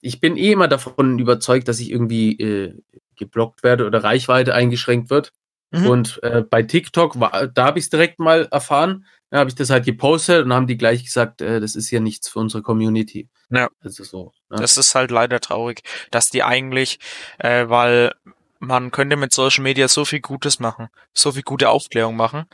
ich 0.00 0.20
bin 0.20 0.36
eh 0.36 0.52
immer 0.52 0.68
davon 0.68 1.18
überzeugt, 1.18 1.66
dass 1.68 1.80
ich 1.80 1.90
irgendwie 1.90 2.38
äh, 2.38 2.80
geblockt 3.16 3.62
werde 3.64 3.86
oder 3.86 4.02
Reichweite 4.02 4.54
eingeschränkt 4.54 5.10
wird. 5.10 5.32
Mhm. 5.72 5.86
Und 5.86 6.22
äh, 6.22 6.42
bei 6.48 6.62
TikTok, 6.62 7.18
war, 7.18 7.48
da 7.48 7.64
habe 7.64 7.78
ich 7.80 7.86
es 7.86 7.90
direkt 7.90 8.20
mal 8.20 8.46
erfahren. 8.50 9.04
Da 9.30 9.38
habe 9.38 9.50
ich 9.50 9.56
das 9.56 9.70
halt 9.70 9.84
gepostet 9.84 10.44
und 10.44 10.52
haben 10.52 10.66
die 10.66 10.76
gleich 10.78 11.04
gesagt, 11.04 11.40
äh, 11.42 11.60
das 11.60 11.74
ist 11.74 11.88
hier 11.88 12.00
nichts 12.00 12.28
für 12.28 12.38
unsere 12.38 12.62
Community. 12.62 13.28
Ja. 13.50 13.68
Also 13.80 14.04
so. 14.04 14.32
Ne? 14.50 14.58
Das 14.58 14.76
ist 14.76 14.94
halt 14.94 15.10
leider 15.10 15.40
traurig, 15.40 15.82
dass 16.12 16.30
die 16.30 16.44
eigentlich, 16.44 16.98
äh, 17.38 17.68
weil 17.68 18.12
man 18.60 18.92
könnte 18.92 19.16
mit 19.16 19.32
Social 19.32 19.64
Media 19.64 19.88
so 19.88 20.04
viel 20.04 20.20
Gutes 20.20 20.60
machen, 20.60 20.88
so 21.12 21.32
viel 21.32 21.42
gute 21.42 21.68
Aufklärung 21.70 22.14
machen. 22.16 22.44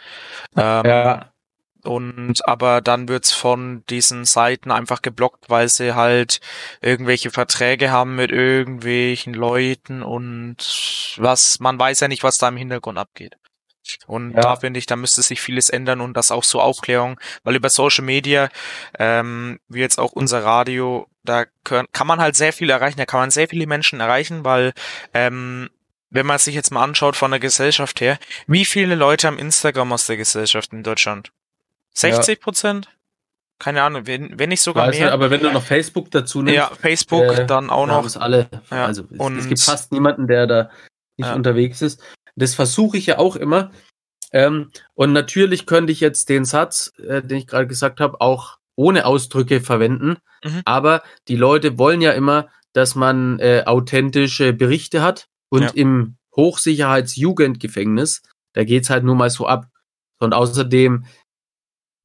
Ähm, 0.56 0.86
ja, 0.86 1.32
Und 1.84 2.48
aber 2.48 2.80
dann 2.80 3.08
wird's 3.08 3.32
von 3.32 3.84
diesen 3.88 4.24
Seiten 4.24 4.72
einfach 4.72 5.02
geblockt, 5.02 5.48
weil 5.50 5.68
sie 5.68 5.94
halt 5.94 6.40
irgendwelche 6.80 7.30
Verträge 7.30 7.90
haben 7.92 8.16
mit 8.16 8.32
irgendwelchen 8.32 9.34
Leuten 9.34 10.02
und 10.02 11.14
was, 11.18 11.60
man 11.60 11.78
weiß 11.78 12.00
ja 12.00 12.08
nicht, 12.08 12.24
was 12.24 12.38
da 12.38 12.48
im 12.48 12.56
Hintergrund 12.56 12.98
abgeht. 12.98 13.36
Und 14.08 14.32
Ja. 14.32 14.40
da 14.40 14.56
finde 14.56 14.78
ich, 14.78 14.86
da 14.86 14.96
müsste 14.96 15.22
sich 15.22 15.40
vieles 15.40 15.68
ändern 15.70 16.00
und 16.00 16.16
das 16.16 16.32
auch 16.32 16.42
so 16.42 16.60
Aufklärung, 16.60 17.20
weil 17.44 17.54
über 17.54 17.70
Social 17.70 18.04
Media, 18.04 18.48
ähm, 18.98 19.60
wie 19.68 19.78
jetzt 19.80 20.00
auch 20.00 20.10
unser 20.12 20.42
Radio, 20.44 21.06
da 21.22 21.44
können, 21.62 21.86
kann 21.92 22.08
man 22.08 22.20
halt 22.20 22.34
sehr 22.34 22.52
viel 22.52 22.70
erreichen, 22.70 22.98
da 22.98 23.06
kann 23.06 23.20
man 23.20 23.30
sehr 23.30 23.48
viele 23.48 23.66
Menschen 23.68 24.00
erreichen, 24.00 24.44
weil 24.44 24.72
ähm, 25.14 25.70
wenn 26.10 26.26
man 26.26 26.38
sich 26.38 26.54
jetzt 26.54 26.70
mal 26.70 26.82
anschaut 26.82 27.16
von 27.16 27.30
der 27.30 27.40
Gesellschaft 27.40 28.00
her, 28.00 28.18
wie 28.46 28.64
viele 28.64 28.94
Leute 28.94 29.26
haben 29.26 29.38
Instagram 29.38 29.92
aus 29.92 30.06
der 30.06 30.16
Gesellschaft 30.16 30.72
in 30.72 30.82
Deutschland? 30.82 31.32
60 31.94 32.40
Prozent? 32.40 32.88
Keine 33.58 33.82
Ahnung, 33.82 34.06
wenn, 34.06 34.38
wenn 34.38 34.50
nicht 34.50 34.60
sogar 34.60 34.88
weiß 34.88 34.96
mehr. 34.96 35.06
nicht, 35.06 35.12
aber 35.14 35.30
wenn 35.30 35.40
du 35.40 35.50
noch 35.50 35.62
Facebook 35.62 36.10
dazu 36.10 36.42
nimmst, 36.42 36.56
ja, 36.56 36.70
Facebook 36.78 37.22
äh, 37.24 37.46
dann 37.46 37.70
auch 37.70 37.86
noch. 37.86 38.04
es 38.04 38.16
alle. 38.18 38.48
Ja, 38.70 38.84
Also 38.84 39.04
es, 39.10 39.18
und- 39.18 39.38
es 39.38 39.48
gibt 39.48 39.60
fast 39.62 39.92
niemanden, 39.92 40.26
der 40.28 40.46
da 40.46 40.70
nicht 41.16 41.28
Ja. 41.28 41.34
unterwegs 41.34 41.80
ist. 41.80 42.02
Das 42.36 42.54
versuche 42.54 42.98
ich 42.98 43.06
ja 43.06 43.18
auch 43.18 43.34
immer. 43.34 43.70
Ähm, 44.30 44.70
und 44.94 45.12
natürlich 45.14 45.64
könnte 45.64 45.90
ich 45.90 46.00
jetzt 46.00 46.28
den 46.28 46.44
Satz, 46.44 46.92
äh, 46.98 47.22
den 47.22 47.38
ich 47.38 47.46
gerade 47.46 47.66
gesagt 47.66 48.00
habe, 48.00 48.20
auch 48.20 48.58
ohne 48.74 49.06
Ausdrücke 49.06 49.62
verwenden. 49.62 50.18
Mhm. 50.44 50.60
Aber 50.66 51.02
die 51.28 51.36
Leute 51.36 51.78
wollen 51.78 52.02
ja 52.02 52.12
immer, 52.12 52.48
dass 52.74 52.94
man 52.94 53.38
äh, 53.38 53.62
authentische 53.64 54.52
Berichte 54.52 55.00
hat. 55.00 55.28
Und 55.48 55.62
Ja. 55.62 55.70
im 55.70 56.16
Hochsicherheitsjugendgefängnis, 56.34 58.22
da 58.52 58.64
geht's 58.64 58.90
halt 58.90 59.04
nur 59.04 59.14
mal 59.14 59.30
so 59.30 59.46
ab. 59.46 59.68
Und 60.18 60.32
außerdem 60.34 61.06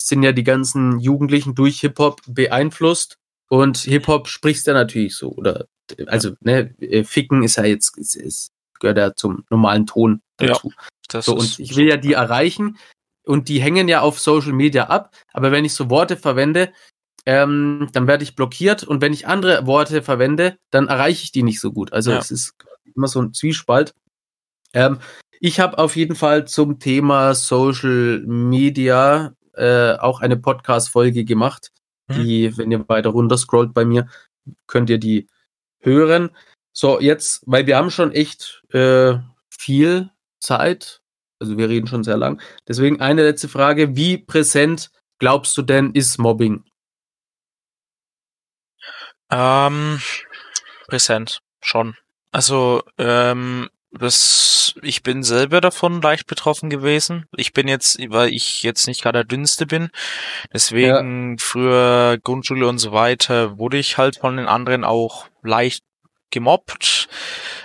sind 0.01 0.23
ja 0.23 0.31
die 0.31 0.43
ganzen 0.43 0.99
Jugendlichen 0.99 1.55
durch 1.55 1.79
Hip-Hop 1.81 2.21
beeinflusst. 2.27 3.17
Und 3.49 3.77
Hip-Hop 3.77 4.27
sprichst 4.27 4.67
du 4.67 4.73
natürlich 4.73 5.15
so. 5.15 5.31
Oder 5.31 5.65
also, 6.07 6.31
ne, 6.39 6.73
äh, 6.79 7.03
Ficken 7.03 7.43
ist 7.43 7.57
ja 7.57 7.65
jetzt, 7.65 7.97
ist, 7.97 8.15
ist, 8.15 8.51
gehört 8.79 8.97
ja 8.97 9.13
zum 9.13 9.43
normalen 9.49 9.85
Ton 9.85 10.21
Ja, 10.39 10.47
dazu. 10.47 10.71
Das 11.09 11.25
So, 11.25 11.35
und 11.35 11.59
ich 11.59 11.75
will 11.75 11.87
ja 11.87 11.97
die 11.97 12.13
erreichen 12.13 12.77
und 13.25 13.49
die 13.49 13.61
hängen 13.61 13.89
ja 13.89 14.01
auf 14.01 14.19
Social 14.19 14.53
Media 14.53 14.85
ab, 14.85 15.13
aber 15.33 15.51
wenn 15.51 15.65
ich 15.65 15.73
so 15.73 15.89
Worte 15.89 16.15
verwende, 16.15 16.71
ähm, 17.25 17.89
dann 17.91 18.07
werde 18.07 18.23
ich 18.23 18.35
blockiert 18.35 18.83
und 18.83 19.01
wenn 19.01 19.13
ich 19.13 19.27
andere 19.27 19.67
Worte 19.67 20.01
verwende, 20.01 20.57
dann 20.71 20.87
erreiche 20.87 21.23
ich 21.25 21.31
die 21.33 21.43
nicht 21.43 21.59
so 21.59 21.71
gut. 21.73 21.91
Also 21.91 22.11
Ja. 22.11 22.19
es 22.19 22.31
ist 22.31 22.53
immer 22.95 23.07
so 23.07 23.21
ein 23.21 23.33
Zwiespalt. 23.33 23.93
Ähm, 24.73 24.99
ich 25.39 25.59
habe 25.59 25.77
auf 25.77 25.95
jeden 25.95 26.15
Fall 26.15 26.47
zum 26.47 26.79
Thema 26.79 27.33
Social 27.33 28.21
Media 28.25 29.33
äh, 29.53 29.93
auch 29.93 30.21
eine 30.21 30.37
Podcast-Folge 30.37 31.25
gemacht, 31.25 31.71
Mhm. 32.07 32.23
die, 32.23 32.57
wenn 32.57 32.71
ihr 32.71 32.87
weiter 32.89 33.09
runter 33.09 33.37
scrollt 33.37 33.73
bei 33.73 33.85
mir, 33.85 34.07
könnt 34.67 34.89
ihr 34.89 34.97
die 34.97 35.27
hören. 35.79 36.29
So, 36.73 36.99
jetzt, 36.99 37.43
weil 37.45 37.67
wir 37.67 37.77
haben 37.77 37.91
schon 37.91 38.11
echt 38.11 38.63
äh, 38.69 39.15
viel 39.49 40.09
Zeit, 40.39 41.01
also 41.39 41.57
wir 41.57 41.69
reden 41.69 41.87
schon 41.87 42.03
sehr 42.03 42.17
lang. 42.17 42.41
Deswegen 42.67 43.01
eine 43.01 43.23
letzte 43.23 43.49
Frage. 43.49 43.95
Wie 43.95 44.17
präsent 44.17 44.91
glaubst 45.19 45.57
du 45.57 45.61
denn 45.61 45.91
ist 45.91 46.17
Mobbing? 46.17 46.63
Ähm, 49.29 49.99
präsent, 50.87 51.41
schon. 51.61 51.95
Also, 52.31 52.81
ähm, 52.97 53.69
das, 53.91 54.73
ich 54.81 55.03
bin 55.03 55.21
selber 55.21 55.59
davon 55.59 56.01
leicht 56.01 56.27
betroffen 56.27 56.69
gewesen. 56.69 57.25
Ich 57.35 57.51
bin 57.51 57.67
jetzt, 57.67 57.99
weil 58.09 58.33
ich 58.33 58.63
jetzt 58.63 58.87
nicht 58.87 59.01
gerade 59.01 59.19
der 59.19 59.25
Dünnste 59.25 59.65
bin, 59.65 59.89
deswegen 60.53 61.37
früher 61.37 62.17
Grundschule 62.23 62.67
und 62.67 62.77
so 62.77 62.93
weiter, 62.93 63.57
wurde 63.57 63.77
ich 63.77 63.97
halt 63.97 64.17
von 64.17 64.37
den 64.37 64.47
anderen 64.47 64.85
auch 64.85 65.27
leicht 65.43 65.83
gemobbt 66.31 67.09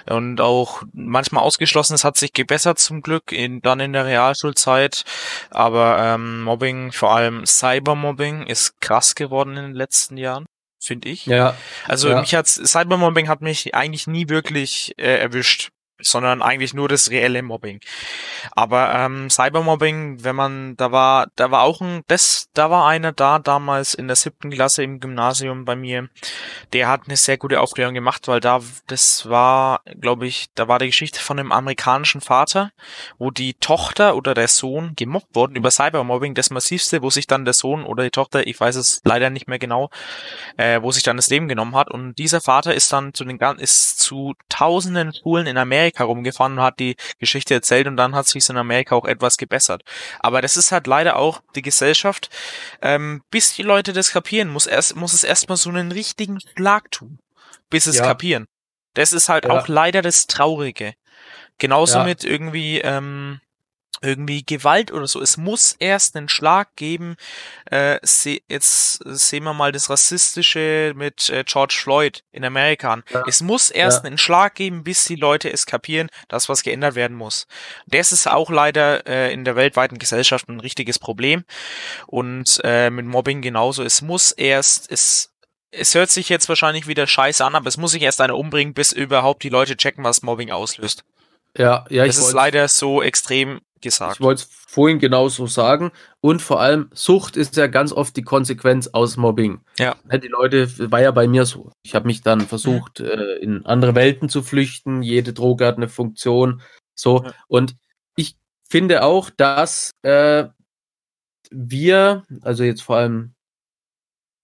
und 0.06 0.40
auch 0.40 0.82
manchmal 0.92 1.44
ausgeschlossen. 1.44 1.94
Es 1.94 2.04
hat 2.04 2.16
sich 2.16 2.32
gebessert 2.32 2.80
zum 2.80 3.00
Glück 3.00 3.32
in, 3.32 3.60
dann 3.62 3.80
in 3.80 3.92
der 3.92 4.06
Realschulzeit. 4.06 5.04
Aber 5.50 5.98
ähm, 6.00 6.42
Mobbing, 6.42 6.90
vor 6.92 7.14
allem 7.14 7.46
Cybermobbing, 7.46 8.46
ist 8.46 8.80
krass 8.80 9.14
geworden 9.14 9.56
in 9.56 9.64
den 9.66 9.74
letzten 9.74 10.16
Jahren, 10.16 10.46
finde 10.80 11.08
ich. 11.08 11.26
Ja, 11.26 11.56
Also 11.86 12.08
Ja. 12.10 12.20
mich 12.20 12.34
hat 12.34 12.46
Cybermobbing 12.46 13.28
hat 13.28 13.40
mich 13.42 13.74
eigentlich 13.74 14.06
nie 14.06 14.28
wirklich 14.28 14.94
äh, 14.98 15.16
erwischt, 15.18 15.70
sondern 16.00 16.42
eigentlich 16.42 16.74
nur 16.74 16.88
das 16.88 17.10
reelle 17.10 17.42
Mobbing. 17.42 17.80
Aber 18.52 18.94
ähm, 18.94 19.30
Cybermobbing, 19.30 20.24
wenn 20.24 20.36
man 20.36 20.76
da 20.76 20.92
war, 20.92 21.28
da 21.36 21.50
war 21.50 21.62
auch 21.62 21.80
ein, 21.80 22.02
das, 22.06 22.48
da 22.54 22.70
war 22.70 22.86
einer 22.86 23.12
da 23.12 23.38
damals 23.38 23.94
in 23.94 24.06
der 24.06 24.16
siebten 24.16 24.50
Klasse 24.50 24.82
im 24.82 25.00
Gymnasium 25.00 25.64
bei 25.64 25.76
mir, 25.76 26.08
der 26.72 26.88
hat 26.88 27.02
eine 27.06 27.16
sehr 27.16 27.38
gute 27.38 27.60
Aufklärung 27.60 27.94
gemacht, 27.94 28.28
weil 28.28 28.40
da, 28.40 28.60
das 28.86 29.28
war, 29.28 29.80
glaube 30.00 30.26
ich, 30.26 30.46
da 30.54 30.68
war 30.68 30.78
die 30.78 30.86
Geschichte 30.86 31.20
von 31.20 31.38
einem 31.38 31.52
amerikanischen 31.52 32.20
Vater, 32.20 32.72
wo 33.18 33.30
die 33.30 33.54
Tochter 33.54 34.16
oder 34.16 34.34
der 34.34 34.48
Sohn 34.48 34.92
gemobbt 34.96 35.34
wurden 35.34 35.56
über 35.56 35.70
Cybermobbing, 35.70 36.34
das 36.34 36.50
massivste, 36.50 37.02
wo 37.02 37.10
sich 37.10 37.26
dann 37.26 37.44
der 37.44 37.54
Sohn 37.54 37.84
oder 37.84 38.04
die 38.04 38.10
Tochter, 38.10 38.46
ich 38.46 38.60
weiß 38.60 38.76
es 38.76 39.00
leider 39.04 39.30
nicht 39.30 39.48
mehr 39.48 39.58
genau, 39.58 39.90
äh, 40.56 40.80
wo 40.82 40.92
sich 40.92 41.02
dann 41.02 41.16
das 41.16 41.30
Leben 41.30 41.48
genommen 41.48 41.74
hat. 41.74 41.90
Und 41.90 42.16
dieser 42.18 42.40
Vater 42.40 42.74
ist 42.74 42.92
dann 42.92 43.14
zu 43.14 43.24
den 43.24 43.38
ist 43.58 43.98
zu 43.98 44.34
tausenden 44.48 45.12
Schulen 45.12 45.46
in 45.46 45.58
Amerika 45.58 45.85
rumgefahren 46.04 46.54
und 46.58 46.62
hat 46.64 46.78
die 46.80 46.96
Geschichte 47.18 47.54
erzählt 47.54 47.86
und 47.86 47.96
dann 47.96 48.14
hat 48.14 48.26
sich 48.26 48.48
in 48.48 48.56
Amerika 48.56 48.94
auch 48.94 49.04
etwas 49.04 49.36
gebessert. 49.36 49.82
Aber 50.20 50.42
das 50.42 50.56
ist 50.56 50.72
halt 50.72 50.86
leider 50.86 51.16
auch 51.16 51.40
die 51.54 51.62
Gesellschaft. 51.62 52.30
Ähm, 52.82 53.22
bis 53.30 53.54
die 53.54 53.62
Leute 53.62 53.92
das 53.92 54.10
kapieren, 54.12 54.48
muss 54.48 54.66
erst 54.66 54.96
muss 54.96 55.12
es 55.12 55.24
erstmal 55.24 55.56
so 55.56 55.70
einen 55.70 55.92
richtigen 55.92 56.38
Schlag 56.40 56.90
tun, 56.90 57.18
bis 57.70 57.86
es 57.86 57.96
Ja. 57.98 58.04
kapieren. 58.04 58.46
Das 58.94 59.12
ist 59.12 59.28
halt 59.28 59.44
Ja. 59.44 59.50
auch 59.52 59.68
leider 59.68 60.02
das 60.02 60.26
Traurige. 60.26 60.94
Genauso 61.58 61.98
Ja. 61.98 62.04
mit 62.04 62.24
irgendwie 62.24 62.80
ähm, 62.80 63.40
irgendwie 64.02 64.44
Gewalt 64.44 64.92
oder 64.92 65.06
so. 65.06 65.20
Es 65.20 65.36
muss 65.36 65.74
erst 65.78 66.16
einen 66.16 66.28
Schlag 66.28 66.74
geben. 66.76 67.16
Äh, 67.70 67.98
se 68.02 68.38
jetzt 68.48 69.00
sehen 69.04 69.44
wir 69.44 69.54
mal 69.54 69.72
das 69.72 69.88
Rassistische 69.90 70.92
mit 70.96 71.28
äh, 71.30 71.44
George 71.44 71.76
Floyd 71.80 72.22
in 72.32 72.44
Amerika 72.44 72.92
an. 72.92 73.02
Ja. 73.10 73.24
Es 73.26 73.40
muss 73.42 73.70
erst 73.70 74.04
Ja. 74.04 74.08
einen 74.08 74.18
Schlag 74.18 74.54
geben, 74.54 74.84
bis 74.84 75.04
die 75.04 75.16
Leute 75.16 75.52
es 75.52 75.66
kapieren, 75.66 76.08
dass 76.28 76.48
was 76.48 76.62
geändert 76.62 76.94
werden 76.94 77.16
muss. 77.16 77.46
Das 77.86 78.12
ist 78.12 78.28
auch 78.28 78.50
leider 78.50 79.06
äh, 79.06 79.32
in 79.32 79.44
der 79.44 79.56
weltweiten 79.56 79.98
Gesellschaft 79.98 80.48
ein 80.48 80.60
richtiges 80.60 80.98
Problem. 80.98 81.44
Und 82.06 82.60
äh, 82.64 82.90
mit 82.90 83.06
Mobbing 83.06 83.42
genauso. 83.42 83.82
Es 83.82 84.02
muss 84.02 84.32
erst, 84.32 84.90
es 84.90 85.32
es 85.72 85.94
hört 85.94 86.10
sich 86.10 86.28
jetzt 86.28 86.48
wahrscheinlich 86.48 86.86
wieder 86.86 87.06
scheiße 87.06 87.44
an, 87.44 87.54
aber 87.54 87.66
es 87.68 87.76
muss 87.76 87.90
sich 87.90 88.00
erst 88.02 88.20
einer 88.20 88.36
umbringen, 88.36 88.72
bis 88.72 88.92
überhaupt 88.92 89.42
die 89.42 89.48
Leute 89.50 89.76
checken, 89.76 90.04
was 90.04 90.22
Mobbing 90.22 90.50
auslöst. 90.50 91.04
Ja, 91.58 91.84
ja, 91.90 92.04
ich 92.04 92.14
das 92.16 92.18
ist 92.18 92.32
leider 92.32 92.68
so 92.68 93.02
extrem 93.02 93.60
gesagt. 93.86 94.16
ich 94.16 94.20
wollte 94.20 94.42
es 94.42 94.48
vorhin 94.68 94.98
genauso 94.98 95.46
sagen. 95.46 95.90
Und 96.20 96.42
vor 96.42 96.60
allem, 96.60 96.90
Sucht 96.92 97.36
ist 97.36 97.56
ja 97.56 97.66
ganz 97.66 97.92
oft 97.92 98.16
die 98.16 98.22
Konsequenz 98.22 98.88
aus 98.88 99.16
Mobbing. 99.16 99.60
Ja. 99.78 99.96
Die 100.12 100.28
Leute, 100.28 100.68
war 100.90 101.00
ja 101.00 101.10
bei 101.10 101.26
mir 101.26 101.46
so. 101.46 101.70
Ich 101.82 101.94
habe 101.94 102.06
mich 102.06 102.22
dann 102.22 102.40
versucht, 102.42 103.00
äh, 103.00 103.36
in 103.36 103.64
andere 103.64 103.94
Welten 103.94 104.28
zu 104.28 104.42
flüchten. 104.42 105.02
Jede 105.02 105.32
Droge 105.32 105.66
hat 105.66 105.76
eine 105.76 105.88
Funktion. 105.88 106.60
So. 106.94 107.24
Ja. 107.24 107.32
Und 107.48 107.76
ich 108.16 108.36
finde 108.68 109.02
auch, 109.02 109.30
dass 109.30 109.90
äh, 110.02 110.46
wir, 111.50 112.24
also 112.42 112.64
jetzt 112.64 112.82
vor 112.82 112.96
allem, 112.96 113.34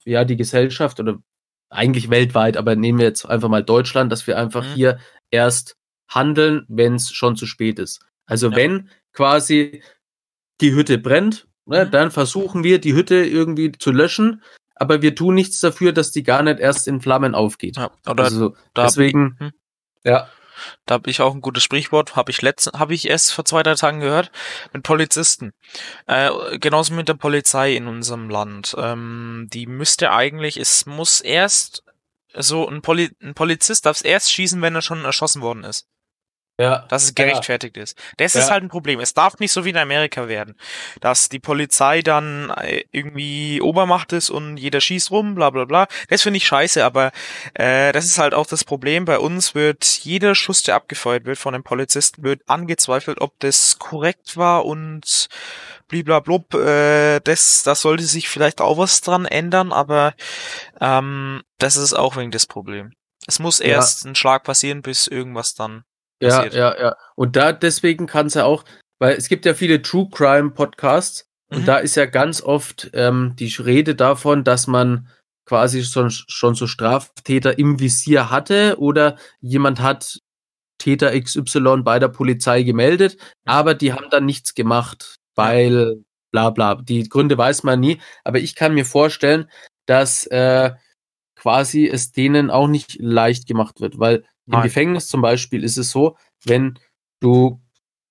ja, 0.04 0.24
die 0.24 0.36
Gesellschaft 0.36 0.98
oder 1.00 1.18
eigentlich 1.70 2.10
weltweit, 2.10 2.56
aber 2.56 2.76
nehmen 2.76 2.98
wir 2.98 3.06
jetzt 3.06 3.24
einfach 3.24 3.48
mal 3.48 3.62
Deutschland, 3.64 4.12
dass 4.12 4.26
wir 4.26 4.36
einfach 4.38 4.64
Mhm. 4.64 4.74
hier 4.74 4.98
erst 5.30 5.76
handeln, 6.08 6.66
wenn 6.68 6.96
es 6.96 7.10
schon 7.12 7.36
zu 7.36 7.46
spät 7.46 7.78
ist. 7.78 8.04
Also 8.26 8.50
Ja. 8.50 8.56
wenn 8.56 8.90
quasi 9.12 9.82
die 10.60 10.72
Hütte 10.74 10.98
brennt, 10.98 11.46
ne, 11.66 11.84
Mhm. 11.86 11.90
dann 11.90 12.10
versuchen 12.10 12.64
wir 12.64 12.80
die 12.80 12.94
Hütte 12.94 13.16
irgendwie 13.24 13.72
zu 13.72 13.90
löschen, 13.90 14.42
aber 14.74 15.02
wir 15.02 15.14
tun 15.14 15.34
nichts 15.34 15.60
dafür, 15.60 15.92
dass 15.92 16.10
die 16.12 16.22
gar 16.22 16.42
nicht 16.42 16.58
erst 16.60 16.88
in 16.88 17.00
Flammen 17.00 17.34
aufgeht. 17.34 17.76
Ja, 17.76 17.90
oder 18.08 18.24
also 18.24 18.56
da- 18.74 18.84
deswegen, 18.84 19.36
Hm. 19.38 19.52
ja, 20.04 20.28
Da 20.86 20.94
habe 20.94 21.10
ich 21.10 21.20
auch 21.20 21.34
ein 21.34 21.40
gutes 21.40 21.64
Sprichwort, 21.64 22.14
habe 22.14 22.30
ich 22.30 22.40
letzten, 22.40 22.78
habe 22.78 22.94
ich 22.94 23.08
erst 23.08 23.32
vor 23.32 23.44
zwei, 23.44 23.64
drei 23.64 23.74
Tagen 23.74 23.98
gehört, 23.98 24.30
mit 24.72 24.84
Polizisten. 24.84 25.52
Äh, 26.06 26.30
genauso 26.58 26.94
mit 26.94 27.08
der 27.08 27.14
Polizei 27.14 27.74
in 27.74 27.88
unserem 27.88 28.30
Land. 28.30 28.76
Ähm, 28.78 29.48
die 29.52 29.66
müsste 29.66 30.12
eigentlich, 30.12 30.58
es 30.58 30.86
muss 30.86 31.20
erst, 31.20 31.82
so 32.36 32.68
ein, 32.68 32.80
Poli 32.80 33.10
ein 33.20 33.34
Polizist 33.34 33.86
darf 33.86 34.04
erst 34.04 34.30
schießen, 34.30 34.62
wenn 34.62 34.74
er 34.76 34.82
schon 34.82 35.04
erschossen 35.04 35.42
worden 35.42 35.64
ist. 35.64 35.88
Ja, 36.58 36.84
Dass 36.88 37.04
es 37.04 37.14
Ja. 37.16 37.24
gerechtfertigt 37.24 37.76
ist. 37.76 37.98
Das 38.18 38.34
Ja. 38.34 38.40
ist 38.40 38.50
halt 38.50 38.62
ein 38.62 38.68
Problem. 38.68 39.00
Es 39.00 39.14
darf 39.14 39.38
nicht 39.38 39.52
so 39.52 39.64
wie 39.64 39.70
in 39.70 39.76
Amerika 39.76 40.28
werden, 40.28 40.54
dass 41.00 41.28
die 41.28 41.38
Polizei 41.38 42.02
dann 42.02 42.50
äh, 42.50 42.84
irgendwie 42.92 43.60
Obermacht 43.60 44.12
ist 44.12 44.30
und 44.30 44.58
jeder 44.58 44.80
schießt 44.80 45.10
rum, 45.10 45.34
bla 45.34 45.50
bla 45.50 45.64
bla. 45.64 45.86
Das 46.08 46.22
finde 46.22 46.36
ich 46.36 46.46
scheiße, 46.46 46.84
aber 46.84 47.10
äh, 47.54 47.92
das 47.92 48.04
ist 48.04 48.18
halt 48.18 48.34
auch 48.34 48.46
das 48.46 48.64
Problem. 48.64 49.04
Bei 49.06 49.18
uns 49.18 49.54
wird 49.54 49.84
jeder 50.02 50.34
Schuss, 50.34 50.62
der 50.62 50.74
abgefeuert 50.76 51.24
wird 51.24 51.38
von 51.38 51.54
einem 51.54 51.64
Polizisten, 51.64 52.22
wird 52.22 52.42
angezweifelt, 52.48 53.20
ob 53.20 53.38
das 53.40 53.78
korrekt 53.78 54.36
war 54.36 54.64
und 54.66 55.28
bliblablub. 55.88 56.54
Äh, 56.54 57.20
das, 57.20 57.62
da 57.64 57.74
sollte 57.74 58.04
sich 58.04 58.28
vielleicht 58.28 58.60
auch 58.60 58.78
was 58.78 59.00
dran 59.00 59.24
ändern, 59.24 59.72
aber 59.72 60.14
ähm, 60.80 61.42
das 61.58 61.76
ist 61.76 61.94
auch 61.94 62.16
wegen 62.16 62.30
das 62.30 62.46
Problem. 62.46 62.92
Es 63.26 63.38
muss 63.38 63.58
Ja. 63.58 63.66
erst 63.66 64.04
ein 64.04 64.14
Schlag 64.14 64.44
passieren, 64.44 64.82
bis 64.82 65.06
irgendwas 65.06 65.54
dann 65.54 65.72
ja, 65.74 65.82
passiert. 66.28 66.54
ja, 66.54 66.80
ja. 66.80 66.96
Und 67.14 67.36
da 67.36 67.52
deswegen 67.52 68.06
kann 68.06 68.26
es 68.26 68.34
ja 68.34 68.44
auch, 68.44 68.64
weil 68.98 69.16
es 69.16 69.28
gibt 69.28 69.44
ja 69.44 69.54
viele 69.54 69.82
True 69.82 70.08
Crime 70.10 70.50
Podcasts 70.50 71.26
und 71.50 71.62
Mhm. 71.62 71.66
da 71.66 71.78
ist 71.78 71.96
ja 71.96 72.06
ganz 72.06 72.42
oft 72.42 72.90
ähm, 72.94 73.34
die 73.38 73.52
Rede 73.58 73.94
davon, 73.94 74.44
dass 74.44 74.66
man 74.66 75.08
quasi 75.44 75.84
schon, 75.84 76.10
schon 76.10 76.54
so 76.54 76.66
Straftäter 76.66 77.58
im 77.58 77.80
Visier 77.80 78.30
hatte 78.30 78.76
oder 78.78 79.16
jemand 79.40 79.80
hat 79.80 80.18
Täter 80.78 81.18
XY 81.18 81.82
bei 81.82 81.98
der 81.98 82.08
Polizei 82.08 82.62
gemeldet, 82.62 83.16
aber 83.44 83.74
die 83.74 83.92
haben 83.92 84.06
dann 84.10 84.24
nichts 84.24 84.54
gemacht, 84.54 85.16
weil 85.34 86.02
bla 86.32 86.50
bla. 86.50 86.76
Die 86.76 87.08
Gründe 87.08 87.36
weiß 87.38 87.62
man 87.64 87.80
nie, 87.80 88.00
aber 88.24 88.38
ich 88.38 88.54
kann 88.54 88.74
mir 88.74 88.84
vorstellen, 88.84 89.50
dass 89.86 90.26
äh, 90.26 90.72
quasi 91.36 91.86
es 91.88 92.12
denen 92.12 92.50
auch 92.50 92.68
nicht 92.68 92.96
leicht 93.00 93.46
gemacht 93.46 93.80
wird, 93.80 93.98
weil 93.98 94.24
im 94.52 94.58
Nein. 94.58 94.64
Gefängnis 94.64 95.08
zum 95.08 95.22
Beispiel 95.22 95.64
ist 95.64 95.78
es 95.78 95.90
so, 95.90 96.16
wenn 96.44 96.78
du 97.20 97.60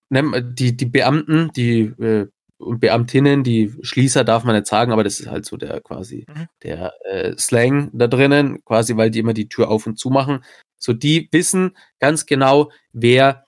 die, 0.09 0.75
die 0.75 0.85
Beamten, 0.85 1.51
die 1.55 1.81
äh, 1.81 2.27
und 2.57 2.79
Beamtinnen, 2.79 3.43
die 3.43 3.73
Schließer 3.81 4.23
darf 4.23 4.43
man 4.43 4.55
nicht 4.55 4.67
sagen, 4.67 4.91
aber 4.91 5.03
das 5.03 5.19
ist 5.19 5.27
halt 5.29 5.45
so 5.45 5.57
der 5.57 5.81
quasi 5.81 6.25
Mhm. 6.27 6.47
der 6.63 6.93
äh, 7.05 7.35
Slang 7.37 7.89
da 7.93 8.07
drinnen, 8.07 8.63
quasi 8.65 8.95
weil 8.97 9.09
die 9.09 9.19
immer 9.19 9.33
die 9.33 9.49
Tür 9.49 9.69
auf 9.69 9.87
und 9.87 9.97
zu 9.97 10.09
machen. 10.09 10.43
So 10.77 10.93
die 10.93 11.27
wissen 11.31 11.75
ganz 11.99 12.25
genau, 12.27 12.71
wer 12.93 13.45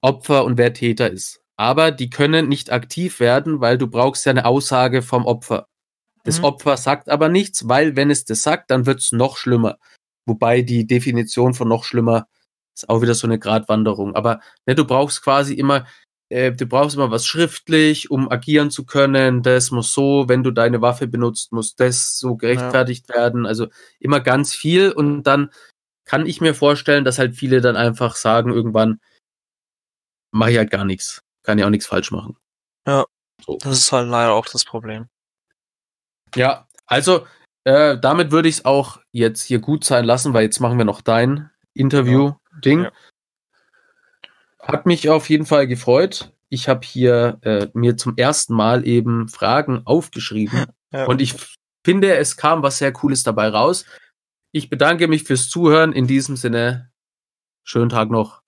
Opfer 0.00 0.44
und 0.44 0.58
wer 0.58 0.72
Täter 0.72 1.10
ist. 1.10 1.40
Aber 1.56 1.92
die 1.92 2.10
können 2.10 2.48
nicht 2.48 2.72
aktiv 2.72 3.20
werden, 3.20 3.60
weil 3.60 3.78
du 3.78 3.86
brauchst 3.86 4.26
ja 4.26 4.30
eine 4.30 4.46
Aussage 4.46 5.02
vom 5.02 5.24
Opfer. 5.26 5.68
Das 6.24 6.38
Mhm. 6.38 6.44
Opfer 6.44 6.76
sagt 6.76 7.08
aber 7.08 7.28
nichts, 7.28 7.68
weil 7.68 7.94
wenn 7.96 8.10
es 8.10 8.24
das 8.24 8.42
sagt, 8.42 8.70
dann 8.72 8.86
wird 8.86 9.00
es 9.00 9.12
noch 9.12 9.36
schlimmer. 9.36 9.78
Wobei 10.26 10.62
die 10.62 10.86
Definition 10.86 11.54
von 11.54 11.68
noch 11.68 11.84
schlimmer 11.84 12.28
ist 12.74 12.88
auch 12.88 13.02
wieder 13.02 13.14
so 13.14 13.26
eine 13.26 13.38
Gratwanderung. 13.38 14.14
Aber 14.14 14.40
ne, 14.66 14.74
du 14.74 14.84
brauchst 14.84 15.22
quasi 15.22 15.54
immer, 15.54 15.86
äh, 16.28 16.52
du 16.52 16.66
brauchst 16.66 16.96
immer 16.96 17.10
was 17.10 17.26
schriftlich, 17.26 18.10
um 18.10 18.30
agieren 18.30 18.70
zu 18.70 18.84
können. 18.86 19.42
Das 19.42 19.70
muss 19.70 19.92
so, 19.92 20.28
wenn 20.28 20.42
du 20.42 20.50
deine 20.50 20.80
Waffe 20.80 21.06
benutzt, 21.06 21.52
muss 21.52 21.76
das 21.76 22.18
so 22.18 22.36
gerechtfertigt 22.36 23.08
werden. 23.08 23.46
Also 23.46 23.68
immer 23.98 24.20
ganz 24.20 24.54
viel. 24.54 24.90
Und 24.90 25.24
dann 25.24 25.50
kann 26.04 26.26
ich 26.26 26.40
mir 26.40 26.54
vorstellen, 26.54 27.04
dass 27.04 27.18
halt 27.18 27.36
viele 27.36 27.60
dann 27.60 27.76
einfach 27.76 28.16
sagen, 28.16 28.52
irgendwann 28.52 29.00
mache 30.30 30.52
ich 30.52 30.58
halt 30.58 30.70
gar 30.70 30.84
nichts. 30.84 31.22
Kann 31.42 31.58
ja 31.58 31.66
auch 31.66 31.70
nichts 31.70 31.86
falsch 31.86 32.10
machen. 32.10 32.36
Das 33.60 33.78
ist 33.78 33.92
halt 33.92 34.08
leider 34.08 34.32
auch 34.32 34.46
das 34.46 34.64
Problem. 34.64 35.08
Ja, 36.34 36.68
also 36.86 37.26
äh, 37.64 37.98
damit 37.98 38.30
würde 38.30 38.48
ich 38.48 38.56
es 38.56 38.64
auch 38.64 39.00
jetzt 39.12 39.42
hier 39.42 39.60
gut 39.60 39.84
sein 39.84 40.04
lassen, 40.04 40.34
weil 40.34 40.44
jetzt 40.44 40.60
machen 40.60 40.78
wir 40.78 40.84
noch 40.84 41.00
dein 41.00 41.50
Interview-Ding. 41.74 42.84
Ja. 42.84 42.92
Hat 44.60 44.86
mich 44.86 45.08
auf 45.08 45.28
jeden 45.30 45.46
Fall 45.46 45.66
gefreut. 45.66 46.32
Ich 46.48 46.68
habe 46.68 46.86
hier 46.86 47.38
äh, 47.42 47.68
mir 47.72 47.96
zum 47.96 48.16
ersten 48.16 48.54
Mal 48.54 48.86
eben 48.86 49.28
Fragen 49.28 49.82
aufgeschrieben 49.84 50.66
Ja. 50.92 51.06
und 51.06 51.22
ich 51.22 51.34
finde, 51.84 52.16
es 52.16 52.36
kam 52.36 52.62
was 52.62 52.78
sehr 52.78 52.92
Cooles 52.92 53.22
dabei 53.22 53.48
raus. 53.48 53.86
Ich 54.50 54.68
bedanke 54.68 55.08
mich 55.08 55.24
fürs 55.24 55.48
Zuhören. 55.48 55.92
In 55.94 56.06
diesem 56.06 56.36
Sinne, 56.36 56.90
schönen 57.64 57.88
Tag 57.88 58.10
noch. 58.10 58.41